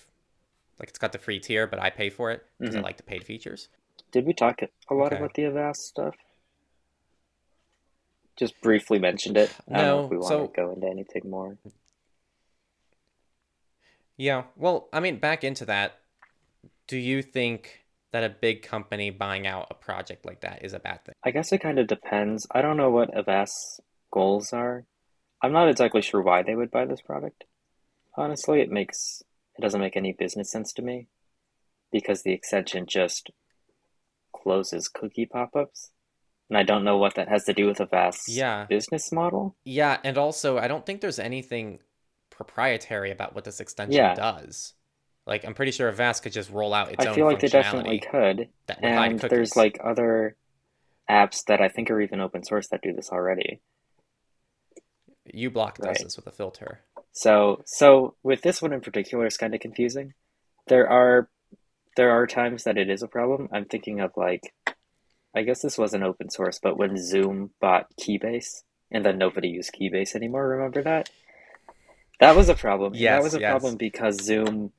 like 0.80 0.90
it's 0.90 1.00
got 1.00 1.12
the 1.12 1.18
free 1.18 1.40
tier, 1.40 1.68
but 1.68 1.80
I 1.80 1.90
pay 1.90 2.10
for 2.10 2.32
it 2.32 2.46
because 2.60 2.76
mm-hmm. 2.76 2.84
I 2.84 2.88
like 2.88 2.98
the 2.98 3.04
paid 3.04 3.24
features. 3.24 3.68
Did 4.12 4.26
we 4.26 4.34
talk 4.34 4.62
a 4.62 4.94
lot 4.94 5.08
okay. 5.08 5.18
about 5.18 5.34
the 5.34 5.46
Avast 5.46 5.86
stuff? 5.86 6.16
Just 8.36 8.60
briefly 8.62 9.00
mentioned 9.00 9.38
it. 9.38 9.54
I 9.70 9.82
no, 9.82 10.06
we 10.06 10.18
want 10.18 10.30
so, 10.30 10.48
to 10.48 10.54
go 10.54 10.72
into 10.72 10.88
anything 10.88 11.30
more. 11.30 11.58
Yeah, 14.16 14.44
well, 14.56 14.90
I 14.94 15.00
mean, 15.00 15.18
back 15.18 15.44
into 15.44 15.66
that. 15.66 16.00
Do 16.88 16.98
you 16.98 17.22
think 17.22 17.86
that 18.12 18.24
a 18.24 18.30
big 18.30 18.64
company 18.64 19.10
buying 19.10 19.46
out 19.46 19.68
a 19.70 19.74
project 19.74 20.26
like 20.26 20.42
that 20.42 20.64
is 20.64 20.74
a 20.74 20.80
bad 20.80 21.04
thing? 21.04 21.16
I 21.24 21.32
guess 21.32 21.52
it 21.52 21.60
kind 21.60 21.80
of 21.80 21.88
depends. 21.88 22.48
I 22.52 22.62
don't 22.62 22.78
know 22.78 22.90
what 22.90 23.14
Avast's 23.14 23.82
goals 24.12 24.54
are. 24.54 24.86
I'm 25.42 25.52
not 25.52 25.70
exactly 25.70 26.02
sure 26.02 26.22
why 26.22 26.44
they 26.44 26.56
would 26.56 26.72
buy 26.72 26.86
this 26.86 27.02
product. 27.02 27.44
Honestly, 28.16 28.62
it 28.62 28.72
makes 28.72 29.22
it 29.58 29.62
doesn't 29.62 29.82
make 29.82 29.98
any 29.98 30.14
business 30.14 30.52
sense 30.52 30.72
to 30.74 30.82
me 30.82 31.08
because 31.92 32.24
the 32.24 32.34
extension 32.34 32.86
just 32.88 33.32
closes 34.34 34.88
cookie 34.88 35.26
pop-ups. 35.26 35.92
And 36.50 36.58
I 36.58 36.64
don't 36.64 36.84
know 36.84 36.98
what 36.98 37.16
that 37.16 37.28
has 37.28 37.44
to 37.46 37.54
do 37.54 37.66
with 37.66 37.82
Avast 37.82 38.30
yeah. 38.30 38.66
business 38.66 39.12
model. 39.12 39.56
Yeah, 39.66 39.98
and 40.04 40.18
also 40.18 40.58
I 40.58 40.68
don't 40.68 40.86
think 40.86 41.02
there's 41.02 41.20
anything 41.20 41.80
proprietary 42.30 43.12
about 43.12 43.36
what 43.36 43.44
this 43.44 43.60
extension 43.60 43.98
yeah. 43.98 44.16
does. 44.16 44.74
Like 45.28 45.46
I'm 45.46 45.54
pretty 45.54 45.72
sure 45.72 45.90
Avast 45.90 46.24
could 46.24 46.32
just 46.32 46.50
roll 46.50 46.74
out 46.74 46.92
its 46.92 47.06
I 47.06 47.10
own. 47.10 47.12
I 47.12 47.16
feel 47.16 47.26
like 47.26 47.40
they 47.40 47.48
definitely 47.48 48.00
could. 48.00 48.50
and 48.82 49.20
there's 49.20 49.56
like 49.56 49.78
other 49.84 50.36
apps 51.10 51.44
that 51.46 51.62
I 51.62 51.68
think 51.68 51.92
are 51.92 52.02
even 52.02 52.22
open 52.22 52.44
source 52.44 52.68
that 52.70 52.82
do 52.82 52.94
this 52.94 53.10
already. 53.10 53.62
uBlock 55.34 55.76
does 55.76 55.86
right. 55.86 56.00
this 56.02 56.16
with 56.16 56.28
a 56.28 56.32
filter. 56.32 56.80
So 57.12 57.62
so 57.66 58.16
with 58.24 58.42
this 58.42 58.62
one 58.62 58.74
in 58.74 58.82
particular, 58.82 59.26
it's 59.26 59.38
kind 59.38 59.54
of 59.54 59.60
confusing. 59.60 60.14
There 60.68 60.90
are 60.90 61.30
there 61.98 62.12
are 62.12 62.26
times 62.26 62.64
that 62.64 62.78
it 62.78 62.90
is 62.90 63.04
a 63.04 63.08
problem. 63.08 63.50
I'm 63.52 63.66
thinking 63.66 64.00
of 64.00 64.12
like, 64.16 64.54
I 65.36 65.42
guess 65.42 65.62
this 65.62 65.78
wasn't 65.78 66.04
open 66.04 66.30
source, 66.30 66.60
but 66.62 66.78
when 66.78 66.96
Zoom 66.96 67.52
bought 67.60 67.88
Keybase 68.00 68.62
and 68.92 69.06
then 69.06 69.18
nobody 69.18 69.50
used 69.50 69.74
Keybase 69.74 70.16
anymore. 70.16 70.48
Remember 70.48 70.82
that? 70.84 71.10
That 72.20 72.36
was 72.36 72.50
a 72.50 72.56
problem. 72.56 72.94
Yes, 72.96 73.18
that 73.18 73.24
was 73.24 73.36
a 73.36 73.40
yes. 73.40 73.52
problem 73.52 73.76
because 73.76 74.24
Zoom. 74.24 74.72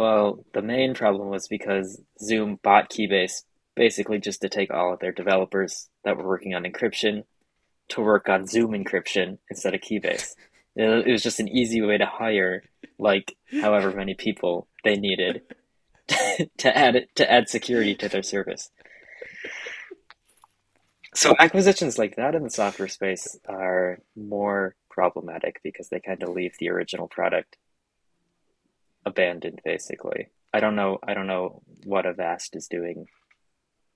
Well, 0.00 0.46
the 0.54 0.62
main 0.62 0.94
problem 0.94 1.28
was 1.28 1.46
because 1.46 2.00
Zoom 2.18 2.58
bought 2.62 2.88
Keybase 2.88 3.42
basically 3.76 4.18
just 4.18 4.40
to 4.40 4.48
take 4.48 4.72
all 4.72 4.94
of 4.94 5.00
their 5.00 5.12
developers 5.12 5.90
that 6.04 6.16
were 6.16 6.26
working 6.26 6.54
on 6.54 6.62
encryption 6.62 7.24
to 7.90 8.00
work 8.00 8.26
on 8.30 8.46
Zoom 8.46 8.70
encryption 8.70 9.36
instead 9.50 9.74
of 9.74 9.82
Keybase. 9.82 10.36
It 10.74 11.06
was 11.06 11.22
just 11.22 11.38
an 11.38 11.48
easy 11.48 11.82
way 11.82 11.98
to 11.98 12.06
hire 12.06 12.62
like 12.98 13.36
however 13.60 13.90
many 13.90 14.14
people 14.14 14.68
they 14.84 14.96
needed 14.96 15.42
to 16.08 16.74
add 16.74 17.04
to 17.16 17.30
add 17.30 17.50
security 17.50 17.94
to 17.96 18.08
their 18.08 18.22
service. 18.22 18.70
So 21.14 21.34
acquisitions 21.38 21.98
like 21.98 22.16
that 22.16 22.34
in 22.34 22.42
the 22.42 22.48
software 22.48 22.88
space 22.88 23.38
are 23.46 23.98
more 24.16 24.76
problematic 24.88 25.60
because 25.62 25.90
they 25.90 26.00
kind 26.00 26.22
of 26.22 26.30
leave 26.30 26.54
the 26.58 26.70
original 26.70 27.06
product 27.06 27.58
abandoned 29.04 29.60
basically. 29.64 30.28
I 30.52 30.60
don't 30.60 30.76
know 30.76 30.98
I 31.06 31.14
don't 31.14 31.26
know 31.26 31.62
what 31.84 32.06
Avast 32.06 32.56
is 32.56 32.68
doing 32.68 33.06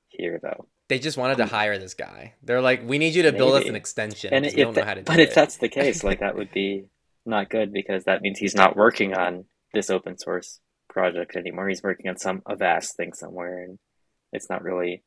here 0.09 0.39
though. 0.43 0.67
They 0.89 0.99
just 0.99 1.17
wanted 1.17 1.39
to 1.39 1.47
hire 1.47 1.79
this 1.79 1.95
guy. 1.95 2.35
They're 2.43 2.61
like, 2.61 2.87
"We 2.87 2.99
need 2.99 3.15
you 3.15 3.23
to 3.23 3.33
Maybe. 3.33 3.39
build 3.39 3.55
us 3.55 3.69
an 3.69 3.75
extension." 3.75 4.35
And 4.35 4.45
if 4.45 4.75
that, 4.75 5.05
but 5.07 5.19
it. 5.19 5.29
if 5.29 5.35
that's 5.35 5.57
the 5.57 5.69
case, 5.81 6.05
like 6.05 6.21
that 6.21 6.37
would 6.37 6.53
be 6.53 6.87
not 7.25 7.49
good 7.49 7.73
because 7.73 8.05
that 8.05 8.21
means 8.21 8.39
he's 8.39 8.55
not 8.55 8.77
working 8.77 9.15
on 9.15 9.47
this 9.73 9.89
open 9.89 10.19
source 10.19 10.61
project 10.89 11.37
anymore. 11.37 11.69
He's 11.69 11.83
working 11.83 12.09
on 12.09 12.19
some 12.19 12.43
Avast 12.47 12.97
thing 12.97 13.15
somewhere, 13.15 13.65
and 13.65 13.79
it's 14.33 14.51
not 14.51 14.63
really 14.63 15.03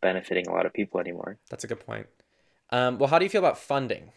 benefiting 0.00 0.46
a 0.48 0.52
lot 0.52 0.64
of 0.64 0.72
people 0.72 0.98
anymore. 0.98 1.38
That's 1.50 1.64
a 1.64 1.68
good 1.68 1.84
point. 1.84 2.06
Um, 2.70 2.98
well, 2.98 3.08
how 3.08 3.18
do 3.18 3.24
you 3.24 3.30
feel 3.30 3.44
about 3.44 3.58
funding? 3.58 4.12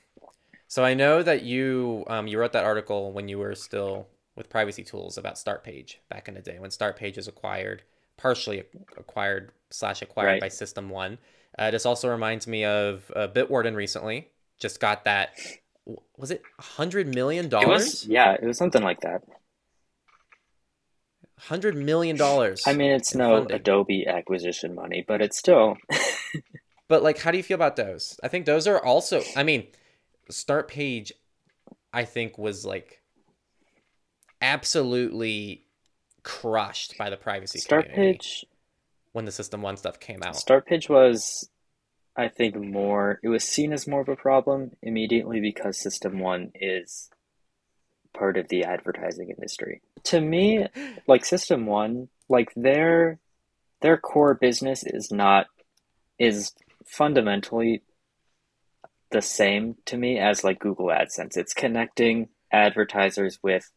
So 0.68 0.86
I 0.86 0.94
know 0.94 1.22
that 1.22 1.44
you 1.44 2.06
um, 2.08 2.28
you 2.28 2.40
wrote 2.40 2.54
that 2.54 2.64
article 2.64 3.12
when 3.12 3.28
you 3.28 3.38
were 3.38 3.56
still 3.56 4.08
with 4.36 4.50
Privacy 4.50 4.84
Tools 4.84 5.18
about 5.18 5.36
StartPage 5.36 5.96
back 6.10 6.28
in 6.28 6.34
the 6.34 6.42
day 6.42 6.58
when 6.60 6.70
StartPage 6.70 7.18
was 7.18 7.28
acquired, 7.28 7.84
partially 8.18 8.64
acquired 8.98 9.52
slash 9.70 10.02
acquired 10.02 10.28
right. 10.28 10.42
by 10.42 10.48
System 10.48 10.90
One. 10.90 11.18
Uh, 11.58 11.72
this 11.72 11.86
also 11.86 12.10
reminds 12.10 12.48
me 12.48 12.64
of 12.64 13.12
uh, 13.16 13.28
Bitwarden 13.28 13.76
recently 13.76 14.30
just 14.60 14.80
got 14.80 15.04
that. 15.06 15.32
Was 16.18 16.32
it 16.32 16.44
hundred 16.60 17.14
million 17.14 17.50
dollars? 17.50 18.06
Yeah, 18.08 18.34
it 18.34 18.46
was 18.46 18.58
something 18.58 18.84
like 18.84 19.02
that. 19.02 19.24
Hundred 21.38 21.76
million 21.76 22.16
dollars. 22.16 22.64
I 22.68 22.74
mean, 22.74 22.92
it's 22.92 23.16
no 23.16 23.40
funding. 23.40 23.56
Adobe 23.56 24.06
acquisition 24.08 24.76
money, 24.76 25.04
but 25.06 25.22
it's 25.22 25.38
still. 25.38 25.76
but 26.88 27.02
like, 27.02 27.18
how 27.20 27.32
do 27.32 27.38
you 27.38 27.44
feel 27.44 27.56
about 27.56 27.76
those? 27.76 28.20
I 28.24 28.28
think 28.28 28.46
those 28.46 28.68
are 28.68 28.80
also. 28.80 29.24
I 29.36 29.44
mean, 29.44 29.68
start 30.30 30.68
page 30.68 31.12
I 31.94 32.06
think 32.06 32.38
was 32.38 32.66
like 32.66 33.01
absolutely 34.42 35.66
crushed 36.24 36.98
by 36.98 37.10
the 37.10 37.18
privacy 37.18 37.60
StartPage 37.60 38.44
when 39.12 39.26
the 39.26 39.32
system 39.32 39.62
one 39.62 39.78
stuff 39.78 40.00
came 40.00 40.22
out. 40.24 40.36
StartPage 40.36 40.90
was 40.90 41.50
i 42.16 42.28
think 42.28 42.56
more 42.56 43.20
it 43.24 43.30
was 43.30 43.44
seen 43.44 43.72
as 43.72 43.88
more 43.88 44.02
of 44.02 44.10
a 44.10 44.16
problem 44.18 44.72
immediately 44.82 45.40
because 45.40 45.82
system 45.82 46.20
one 46.20 46.52
is 46.54 47.10
part 48.14 48.38
of 48.38 48.50
the 48.50 48.64
advertising 48.64 49.30
industry. 49.30 49.82
To 50.06 50.22
me 50.22 50.68
like 51.08 51.26
system 51.26 51.66
one 51.66 52.10
like 52.30 52.52
their 52.56 53.20
their 53.82 53.98
core 53.98 54.34
business 54.34 54.84
is 54.86 55.12
not 55.12 55.48
is 56.20 56.54
fundamentally 56.86 57.82
the 59.12 59.22
same 59.22 59.76
to 59.86 59.98
me 59.98 60.20
as 60.20 60.44
like 60.44 60.60
google 60.60 60.88
adsense. 60.88 61.38
It's 61.38 61.54
connecting 61.54 62.30
advertisers 62.52 63.40
with 63.42 63.72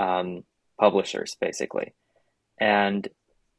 um, 0.00 0.44
publishers, 0.78 1.36
basically. 1.40 1.94
And 2.58 3.08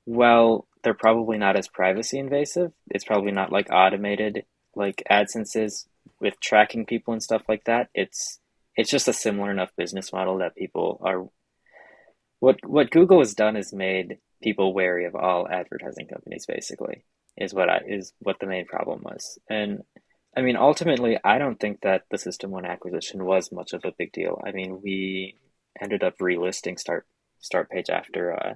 well, 0.05 0.67
they're 0.83 0.93
probably 0.93 1.37
not 1.37 1.55
as 1.55 1.67
privacy 1.67 2.17
invasive. 2.17 2.71
It's 2.89 3.05
probably 3.05 3.31
not 3.31 3.51
like 3.51 3.67
automated 3.71 4.45
like 4.75 5.03
AdSense 5.09 5.55
is 5.55 5.87
with 6.19 6.39
tracking 6.39 6.85
people 6.85 7.13
and 7.13 7.23
stuff 7.23 7.43
like 7.47 7.65
that. 7.65 7.89
It's 7.93 8.39
it's 8.75 8.89
just 8.89 9.07
a 9.07 9.13
similar 9.13 9.51
enough 9.51 9.71
business 9.77 10.13
model 10.13 10.39
that 10.39 10.55
people 10.55 10.99
are 11.03 11.27
what 12.39 12.57
what 12.65 12.91
Google 12.91 13.19
has 13.19 13.33
done 13.33 13.55
is 13.55 13.73
made 13.73 14.17
people 14.41 14.73
wary 14.73 15.05
of 15.05 15.15
all 15.15 15.47
advertising 15.47 16.07
companies 16.07 16.45
basically 16.47 17.03
is 17.37 17.53
what 17.53 17.69
I 17.69 17.81
is 17.87 18.13
what 18.19 18.37
the 18.39 18.47
main 18.47 18.65
problem 18.65 19.01
was. 19.03 19.39
And 19.49 19.81
I 20.35 20.41
mean 20.41 20.55
ultimately 20.55 21.17
I 21.23 21.37
don't 21.37 21.59
think 21.59 21.81
that 21.81 22.03
the 22.09 22.17
system 22.17 22.51
one 22.51 22.65
acquisition 22.65 23.25
was 23.25 23.51
much 23.51 23.73
of 23.73 23.85
a 23.85 23.93
big 23.97 24.11
deal. 24.13 24.41
I 24.45 24.51
mean 24.51 24.81
we 24.81 25.37
ended 25.79 26.03
up 26.03 26.17
relisting 26.19 26.79
start 26.79 27.05
start 27.39 27.69
page 27.69 27.89
after 27.89 28.33
uh, 28.33 28.53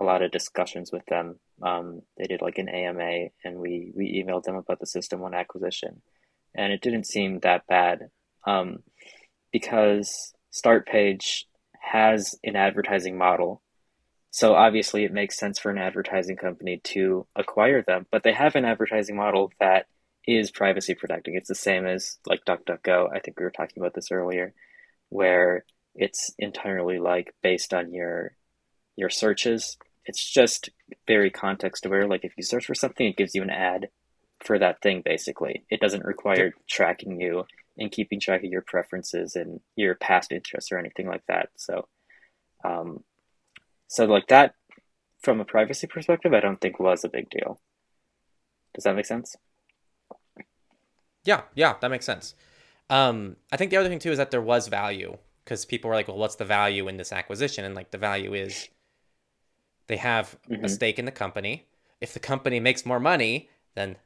a 0.00 0.04
lot 0.04 0.22
of 0.22 0.30
discussions 0.30 0.92
with 0.92 1.04
them. 1.06 1.38
Um, 1.62 2.02
they 2.16 2.24
did 2.24 2.40
like 2.42 2.58
an 2.58 2.68
AMA, 2.68 3.28
and 3.44 3.58
we 3.58 3.92
we 3.94 4.22
emailed 4.22 4.44
them 4.44 4.56
about 4.56 4.80
the 4.80 4.86
System 4.86 5.20
One 5.20 5.34
acquisition, 5.34 6.02
and 6.54 6.72
it 6.72 6.80
didn't 6.80 7.06
seem 7.06 7.40
that 7.40 7.66
bad 7.66 8.10
um, 8.46 8.78
because 9.52 10.32
StartPage 10.52 11.44
has 11.80 12.34
an 12.44 12.56
advertising 12.56 13.18
model. 13.18 13.62
So 14.30 14.54
obviously, 14.54 15.04
it 15.04 15.12
makes 15.12 15.38
sense 15.38 15.58
for 15.58 15.70
an 15.70 15.78
advertising 15.78 16.36
company 16.36 16.80
to 16.84 17.26
acquire 17.34 17.82
them, 17.82 18.06
but 18.10 18.22
they 18.22 18.32
have 18.32 18.54
an 18.56 18.64
advertising 18.64 19.16
model 19.16 19.50
that 19.58 19.86
is 20.26 20.50
privacy 20.50 20.94
protecting. 20.94 21.34
It's 21.34 21.48
the 21.48 21.54
same 21.54 21.86
as 21.86 22.18
like 22.26 22.44
DuckDuckGo. 22.44 23.08
I 23.12 23.18
think 23.20 23.38
we 23.38 23.44
were 23.44 23.50
talking 23.50 23.82
about 23.82 23.94
this 23.94 24.12
earlier, 24.12 24.52
where 25.08 25.64
it's 25.98 26.32
entirely 26.38 26.98
like 26.98 27.34
based 27.42 27.74
on 27.74 27.92
your 27.92 28.32
your 28.96 29.10
searches. 29.10 29.76
It's 30.06 30.24
just 30.24 30.70
very 31.06 31.30
context 31.30 31.84
aware. 31.84 32.06
Like 32.06 32.24
if 32.24 32.32
you 32.36 32.42
search 32.42 32.66
for 32.66 32.74
something, 32.74 33.06
it 33.06 33.16
gives 33.16 33.34
you 33.34 33.42
an 33.42 33.50
ad 33.50 33.88
for 34.42 34.58
that 34.58 34.80
thing. 34.80 35.02
Basically, 35.04 35.64
it 35.70 35.80
doesn't 35.80 36.04
require 36.04 36.54
tracking 36.68 37.20
you 37.20 37.44
and 37.76 37.92
keeping 37.92 38.18
track 38.18 38.42
of 38.42 38.50
your 38.50 38.62
preferences 38.62 39.36
and 39.36 39.60
your 39.76 39.94
past 39.94 40.32
interests 40.32 40.72
or 40.72 40.78
anything 40.78 41.06
like 41.06 41.22
that. 41.28 41.50
So, 41.56 41.88
um, 42.64 43.04
so 43.88 44.04
like 44.06 44.28
that, 44.28 44.54
from 45.22 45.40
a 45.40 45.44
privacy 45.44 45.86
perspective, 45.86 46.32
I 46.32 46.40
don't 46.40 46.60
think 46.60 46.80
was 46.80 47.04
a 47.04 47.08
big 47.08 47.28
deal. 47.28 47.60
Does 48.74 48.84
that 48.84 48.96
make 48.96 49.06
sense? 49.06 49.36
Yeah, 51.24 51.42
yeah, 51.54 51.74
that 51.80 51.90
makes 51.90 52.06
sense. 52.06 52.34
Um, 52.88 53.36
I 53.52 53.56
think 53.56 53.70
the 53.70 53.76
other 53.76 53.88
thing 53.88 53.98
too 53.98 54.12
is 54.12 54.18
that 54.18 54.30
there 54.30 54.40
was 54.40 54.68
value 54.68 55.18
because 55.48 55.64
people 55.64 55.88
were 55.88 55.94
like, 55.94 56.08
well, 56.08 56.18
what's 56.18 56.36
the 56.36 56.44
value 56.44 56.88
in 56.88 56.98
this 56.98 57.10
acquisition? 57.10 57.64
And 57.64 57.74
like 57.74 57.90
the 57.90 57.96
value 57.96 58.34
is 58.34 58.68
they 59.86 59.96
have 59.96 60.36
mm-hmm. 60.46 60.62
a 60.62 60.68
stake 60.68 60.98
in 60.98 61.06
the 61.06 61.10
company. 61.10 61.66
If 62.02 62.12
the 62.12 62.20
company 62.20 62.60
makes 62.60 62.84
more 62.84 63.00
money, 63.00 63.48
then 63.74 63.96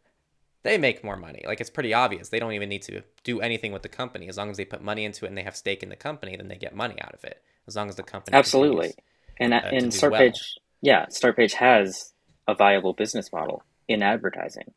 they 0.62 0.78
make 0.78 1.02
more 1.02 1.16
money. 1.16 1.42
Like 1.44 1.60
it's 1.60 1.68
pretty 1.68 1.92
obvious. 1.92 2.28
They 2.28 2.38
don't 2.38 2.52
even 2.52 2.68
need 2.68 2.82
to 2.82 3.02
do 3.24 3.40
anything 3.40 3.72
with 3.72 3.82
the 3.82 3.88
company. 3.88 4.28
As 4.28 4.36
long 4.36 4.50
as 4.50 4.56
they 4.56 4.64
put 4.64 4.82
money 4.82 5.04
into 5.04 5.24
it 5.24 5.28
and 5.30 5.36
they 5.36 5.42
have 5.42 5.56
stake 5.56 5.82
in 5.82 5.88
the 5.88 5.96
company, 5.96 6.36
then 6.36 6.46
they 6.46 6.54
get 6.54 6.76
money 6.76 6.94
out 7.02 7.12
of 7.12 7.24
it. 7.24 7.42
As 7.66 7.74
long 7.74 7.88
as 7.88 7.96
the 7.96 8.04
company 8.04 8.36
absolutely. 8.36 8.94
And 9.38 9.52
uh, 9.52 9.62
in 9.72 9.86
Startpage, 9.86 10.10
well. 10.12 10.62
yeah, 10.80 11.06
Startpage 11.06 11.54
has 11.54 12.12
a 12.46 12.54
viable 12.54 12.92
business 12.92 13.32
model 13.32 13.64
in 13.88 14.00
advertising 14.00 14.74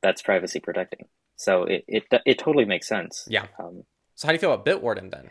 that's 0.00 0.22
privacy 0.22 0.60
protecting. 0.60 1.06
So 1.34 1.64
it 1.64 1.84
it, 1.88 2.04
it 2.24 2.38
totally 2.38 2.66
makes 2.66 2.86
sense. 2.86 3.26
Yeah. 3.28 3.46
Um, 3.58 3.82
so 4.14 4.26
how 4.26 4.32
do 4.32 4.34
you 4.34 4.40
feel 4.40 4.52
about 4.52 4.64
Bitwarden 4.64 5.10
then? 5.10 5.30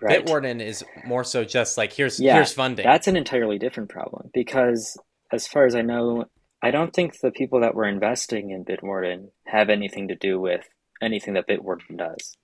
Right. 0.00 0.24
Bitwarden 0.24 0.60
is 0.60 0.84
more 1.06 1.24
so 1.24 1.44
just 1.44 1.78
like 1.78 1.92
here's 1.92 2.20
yeah, 2.20 2.34
here's 2.34 2.52
funding. 2.52 2.84
That's 2.84 3.06
an 3.06 3.16
entirely 3.16 3.58
different 3.58 3.88
problem 3.88 4.30
because 4.34 4.98
as 5.32 5.46
far 5.46 5.64
as 5.64 5.74
I 5.74 5.82
know, 5.82 6.26
I 6.62 6.70
don't 6.70 6.92
think 6.92 7.20
the 7.20 7.30
people 7.30 7.60
that 7.60 7.74
were 7.74 7.86
investing 7.86 8.50
in 8.50 8.64
Bitwarden 8.64 9.28
have 9.46 9.70
anything 9.70 10.08
to 10.08 10.14
do 10.14 10.38
with 10.38 10.68
anything 11.00 11.34
that 11.34 11.48
Bitwarden 11.48 11.96
does. 11.96 12.36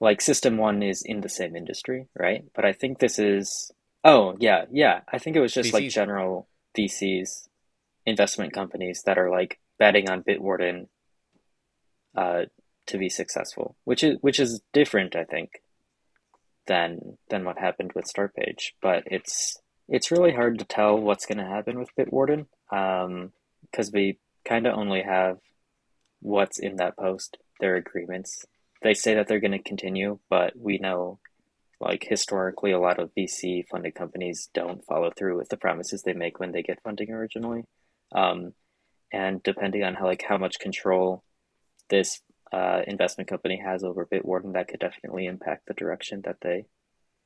Like 0.00 0.20
System 0.20 0.56
One 0.56 0.82
is 0.82 1.02
in 1.02 1.20
the 1.20 1.28
same 1.28 1.56
industry, 1.56 2.06
right? 2.18 2.44
But 2.54 2.64
I 2.64 2.72
think 2.72 2.98
this 2.98 3.18
is 3.18 3.70
oh 4.04 4.36
yeah, 4.38 4.64
yeah. 4.70 5.00
I 5.12 5.18
think 5.18 5.36
it 5.36 5.40
was 5.40 5.52
just 5.52 5.70
VCs. 5.70 5.72
like 5.74 5.88
general 5.90 6.48
VCs, 6.76 7.48
investment 8.06 8.52
companies 8.52 9.02
that 9.04 9.18
are 9.18 9.30
like 9.30 9.58
betting 9.78 10.08
on 10.08 10.22
Bitwarden 10.22 10.86
uh, 12.16 12.44
to 12.88 12.98
be 12.98 13.08
successful, 13.08 13.76
which 13.84 14.02
is 14.02 14.18
which 14.20 14.40
is 14.40 14.60
different, 14.72 15.14
I 15.16 15.24
think, 15.24 15.62
than 16.66 17.18
than 17.30 17.44
what 17.44 17.58
happened 17.58 17.92
with 17.94 18.06
Startpage. 18.06 18.72
But 18.82 19.04
it's 19.06 19.56
it's 19.88 20.10
really 20.10 20.32
hard 20.32 20.58
to 20.58 20.64
tell 20.64 20.98
what's 20.98 21.26
going 21.26 21.38
to 21.38 21.44
happen 21.44 21.78
with 21.78 21.94
Bitwarden 21.96 22.46
because 22.70 23.88
um, 23.88 23.92
we 23.92 24.18
kind 24.44 24.66
of 24.66 24.76
only 24.76 25.02
have 25.02 25.38
what's 26.20 26.58
in 26.58 26.76
that 26.76 26.96
post, 26.96 27.38
their 27.60 27.76
agreements. 27.76 28.44
They 28.82 28.94
say 28.94 29.14
that 29.14 29.26
they're 29.26 29.40
going 29.40 29.52
to 29.52 29.58
continue, 29.58 30.18
but 30.28 30.52
we 30.56 30.78
know, 30.78 31.18
like 31.80 32.04
historically, 32.08 32.72
a 32.72 32.78
lot 32.78 32.98
of 32.98 33.14
VC 33.16 33.66
funded 33.66 33.94
companies 33.94 34.50
don't 34.54 34.84
follow 34.84 35.10
through 35.16 35.36
with 35.38 35.48
the 35.48 35.56
promises 35.56 36.02
they 36.02 36.12
make 36.12 36.38
when 36.38 36.52
they 36.52 36.62
get 36.62 36.82
funding 36.82 37.10
originally. 37.10 37.64
Um, 38.12 38.52
and 39.12 39.42
depending 39.42 39.84
on 39.84 39.94
how 39.94 40.04
like 40.04 40.22
how 40.22 40.38
much 40.38 40.58
control 40.58 41.22
this 41.88 42.20
uh, 42.52 42.82
investment 42.86 43.28
company 43.28 43.60
has 43.62 43.84
over 43.84 44.06
Bitwarden, 44.06 44.54
that 44.54 44.68
could 44.68 44.80
definitely 44.80 45.26
impact 45.26 45.66
the 45.66 45.74
direction 45.74 46.22
that 46.24 46.38
they 46.40 46.66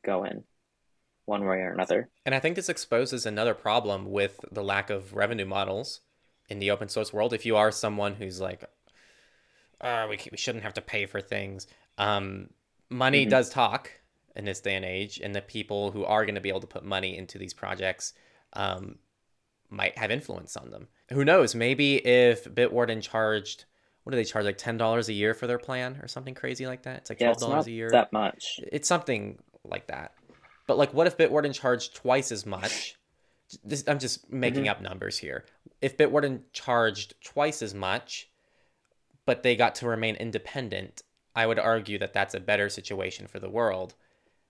go 0.04 0.24
in, 0.24 0.44
one 1.24 1.44
way 1.44 1.58
or 1.58 1.72
another. 1.72 2.08
And 2.26 2.34
I 2.34 2.40
think 2.40 2.56
this 2.56 2.68
exposes 2.68 3.26
another 3.26 3.54
problem 3.54 4.10
with 4.10 4.40
the 4.50 4.64
lack 4.64 4.90
of 4.90 5.14
revenue 5.14 5.46
models 5.46 6.00
in 6.48 6.58
the 6.58 6.70
open 6.70 6.88
source 6.88 7.12
world. 7.12 7.32
If 7.32 7.46
you 7.46 7.56
are 7.56 7.70
someone 7.70 8.14
who's 8.14 8.40
like, 8.40 8.64
oh, 9.80 10.08
we, 10.08 10.18
we 10.30 10.36
shouldn't 10.36 10.64
have 10.64 10.74
to 10.74 10.82
pay 10.82 11.06
for 11.06 11.20
things, 11.20 11.66
um, 11.98 12.50
money 12.90 13.22
mm-hmm. 13.22 13.30
does 13.30 13.50
talk 13.50 13.90
in 14.34 14.44
this 14.44 14.60
day 14.60 14.74
and 14.74 14.84
age, 14.84 15.20
and 15.22 15.34
the 15.34 15.42
people 15.42 15.90
who 15.90 16.04
are 16.04 16.24
going 16.24 16.34
to 16.34 16.40
be 16.40 16.48
able 16.48 16.60
to 16.60 16.66
put 16.66 16.84
money 16.84 17.16
into 17.16 17.38
these 17.38 17.54
projects 17.54 18.14
um, 18.54 18.96
might 19.68 19.96
have 19.98 20.10
influence 20.10 20.56
on 20.56 20.70
them. 20.70 20.88
Who 21.10 21.24
knows? 21.24 21.54
Maybe 21.54 21.96
if 21.96 22.44
Bitwarden 22.44 23.02
charged 23.02 23.66
what 24.04 24.10
do 24.10 24.16
they 24.16 24.24
charge 24.24 24.44
like 24.44 24.58
ten 24.58 24.76
dollars 24.76 25.08
a 25.08 25.12
year 25.12 25.34
for 25.34 25.46
their 25.46 25.58
plan 25.58 25.98
or 26.02 26.08
something 26.08 26.34
crazy 26.34 26.66
like 26.66 26.82
that? 26.82 26.98
It's 26.98 27.10
like 27.10 27.18
twelve 27.18 27.38
dollars 27.38 27.66
yeah, 27.66 27.72
a 27.72 27.76
year. 27.76 27.90
That 27.90 28.12
much. 28.12 28.60
It's 28.72 28.88
something 28.88 29.38
like 29.64 29.86
that. 29.88 30.12
But 30.66 30.78
like, 30.78 30.92
what 30.94 31.06
if 31.06 31.16
Bitwarden 31.16 31.54
charged 31.54 31.94
twice 31.94 32.32
as 32.32 32.46
much? 32.46 32.96
This, 33.62 33.84
I'm 33.86 33.98
just 33.98 34.32
making 34.32 34.62
mm-hmm. 34.62 34.70
up 34.70 34.80
numbers 34.80 35.18
here. 35.18 35.44
If 35.82 35.98
Bitwarden 35.98 36.40
charged 36.54 37.12
twice 37.22 37.60
as 37.60 37.74
much, 37.74 38.30
but 39.26 39.42
they 39.42 39.56
got 39.56 39.74
to 39.74 39.86
remain 39.86 40.14
independent, 40.14 41.02
I 41.36 41.46
would 41.46 41.58
argue 41.58 41.98
that 41.98 42.14
that's 42.14 42.32
a 42.32 42.40
better 42.40 42.70
situation 42.70 43.26
for 43.26 43.40
the 43.40 43.50
world 43.50 43.92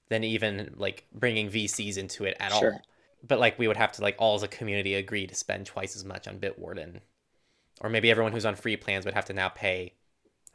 than 0.09 0.23
even 0.23 0.75
like 0.77 1.09
bringing 1.13 1.51
VCs 1.51 1.99
into 1.99 2.27
it 2.27 2.37
at 2.39 2.53
sure. 2.53 2.75
all. 2.75 2.83
But 3.27 3.41
like, 3.41 3.59
we 3.59 3.67
would 3.67 3.77
have 3.77 3.91
to 3.91 4.03
like 4.03 4.15
all 4.21 4.37
as 4.37 4.45
a 4.45 4.49
community 4.49 4.95
agree 4.95 5.27
to 5.27 5.35
spend 5.35 5.67
twice 5.67 5.97
as 5.97 6.05
much 6.05 6.29
on 6.29 6.39
Bitwarden 6.39 7.01
or 7.81 7.91
maybe 7.91 8.11
everyone 8.11 8.33
who's 8.33 8.47
on 8.47 8.55
free 8.55 8.77
plans 8.77 9.05
would 9.05 9.15
have 9.15 9.25
to 9.27 9.33
now 9.33 9.49
pay 9.49 9.95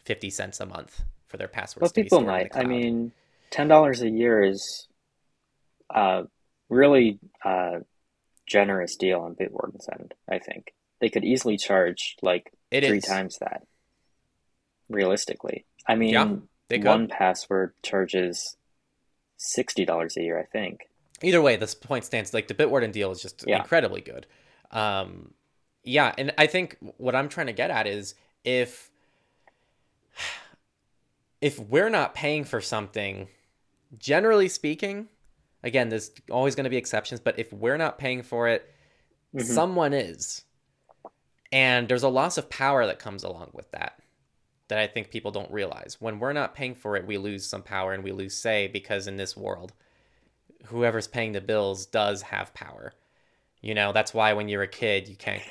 50 0.05 0.29
cents 0.29 0.59
a 0.59 0.65
month 0.65 1.03
for 1.27 1.37
their 1.37 1.47
passwords. 1.47 1.81
Well, 1.81 2.03
people 2.03 2.21
might. 2.21 2.55
I 2.55 2.63
mean, 2.63 3.11
$10 3.51 4.01
a 4.01 4.09
year 4.09 4.43
is 4.43 4.87
a 5.89 6.23
really 6.69 7.19
uh, 7.43 7.79
generous 8.45 8.95
deal 8.95 9.19
on 9.21 9.35
Bitwarden's 9.35 9.87
end, 9.91 10.13
I 10.29 10.39
think. 10.39 10.73
They 10.99 11.09
could 11.09 11.25
easily 11.25 11.57
charge 11.57 12.15
like 12.21 12.51
it 12.71 12.85
three 12.85 12.97
is. 12.97 13.05
times 13.05 13.37
that, 13.39 13.63
realistically. 14.89 15.65
I 15.87 15.95
mean, 15.95 16.13
yeah, 16.13 16.35
1Password 16.71 17.71
charges 17.83 18.57
$60 19.39 20.17
a 20.17 20.21
year, 20.21 20.39
I 20.39 20.45
think. 20.45 20.89
Either 21.21 21.41
way, 21.41 21.55
this 21.55 21.75
point 21.75 22.05
stands 22.05 22.33
like 22.33 22.47
the 22.47 22.53
Bitwarden 22.53 22.91
deal 22.91 23.11
is 23.11 23.21
just 23.21 23.43
yeah. 23.47 23.57
incredibly 23.57 24.01
good. 24.01 24.27
Um, 24.71 25.33
yeah, 25.87 26.13
and 26.17 26.33
I 26.37 26.47
think 26.47 26.77
what 26.97 27.15
I'm 27.15 27.29
trying 27.29 27.47
to 27.47 27.53
get 27.53 27.71
at 27.71 27.87
is 27.87 28.13
if 28.43 28.91
if 31.41 31.59
we're 31.59 31.89
not 31.89 32.13
paying 32.13 32.43
for 32.43 32.59
something, 32.61 33.27
generally 33.97 34.49
speaking, 34.49 35.07
again, 35.63 35.89
there's 35.89 36.11
always 36.29 36.55
going 36.55 36.65
to 36.65 36.69
be 36.69 36.77
exceptions, 36.77 37.19
but 37.19 37.39
if 37.39 37.53
we're 37.53 37.77
not 37.77 37.99
paying 37.99 38.23
for 38.23 38.47
it, 38.47 38.69
mm-hmm. 39.33 39.45
someone 39.45 39.93
is. 39.93 40.43
And 41.51 41.87
there's 41.87 42.03
a 42.03 42.09
loss 42.09 42.37
of 42.37 42.49
power 42.49 42.85
that 42.85 42.99
comes 42.99 43.23
along 43.23 43.51
with 43.53 43.71
that 43.71 43.99
that 44.67 44.79
I 44.79 44.87
think 44.87 45.09
people 45.09 45.31
don't 45.31 45.49
realize. 45.49 45.95
When 46.01 46.19
we're 46.19 46.33
not 46.33 46.53
paying 46.53 46.75
for 46.75 46.97
it, 46.97 47.07
we 47.07 47.17
lose 47.17 47.45
some 47.45 47.63
power 47.63 47.93
and 47.93 48.03
we 48.03 48.11
lose 48.11 48.35
say 48.35 48.67
because 48.67 49.07
in 49.07 49.15
this 49.15 49.37
world, 49.37 49.71
whoever's 50.65 51.07
paying 51.07 51.31
the 51.31 51.39
bills 51.39 51.85
does 51.85 52.23
have 52.23 52.53
power. 52.53 52.93
You 53.61 53.73
know, 53.73 53.93
that's 53.93 54.13
why 54.13 54.33
when 54.33 54.49
you're 54.49 54.63
a 54.63 54.67
kid, 54.67 55.07
you 55.07 55.15
can't 55.15 55.41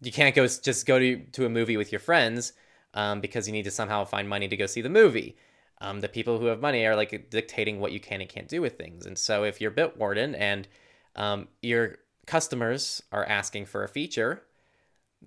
you 0.00 0.12
can't 0.12 0.34
go 0.34 0.46
just 0.46 0.86
go 0.86 0.98
to, 0.98 1.18
to 1.32 1.46
a 1.46 1.48
movie 1.48 1.76
with 1.76 1.92
your 1.92 1.98
friends 2.00 2.52
um, 2.94 3.20
because 3.20 3.46
you 3.46 3.52
need 3.52 3.64
to 3.64 3.70
somehow 3.70 4.04
find 4.04 4.28
money 4.28 4.48
to 4.48 4.56
go 4.56 4.66
see 4.66 4.80
the 4.80 4.88
movie. 4.88 5.36
Um, 5.80 6.00
the 6.00 6.08
people 6.08 6.38
who 6.38 6.46
have 6.46 6.60
money 6.60 6.84
are 6.86 6.96
like 6.96 7.30
dictating 7.30 7.80
what 7.80 7.92
you 7.92 8.00
can 8.00 8.20
and 8.20 8.28
can't 8.28 8.48
do 8.48 8.60
with 8.60 8.76
things. 8.76 9.06
And 9.06 9.16
so 9.16 9.44
if 9.44 9.60
you're 9.60 9.70
Bitwarden 9.70 10.38
and 10.38 10.68
um, 11.16 11.48
your 11.62 11.98
customers 12.26 13.02
are 13.12 13.24
asking 13.24 13.66
for 13.66 13.82
a 13.82 13.88
feature, 13.88 14.42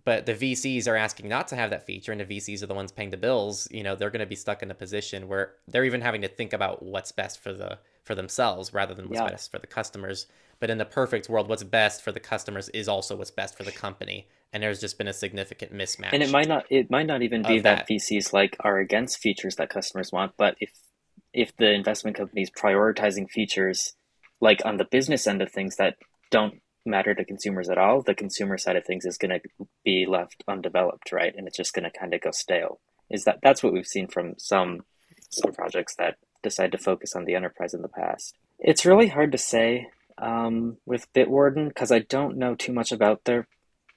but 0.05 0.25
the 0.25 0.33
VCs 0.33 0.87
are 0.87 0.95
asking 0.95 1.27
not 1.27 1.47
to 1.49 1.55
have 1.55 1.69
that 1.69 1.85
feature, 1.85 2.11
and 2.11 2.19
the 2.19 2.25
VCs 2.25 2.63
are 2.63 2.67
the 2.67 2.73
ones 2.73 2.91
paying 2.91 3.11
the 3.11 3.17
bills, 3.17 3.67
you 3.71 3.83
know, 3.83 3.95
they're 3.95 4.09
going 4.09 4.21
to 4.21 4.25
be 4.25 4.35
stuck 4.35 4.63
in 4.63 4.71
a 4.71 4.75
position 4.75 5.27
where 5.27 5.53
they're 5.67 5.85
even 5.85 6.01
having 6.01 6.21
to 6.21 6.27
think 6.27 6.53
about 6.53 6.83
what's 6.83 7.11
best 7.11 7.39
for 7.39 7.53
the 7.53 7.77
for 8.03 8.15
themselves 8.15 8.73
rather 8.73 8.93
than 8.93 9.07
what's 9.07 9.21
yeah. 9.21 9.29
best 9.29 9.51
for 9.51 9.59
the 9.59 9.67
customers. 9.67 10.27
But 10.63 10.69
in 10.69 10.77
the 10.77 10.85
perfect 10.85 11.27
world, 11.27 11.49
what's 11.49 11.61
best 11.61 12.01
for 12.01 12.13
the 12.13 12.21
customers 12.21 12.69
is 12.69 12.87
also 12.87 13.17
what's 13.17 13.31
best 13.31 13.57
for 13.57 13.63
the 13.63 13.71
company 13.73 14.29
and 14.53 14.63
there's 14.63 14.79
just 14.79 14.97
been 14.97 15.09
a 15.09 15.13
significant 15.13 15.73
mismatch. 15.73 16.13
And 16.13 16.23
it 16.23 16.31
might 16.31 16.47
not 16.47 16.65
it 16.69 16.89
might 16.89 17.05
not 17.05 17.21
even 17.21 17.41
be 17.41 17.59
that. 17.59 17.85
that 17.85 17.89
VCs 17.89 18.31
like 18.31 18.55
are 18.61 18.77
against 18.77 19.17
features 19.17 19.57
that 19.57 19.69
customers 19.69 20.13
want, 20.13 20.31
but 20.37 20.55
if 20.61 20.69
if 21.33 21.51
the 21.57 21.73
investment 21.73 22.15
companies 22.15 22.49
prioritizing 22.49 23.29
features 23.29 23.93
like 24.39 24.61
on 24.63 24.77
the 24.77 24.85
business 24.85 25.27
end 25.27 25.41
of 25.41 25.51
things 25.51 25.75
that 25.75 25.97
don't 26.31 26.61
matter 26.85 27.13
to 27.13 27.25
consumers 27.25 27.69
at 27.69 27.77
all, 27.77 28.01
the 28.01 28.15
consumer 28.15 28.57
side 28.57 28.77
of 28.77 28.85
things 28.85 29.03
is 29.03 29.17
going 29.17 29.31
to 29.37 29.65
be 29.83 30.05
left 30.07 30.45
undeveloped, 30.47 31.11
right? 31.11 31.33
And 31.35 31.45
it's 31.45 31.57
just 31.57 31.73
going 31.73 31.91
to 31.91 31.99
kind 31.99 32.13
of 32.13 32.21
go 32.21 32.31
stale. 32.31 32.79
Is 33.09 33.25
that 33.25 33.39
that's 33.43 33.63
what 33.63 33.73
we've 33.73 33.85
seen 33.85 34.07
from 34.07 34.35
some 34.37 34.85
some 35.29 35.51
projects 35.51 35.95
that 35.95 36.15
decide 36.41 36.71
to 36.71 36.77
focus 36.77 37.17
on 37.17 37.25
the 37.25 37.35
enterprise 37.35 37.73
in 37.73 37.81
the 37.81 37.89
past. 37.89 38.37
It's 38.59 38.85
really 38.85 39.07
hard 39.07 39.33
to 39.33 39.37
say 39.37 39.89
um, 40.17 40.77
with 40.85 41.11
Bitwarden 41.13 41.67
because 41.67 41.91
I 41.91 41.99
don't 41.99 42.37
know 42.37 42.55
too 42.55 42.73
much 42.73 42.91
about 42.91 43.25
their 43.25 43.47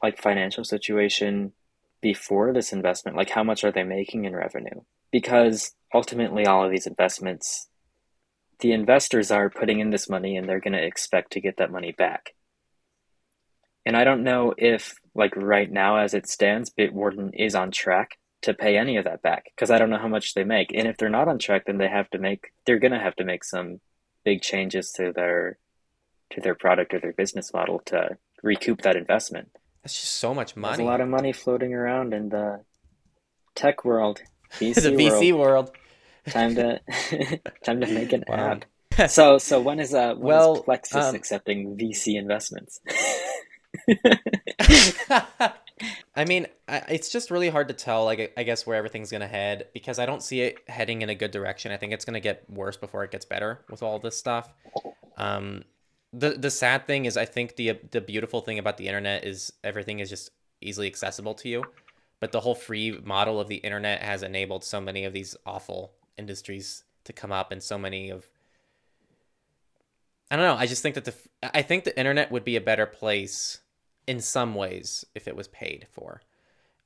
like 0.02 0.20
financial 0.20 0.64
situation 0.64 1.52
before 2.00 2.52
this 2.52 2.72
investment? 2.72 3.16
Like 3.16 3.30
how 3.30 3.44
much 3.44 3.64
are 3.64 3.72
they 3.72 3.84
making 3.84 4.24
in 4.24 4.34
revenue? 4.34 4.82
Because 5.10 5.74
ultimately 5.94 6.46
all 6.46 6.64
of 6.64 6.70
these 6.70 6.86
investments 6.86 7.68
the 8.60 8.72
investors 8.72 9.30
are 9.30 9.50
putting 9.50 9.80
in 9.80 9.90
this 9.90 10.08
money 10.08 10.36
and 10.36 10.48
they're 10.48 10.60
going 10.60 10.72
to 10.72 10.84
expect 10.84 11.32
to 11.32 11.40
get 11.40 11.58
that 11.58 11.70
money 11.70 11.92
back. 11.92 12.34
And 13.84 13.96
I 13.96 14.04
don't 14.04 14.24
know 14.24 14.54
if 14.56 14.94
like 15.14 15.36
right 15.36 15.70
now 15.70 15.98
as 15.98 16.14
it 16.14 16.26
stands 16.26 16.70
Bitwarden 16.70 17.30
is 17.34 17.54
on 17.54 17.70
track 17.70 18.18
to 18.42 18.54
pay 18.54 18.76
any 18.76 18.96
of 18.96 19.04
that 19.04 19.22
back 19.22 19.44
because 19.54 19.70
I 19.70 19.78
don't 19.78 19.90
know 19.90 19.98
how 19.98 20.08
much 20.08 20.34
they 20.34 20.44
make. 20.44 20.72
And 20.74 20.88
if 20.88 20.96
they're 20.96 21.08
not 21.08 21.28
on 21.28 21.38
track, 21.38 21.64
then 21.66 21.78
they 21.78 21.88
have 21.88 22.10
to 22.10 22.18
make 22.18 22.52
they're 22.64 22.78
gonna 22.78 23.00
have 23.00 23.16
to 23.16 23.24
make 23.24 23.44
some 23.44 23.80
big 24.24 24.42
changes 24.42 24.90
to 24.92 25.12
their 25.14 25.58
to 26.30 26.40
their 26.40 26.54
product 26.54 26.94
or 26.94 27.00
their 27.00 27.12
business 27.12 27.52
model 27.52 27.80
to 27.86 28.16
recoup 28.42 28.82
that 28.82 28.96
investment. 28.96 29.50
That's 29.82 30.00
just 30.00 30.16
so 30.16 30.34
much 30.34 30.56
money. 30.56 30.78
There's 30.78 30.86
a 30.86 30.90
lot 30.90 31.00
of 31.00 31.08
money 31.08 31.32
floating 31.32 31.72
around 31.74 32.12
in 32.12 32.28
the 32.28 32.60
tech 33.54 33.84
world, 33.84 34.22
VC 34.54 34.82
the 34.82 34.90
VC 34.90 35.32
world. 35.32 35.70
world. 35.70 35.70
time 36.28 36.54
to 36.56 36.80
time 37.64 37.80
to 37.80 37.86
make 37.86 38.12
an 38.12 38.24
wow. 38.28 38.58
app. 38.98 39.10
So 39.10 39.38
so 39.38 39.60
when 39.60 39.78
is 39.78 39.94
uh 39.94 40.14
when 40.14 40.26
well, 40.26 40.56
is 40.56 40.62
Plexus 40.62 41.04
um, 41.04 41.14
accepting 41.14 41.76
VC 41.76 42.18
investments? 42.18 42.80
I 46.14 46.24
mean, 46.24 46.46
it's 46.66 47.10
just 47.10 47.30
really 47.30 47.50
hard 47.50 47.68
to 47.68 47.74
tell. 47.74 48.04
Like, 48.04 48.32
I 48.36 48.42
guess 48.42 48.66
where 48.66 48.76
everything's 48.76 49.10
gonna 49.10 49.26
head 49.26 49.66
because 49.74 49.98
I 49.98 50.06
don't 50.06 50.22
see 50.22 50.40
it 50.40 50.58
heading 50.68 51.02
in 51.02 51.10
a 51.10 51.14
good 51.14 51.30
direction. 51.30 51.72
I 51.72 51.76
think 51.76 51.92
it's 51.92 52.04
gonna 52.04 52.20
get 52.20 52.48
worse 52.48 52.76
before 52.76 53.04
it 53.04 53.10
gets 53.10 53.24
better 53.24 53.60
with 53.68 53.82
all 53.82 53.98
this 53.98 54.16
stuff. 54.16 54.52
Um, 55.18 55.64
the 56.16 56.30
the 56.30 56.50
sad 56.50 56.86
thing 56.86 57.04
is, 57.04 57.16
I 57.16 57.24
think 57.26 57.56
the 57.56 57.78
the 57.90 58.00
beautiful 58.00 58.40
thing 58.40 58.58
about 58.58 58.78
the 58.78 58.88
internet 58.88 59.24
is 59.24 59.52
everything 59.62 60.00
is 60.00 60.08
just 60.08 60.30
easily 60.60 60.86
accessible 60.86 61.34
to 61.34 61.48
you, 61.48 61.64
but 62.20 62.32
the 62.32 62.40
whole 62.40 62.54
free 62.54 62.98
model 63.04 63.38
of 63.38 63.48
the 63.48 63.56
internet 63.56 64.02
has 64.02 64.22
enabled 64.22 64.64
so 64.64 64.80
many 64.80 65.04
of 65.04 65.12
these 65.12 65.36
awful 65.44 65.92
industries 66.16 66.84
to 67.04 67.12
come 67.12 67.32
up, 67.32 67.52
and 67.52 67.62
so 67.62 67.76
many 67.76 68.10
of 68.10 68.28
I 70.30 70.36
don't 70.36 70.44
know. 70.44 70.56
I 70.56 70.66
just 70.66 70.82
think 70.82 70.94
that 70.94 71.04
the 71.04 71.14
I 71.42 71.62
think 71.62 71.84
the 71.84 71.96
internet 71.98 72.32
would 72.32 72.44
be 72.44 72.56
a 72.56 72.60
better 72.60 72.86
place 72.86 73.60
in 74.06 74.20
some 74.20 74.54
ways 74.54 75.04
if 75.14 75.28
it 75.28 75.36
was 75.36 75.48
paid 75.48 75.86
for. 75.90 76.22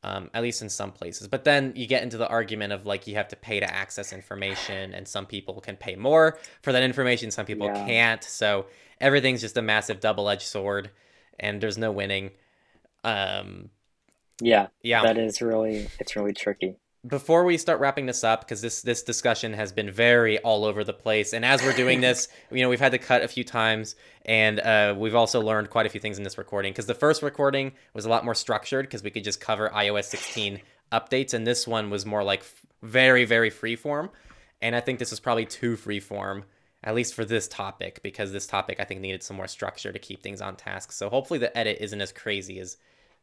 Um, 0.03 0.31
at 0.33 0.43
least 0.43 0.63
in 0.63 0.71
some 0.71 0.93
places. 0.93 1.29
But 1.29 1.45
then 1.45 1.75
you 1.77 1.87
get 1.87 2.03
into 2.03 2.17
the 2.17 2.27
argument 2.27 2.73
of 2.73 2.87
like 2.87 3.07
you 3.07 3.17
have 3.17 3.29
to 3.29 3.37
pay 3.37 3.61
to 3.61 3.71
access 3.71 4.15
information, 4.15 4.95
and 4.95 5.07
some 5.07 5.27
people 5.27 5.61
can 5.61 5.77
pay 5.77 5.95
more 5.95 6.39
for 6.63 6.73
that 6.73 6.83
information, 6.83 7.31
some 7.31 7.45
people 7.45 7.67
yeah. 7.67 7.87
can't. 7.87 8.25
So 8.25 8.65
everything's 8.99 9.43
just 9.43 9.59
a 9.59 9.63
massive 9.63 10.01
double 10.01 10.31
edged 10.31 10.47
sword, 10.47 10.91
and 11.39 11.61
there's 11.61 11.77
no 11.77 11.93
winning. 11.93 12.31
Um, 13.05 13.69
yeah, 14.41 14.69
yeah, 14.83 15.03
that 15.03 15.19
is 15.19 15.43
really 15.43 15.89
it's 15.99 16.17
really 16.17 16.33
tricky 16.33 16.77
before 17.07 17.45
we 17.45 17.57
start 17.57 17.81
wrapping 17.81 18.05
this 18.07 18.23
up 18.23 18.41
because 18.41 18.61
this 18.61 18.83
this 18.83 19.03
discussion 19.03 19.55
has 19.55 19.73
been 19.73 19.91
very 19.91 20.39
all 20.41 20.65
over 20.65 20.85
the 20.85 20.93
place 20.93 21.33
and 21.33 21.45
as 21.45 21.63
we're 21.63 21.73
doing 21.73 22.01
this 22.03 22.29
you 22.51 22.63
know 22.63 22.69
we've 22.69 22.81
had 22.81 22.93
to 22.93 22.99
cut 22.99 23.23
a 23.23 23.29
few 23.29 23.43
times 23.43 23.97
and 24.27 24.61
uh, 24.61 24.95
we've 24.97 25.15
also 25.15 25.41
learned 25.41 25.71
quite 25.71 25.87
a 25.87 25.89
few 25.89 26.01
things 26.01 26.19
in 26.19 26.25
this 26.25 26.37
recording 26.37 26.73
because 26.73 26.87
the 26.87 26.95
first 26.95 27.23
recording 27.23 27.73
was 27.95 28.05
a 28.05 28.09
lot 28.09 28.25
more 28.25 28.35
structured 28.35 28.85
because 28.85 29.03
we 29.03 29.11
could 29.11 29.25
just 29.25 29.41
cover 29.41 29.71
ios 29.71 30.05
16 30.05 30.61
updates 30.93 31.33
and 31.33 31.47
this 31.47 31.67
one 31.67 31.89
was 31.89 32.05
more 32.05 32.23
like 32.23 32.45
very 32.83 33.25
very 33.25 33.49
free 33.49 33.77
form 33.77 34.11
and 34.61 34.77
i 34.77 34.81
think 34.81 34.99
this 34.99 35.13
is 35.13 35.21
probably 35.21 35.47
too 35.47 35.77
free 35.77 36.01
form 36.01 36.45
at 36.85 36.95
least 36.95 37.15
for 37.15 37.25
this 37.25 37.49
topic 37.49 38.01
because 38.03 38.31
this 38.31 38.47
topic 38.47 38.79
i 38.79 38.85
think 38.85 39.01
needed 39.01 39.23
some 39.23 39.37
more 39.39 39.49
structure 39.49 39.91
to 39.91 39.99
keep 39.99 40.23
things 40.23 40.43
on 40.43 40.55
task 40.55 40.93
so 40.93 41.09
hopefully 41.09 41.39
the 41.39 41.57
edit 41.57 41.79
isn't 41.81 42.03
as 42.03 42.13
crazy 42.13 42.59
as 42.59 42.77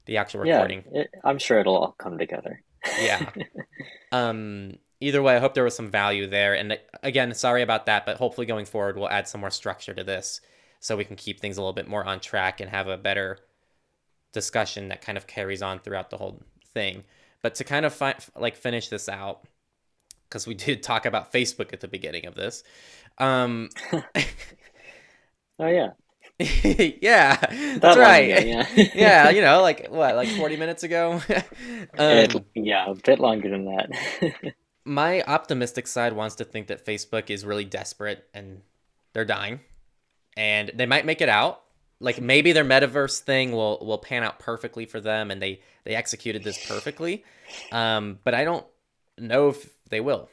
the 0.05 0.17
actual 0.17 0.39
recording. 0.39 0.84
yeah, 0.91 1.01
it, 1.01 1.09
i'm 1.23 1.38
sure 1.38 1.59
it'll 1.59 1.78
all 1.78 1.95
come 1.99 2.17
together 2.17 2.63
yeah. 2.99 3.29
Um, 4.11 4.77
either 4.99 5.21
way, 5.21 5.35
I 5.35 5.39
hope 5.39 5.53
there 5.53 5.63
was 5.63 5.75
some 5.75 5.91
value 5.91 6.27
there. 6.27 6.53
And 6.53 6.79
again, 7.03 7.33
sorry 7.33 7.61
about 7.61 7.85
that, 7.85 8.05
but 8.05 8.17
hopefully 8.17 8.47
going 8.47 8.65
forward, 8.65 8.97
we'll 8.97 9.09
add 9.09 9.27
some 9.27 9.41
more 9.41 9.51
structure 9.51 9.93
to 9.93 10.03
this 10.03 10.41
so 10.79 10.95
we 10.95 11.05
can 11.05 11.15
keep 11.15 11.39
things 11.39 11.57
a 11.57 11.61
little 11.61 11.73
bit 11.73 11.88
more 11.88 12.05
on 12.05 12.19
track 12.19 12.59
and 12.59 12.69
have 12.69 12.88
a 12.88 12.97
better 12.97 13.39
discussion 14.31 14.89
that 14.89 15.01
kind 15.01 15.17
of 15.17 15.27
carries 15.27 15.61
on 15.61 15.79
throughout 15.79 16.09
the 16.09 16.17
whole 16.17 16.41
thing. 16.73 17.03
But 17.41 17.55
to 17.55 17.63
kind 17.63 17.85
of 17.85 17.93
fi- 17.93 18.15
like 18.35 18.55
finish 18.55 18.89
this 18.89 19.09
out, 19.09 19.47
because 20.29 20.47
we 20.47 20.53
did 20.65 20.83
talk 20.83 21.05
about 21.05 21.31
Facebook 21.33 21.73
at 21.73 21.81
the 21.81 21.88
beginning 21.88 22.25
of 22.25 22.35
this. 22.35 22.63
Um, 23.17 23.69
oh 23.91 25.67
yeah. 25.67 25.89
yeah, 27.01 27.35
that's 27.79 27.97
right. 27.97 28.45
Yeah. 28.45 28.67
yeah, 28.93 29.29
you 29.31 29.41
know, 29.41 29.61
like 29.61 29.88
what, 29.89 30.15
like 30.15 30.29
forty 30.29 30.55
minutes 30.55 30.83
ago. 30.83 31.19
um, 31.97 32.45
yeah, 32.53 32.91
a 32.91 32.93
bit 32.93 33.19
longer 33.19 33.49
than 33.49 33.65
that. 33.65 34.53
my 34.85 35.23
optimistic 35.23 35.88
side 35.88 36.13
wants 36.13 36.35
to 36.35 36.43
think 36.43 36.67
that 36.67 36.85
Facebook 36.85 37.31
is 37.31 37.43
really 37.43 37.65
desperate 37.65 38.23
and 38.35 38.61
they're 39.13 39.25
dying, 39.25 39.61
and 40.35 40.71
they 40.75 40.85
might 40.85 41.07
make 41.07 41.21
it 41.21 41.29
out. 41.29 41.63
Like 41.99 42.21
maybe 42.21 42.51
their 42.51 42.65
metaverse 42.65 43.19
thing 43.21 43.51
will 43.51 43.79
will 43.81 43.97
pan 43.97 44.23
out 44.23 44.38
perfectly 44.38 44.85
for 44.85 45.01
them, 45.01 45.31
and 45.31 45.41
they 45.41 45.61
they 45.85 45.95
executed 45.95 46.43
this 46.43 46.63
perfectly. 46.67 47.23
Um, 47.71 48.19
but 48.23 48.35
I 48.35 48.43
don't 48.43 48.65
know 49.17 49.49
if 49.49 49.67
they 49.89 50.01
will, 50.01 50.29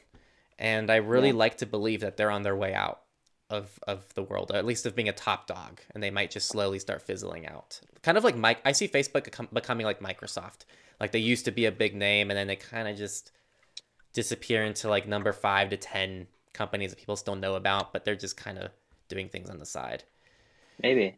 and 0.59 0.91
I 0.91 0.97
really 0.97 1.29
yeah. 1.29 1.35
like 1.35 1.57
to 1.57 1.65
believe 1.65 2.01
that 2.01 2.15
they're 2.15 2.29
on 2.29 2.43
their 2.43 2.55
way 2.55 2.75
out 2.75 3.01
of 3.49 3.79
of 3.87 4.13
the 4.15 4.23
world, 4.23 4.51
at 4.53 4.65
least 4.65 4.85
of 4.85 4.95
being 4.95 5.09
a 5.09 5.13
top 5.13 5.47
dog, 5.47 5.81
and 5.93 6.01
they 6.01 6.11
might 6.11 6.31
just 6.31 6.47
slowly 6.47 6.79
start 6.79 7.01
fizzling 7.01 7.47
out. 7.47 7.79
Kind 8.01 8.17
of 8.17 8.23
like 8.23 8.35
Mike, 8.35 8.59
I 8.65 8.71
see 8.71 8.87
Facebook 8.87 9.25
becoming 9.53 9.85
like 9.85 9.99
Microsoft. 9.99 10.65
Like 10.99 11.11
they 11.11 11.19
used 11.19 11.45
to 11.45 11.51
be 11.51 11.65
a 11.65 11.71
big 11.71 11.95
name, 11.95 12.29
and 12.31 12.37
then 12.37 12.47
they 12.47 12.55
kind 12.55 12.87
of 12.87 12.97
just 12.97 13.31
disappear 14.13 14.63
into 14.63 14.89
like 14.89 15.07
number 15.07 15.33
five 15.33 15.69
to 15.69 15.77
ten 15.77 16.27
companies 16.53 16.91
that 16.91 16.99
people 16.99 17.15
still 17.15 17.35
know 17.35 17.55
about, 17.55 17.93
but 17.93 18.05
they're 18.05 18.15
just 18.15 18.37
kind 18.37 18.57
of 18.57 18.71
doing 19.07 19.29
things 19.29 19.49
on 19.49 19.59
the 19.59 19.65
side. 19.65 20.03
Maybe. 20.81 21.17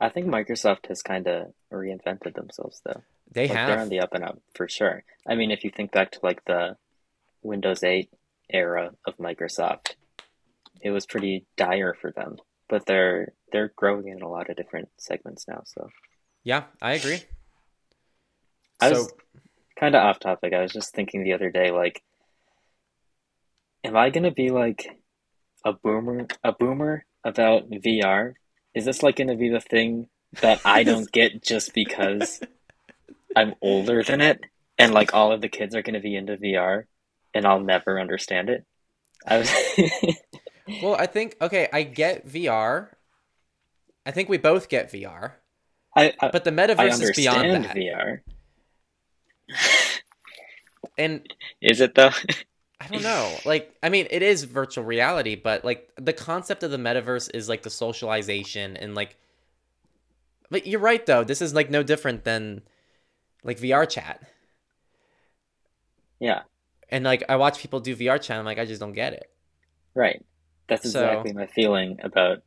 I 0.00 0.08
think 0.08 0.26
Microsoft 0.26 0.86
has 0.88 1.02
kind 1.02 1.26
of 1.26 1.52
reinvented 1.72 2.34
themselves, 2.34 2.80
though. 2.84 3.02
They 3.30 3.48
like, 3.48 3.56
have. 3.56 3.68
They're 3.68 3.80
on 3.80 3.88
the 3.88 4.00
up 4.00 4.14
and 4.14 4.24
up 4.24 4.40
for 4.54 4.68
sure. 4.68 5.04
I 5.26 5.34
mean, 5.34 5.50
if 5.50 5.64
you 5.64 5.70
think 5.70 5.92
back 5.92 6.12
to 6.12 6.20
like 6.22 6.44
the 6.44 6.76
Windows 7.42 7.82
8 7.82 8.10
era 8.50 8.92
of 9.06 9.16
Microsoft, 9.16 9.94
it 10.82 10.90
was 10.90 11.06
pretty 11.06 11.46
dire 11.56 11.94
for 11.94 12.10
them. 12.10 12.36
But 12.68 12.86
they're 12.86 13.32
they're 13.52 13.72
growing 13.76 14.08
in 14.08 14.22
a 14.22 14.28
lot 14.28 14.50
of 14.50 14.56
different 14.56 14.88
segments 14.98 15.46
now. 15.48 15.62
So 15.64 15.88
yeah, 16.42 16.64
I 16.80 16.92
agree. 16.92 17.22
I 18.80 18.92
so... 18.92 18.94
was 18.94 19.12
kind 19.78 19.94
of 19.94 20.02
off 20.02 20.18
topic. 20.20 20.52
I 20.52 20.62
was 20.62 20.72
just 20.72 20.94
thinking 20.94 21.22
the 21.22 21.34
other 21.34 21.50
day, 21.50 21.70
like, 21.70 22.02
am 23.84 23.96
I 23.96 24.10
gonna 24.10 24.32
be 24.32 24.50
like 24.50 25.00
a 25.64 25.72
boomer 25.72 26.26
a 26.42 26.52
boomer 26.52 27.04
about 27.24 27.70
VR? 27.70 28.34
Is 28.74 28.84
this 28.84 29.02
like 29.02 29.16
gonna 29.16 29.36
be 29.36 29.50
the 29.50 29.60
thing 29.60 30.08
that 30.40 30.60
I 30.64 30.82
don't 30.84 31.10
get 31.12 31.42
just 31.42 31.74
because 31.74 32.40
I'm 33.36 33.54
older 33.60 34.02
than 34.02 34.20
it, 34.20 34.40
and 34.78 34.94
like 34.94 35.14
all 35.14 35.32
of 35.32 35.40
the 35.40 35.48
kids 35.48 35.74
are 35.74 35.82
gonna 35.82 36.00
be 36.00 36.16
into 36.16 36.36
VR, 36.36 36.84
and 37.34 37.46
I'll 37.46 37.60
never 37.60 38.00
understand 38.00 38.48
it? 38.48 38.64
I 39.26 39.38
was 39.38 39.50
well, 40.82 40.94
I 40.94 41.06
think 41.06 41.36
okay, 41.40 41.68
I 41.72 41.82
get 41.82 42.26
VR. 42.26 42.88
I 44.04 44.10
think 44.10 44.28
we 44.28 44.38
both 44.38 44.68
get 44.68 44.92
VR. 44.92 45.32
I, 45.94 46.14
I 46.20 46.30
but 46.30 46.44
the 46.44 46.50
metaverse 46.50 47.02
is 47.02 47.12
beyond 47.14 47.64
that. 47.64 47.76
VR. 47.76 48.20
and 50.98 51.26
is 51.60 51.80
it 51.80 51.94
though? 51.94 52.10
I 52.80 52.88
don't 52.88 53.02
know. 53.02 53.32
Like, 53.44 53.76
I 53.82 53.90
mean, 53.90 54.08
it 54.10 54.22
is 54.22 54.44
virtual 54.44 54.84
reality, 54.84 55.36
but 55.36 55.64
like 55.64 55.90
the 55.96 56.12
concept 56.12 56.62
of 56.62 56.70
the 56.70 56.78
metaverse 56.78 57.30
is 57.34 57.48
like 57.48 57.62
the 57.62 57.70
socialization 57.70 58.76
and 58.76 58.94
like. 58.94 59.16
But 60.50 60.66
you're 60.66 60.80
right 60.80 61.04
though. 61.06 61.24
This 61.24 61.40
is 61.40 61.54
like 61.54 61.70
no 61.70 61.82
different 61.82 62.24
than 62.24 62.62
like 63.44 63.58
VRChat. 63.58 64.18
Yeah. 66.18 66.42
And 66.88 67.04
like 67.04 67.24
I 67.28 67.36
watch 67.36 67.58
people 67.58 67.80
do 67.80 67.96
VRChat, 67.96 68.36
I'm 68.36 68.44
like, 68.44 68.58
I 68.58 68.64
just 68.64 68.80
don't 68.80 68.92
get 68.92 69.12
it. 69.12 69.30
Right. 69.94 70.24
That's 70.68 70.84
exactly 70.84 71.32
so, 71.32 71.38
my 71.38 71.46
feeling 71.46 71.98
about 72.02 72.42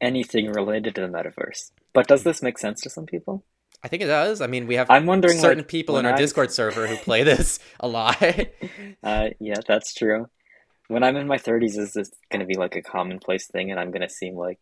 anything 0.00 0.50
related 0.50 0.94
to 0.94 1.02
the 1.02 1.08
metaverse. 1.08 1.72
But 1.92 2.06
does 2.06 2.24
this 2.24 2.42
make 2.42 2.58
sense 2.58 2.80
to 2.82 2.90
some 2.90 3.06
people? 3.06 3.44
I 3.82 3.88
think 3.88 4.02
it 4.02 4.06
does. 4.06 4.40
I 4.40 4.46
mean, 4.46 4.66
we 4.66 4.74
have 4.74 4.90
I'm 4.90 5.06
wondering, 5.06 5.38
certain 5.38 5.58
like, 5.58 5.68
people 5.68 5.98
in 5.98 6.06
our 6.06 6.12
I've... 6.12 6.18
Discord 6.18 6.50
server 6.50 6.86
who 6.86 6.96
play 6.96 7.22
this 7.24 7.58
a 7.78 7.86
lot. 7.88 8.20
uh, 9.02 9.28
yeah, 9.38 9.60
that's 9.66 9.94
true. 9.94 10.26
When 10.88 11.02
I'm 11.02 11.16
in 11.16 11.26
my 11.26 11.36
30s, 11.36 11.78
is 11.78 11.92
this 11.92 12.10
going 12.30 12.40
to 12.40 12.46
be 12.46 12.56
like 12.56 12.74
a 12.74 12.82
commonplace 12.82 13.46
thing, 13.46 13.70
and 13.70 13.78
I'm 13.78 13.90
going 13.90 14.02
to 14.02 14.08
seem 14.08 14.34
like 14.34 14.58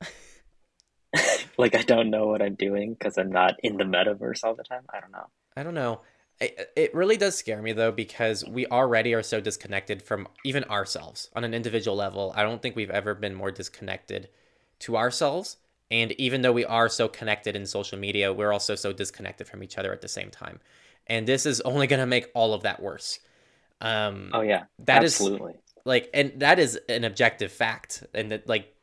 like 1.58 1.74
I 1.74 1.82
don't 1.82 2.10
know 2.10 2.26
what 2.26 2.42
I'm 2.42 2.54
doing 2.54 2.94
because 2.94 3.18
I'm 3.18 3.30
not 3.30 3.54
in 3.62 3.76
the 3.76 3.84
metaverse 3.84 4.44
all 4.44 4.54
the 4.54 4.62
time? 4.62 4.82
I 4.92 5.00
don't 5.00 5.12
know. 5.12 5.26
I 5.56 5.62
don't 5.62 5.74
know. 5.74 6.02
It, 6.40 6.72
it 6.74 6.94
really 6.94 7.18
does 7.18 7.36
scare 7.36 7.60
me 7.60 7.72
though 7.72 7.92
because 7.92 8.44
we 8.46 8.66
already 8.66 9.12
are 9.14 9.22
so 9.22 9.40
disconnected 9.40 10.02
from 10.02 10.26
even 10.44 10.64
ourselves 10.64 11.28
on 11.36 11.44
an 11.44 11.52
individual 11.52 11.96
level. 11.96 12.32
I 12.34 12.42
don't 12.42 12.62
think 12.62 12.76
we've 12.76 12.90
ever 12.90 13.14
been 13.14 13.34
more 13.34 13.50
disconnected 13.50 14.28
to 14.80 14.96
ourselves. 14.96 15.58
And 15.90 16.12
even 16.12 16.42
though 16.42 16.52
we 16.52 16.64
are 16.64 16.88
so 16.88 17.08
connected 17.08 17.56
in 17.56 17.66
social 17.66 17.98
media, 17.98 18.32
we're 18.32 18.52
also 18.52 18.74
so 18.74 18.92
disconnected 18.92 19.48
from 19.48 19.62
each 19.62 19.76
other 19.76 19.92
at 19.92 20.00
the 20.00 20.08
same 20.08 20.30
time. 20.30 20.60
And 21.06 21.26
this 21.26 21.44
is 21.44 21.60
only 21.62 21.86
going 21.86 22.00
to 22.00 22.06
make 22.06 22.30
all 22.34 22.54
of 22.54 22.62
that 22.62 22.80
worse. 22.80 23.18
Um, 23.80 24.30
oh 24.32 24.42
yeah, 24.42 24.64
that 24.80 25.02
absolutely. 25.02 25.54
Is, 25.54 25.58
like, 25.84 26.08
and 26.14 26.32
that 26.36 26.58
is 26.58 26.78
an 26.88 27.04
objective 27.04 27.50
fact. 27.50 28.04
And 28.14 28.30
that 28.30 28.48
like, 28.48 28.74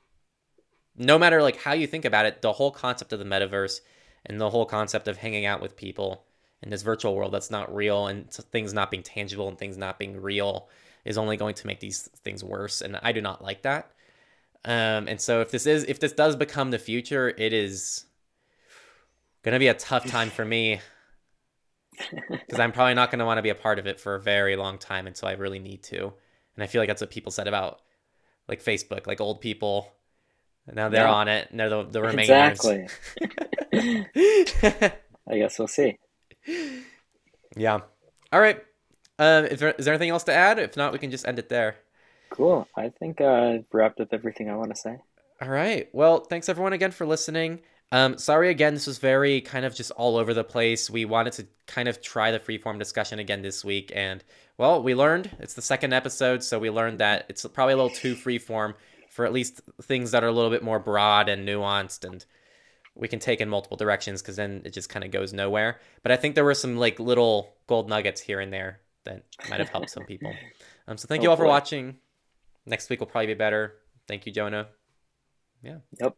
no 0.97 1.17
matter 1.17 1.41
like 1.41 1.57
how 1.57 1.73
you 1.73 1.87
think 1.87 2.05
about 2.05 2.25
it, 2.25 2.41
the 2.41 2.53
whole 2.53 2.71
concept 2.71 3.13
of 3.13 3.19
the 3.19 3.25
metaverse 3.25 3.79
and 4.25 4.41
the 4.41 4.49
whole 4.49 4.65
concept 4.65 5.07
of 5.07 5.17
hanging 5.17 5.45
out 5.45 5.61
with 5.61 5.77
people 5.77 6.25
in 6.63 6.69
this 6.69 6.81
virtual 6.81 7.15
world 7.15 7.33
that's 7.33 7.51
not 7.51 7.73
real 7.73 8.07
and 8.07 8.31
things 8.31 8.73
not 8.73 8.89
being 8.89 9.03
tangible 9.03 9.47
and 9.47 9.57
things 9.57 9.77
not 9.77 9.99
being 9.99 10.19
real 10.19 10.67
is 11.05 11.17
only 11.17 11.37
going 11.37 11.55
to 11.55 11.67
make 11.67 11.79
these 11.79 12.09
things 12.23 12.43
worse 12.43 12.81
and 12.81 12.99
i 13.03 13.11
do 13.11 13.21
not 13.21 13.43
like 13.43 13.61
that. 13.63 13.91
Um, 14.65 15.07
and 15.07 15.21
so 15.21 15.39
if 15.41 15.51
this 15.51 15.65
is 15.65 15.83
if 15.85 15.99
this 15.99 16.11
does 16.11 16.35
become 16.35 16.71
the 16.71 16.79
future 16.79 17.29
it 17.37 17.53
is 17.53 18.05
gonna 19.43 19.59
be 19.59 19.67
a 19.67 19.73
tough 19.73 20.05
time 20.05 20.29
for 20.29 20.45
me. 20.45 20.81
Because 22.29 22.59
i'm 22.59 22.71
probably 22.71 22.93
not 22.93 23.09
going 23.09 23.17
to 23.17 23.25
want 23.25 23.39
to 23.39 23.41
be 23.41 23.49
a 23.49 23.55
part 23.55 23.79
of 23.79 23.87
it 23.87 23.99
for 23.99 24.13
a 24.13 24.21
very 24.21 24.55
long 24.55 24.77
time 24.77 25.07
until 25.07 25.29
i 25.29 25.31
really 25.31 25.57
need 25.57 25.81
to. 25.83 26.13
And 26.55 26.63
i 26.63 26.67
feel 26.67 26.79
like 26.79 26.89
that's 26.89 27.01
what 27.01 27.09
people 27.09 27.31
said 27.31 27.47
about 27.47 27.81
like 28.47 28.63
facebook 28.63 29.07
like 29.07 29.19
old 29.19 29.41
people. 29.41 29.91
Now 30.71 30.89
they're 30.89 31.07
yeah. 31.07 31.11
on 31.11 31.27
it. 31.27 31.47
And 31.49 31.59
they're 31.59 31.69
the, 31.69 31.83
the 31.85 32.01
remainers 32.01 32.51
exactly. 32.51 32.87
I 35.27 35.37
guess 35.39 35.57
we'll 35.57 35.67
see 35.67 35.97
yeah. 37.55 37.79
All 38.31 38.39
right. 38.39 38.61
Uh, 39.19 39.47
is, 39.49 39.59
there, 39.59 39.71
is 39.77 39.85
there 39.85 39.93
anything 39.93 40.09
else 40.09 40.23
to 40.25 40.33
add? 40.33 40.59
If 40.59 40.77
not, 40.77 40.93
we 40.93 40.99
can 40.99 41.11
just 41.11 41.27
end 41.27 41.39
it 41.39 41.49
there. 41.49 41.77
Cool. 42.29 42.67
I 42.75 42.89
think 42.89 43.21
uh, 43.21 43.25
I've 43.25 43.65
wrapped 43.71 43.99
up 43.99 44.09
everything 44.11 44.49
I 44.49 44.55
want 44.55 44.69
to 44.69 44.75
say. 44.75 44.97
All 45.41 45.49
right. 45.49 45.87
Well, 45.93 46.19
thanks 46.21 46.49
everyone 46.49 46.73
again 46.73 46.91
for 46.91 47.05
listening. 47.05 47.59
Um, 47.91 48.17
sorry 48.17 48.49
again, 48.49 48.73
this 48.73 48.85
was 48.85 48.97
very 48.97 49.39
kind 49.39 49.63
of 49.63 49.73
just 49.73 49.91
all 49.91 50.17
over 50.17 50.33
the 50.33 50.43
place. 50.43 50.89
We 50.89 51.05
wanted 51.05 51.33
to 51.33 51.47
kind 51.67 51.87
of 51.87 52.01
try 52.01 52.31
the 52.31 52.39
freeform 52.39 52.79
discussion 52.79 53.19
again 53.19 53.41
this 53.41 53.63
week, 53.63 53.93
and 53.95 54.23
well, 54.57 54.83
we 54.83 54.93
learned 54.93 55.31
it's 55.39 55.53
the 55.53 55.61
second 55.61 55.93
episode, 55.93 56.43
so 56.43 56.59
we 56.59 56.69
learned 56.69 56.99
that 56.99 57.25
it's 57.29 57.45
probably 57.45 57.73
a 57.73 57.77
little 57.77 57.89
too 57.89 58.15
freeform 58.15 58.73
for 59.09 59.25
at 59.25 59.31
least 59.31 59.61
things 59.81 60.11
that 60.11 60.23
are 60.23 60.27
a 60.27 60.33
little 60.33 60.51
bit 60.51 60.63
more 60.63 60.79
broad 60.79 61.29
and 61.29 61.47
nuanced 61.47 62.03
and 62.03 62.25
we 62.97 63.07
can 63.07 63.19
take 63.19 63.41
in 63.41 63.49
multiple 63.49 63.77
directions 63.77 64.21
because 64.21 64.35
then 64.35 64.61
it 64.65 64.73
just 64.73 64.89
kind 64.89 65.05
of 65.05 65.11
goes 65.11 65.33
nowhere. 65.33 65.79
But 66.03 66.11
I 66.11 66.17
think 66.17 66.35
there 66.35 66.43
were 66.43 66.53
some 66.53 66.77
like 66.77 66.99
little 66.99 67.55
gold 67.67 67.89
nuggets 67.89 68.21
here 68.21 68.39
and 68.39 68.51
there 68.51 68.81
that 69.05 69.23
might 69.49 69.59
have 69.59 69.69
helped 69.69 69.89
some 69.89 70.03
people. 70.07 70.33
Um, 70.87 70.97
so 70.97 71.07
thank 71.07 71.23
you 71.23 71.29
all 71.29 71.37
for 71.37 71.45
watching. 71.45 71.97
Next 72.65 72.89
week 72.89 72.99
will 72.99 73.07
probably 73.07 73.27
be 73.27 73.33
better. 73.33 73.75
Thank 74.07 74.25
you, 74.25 74.31
Jonah. 74.31 74.67
Yeah. 75.61 75.77
Yep. 75.99 76.17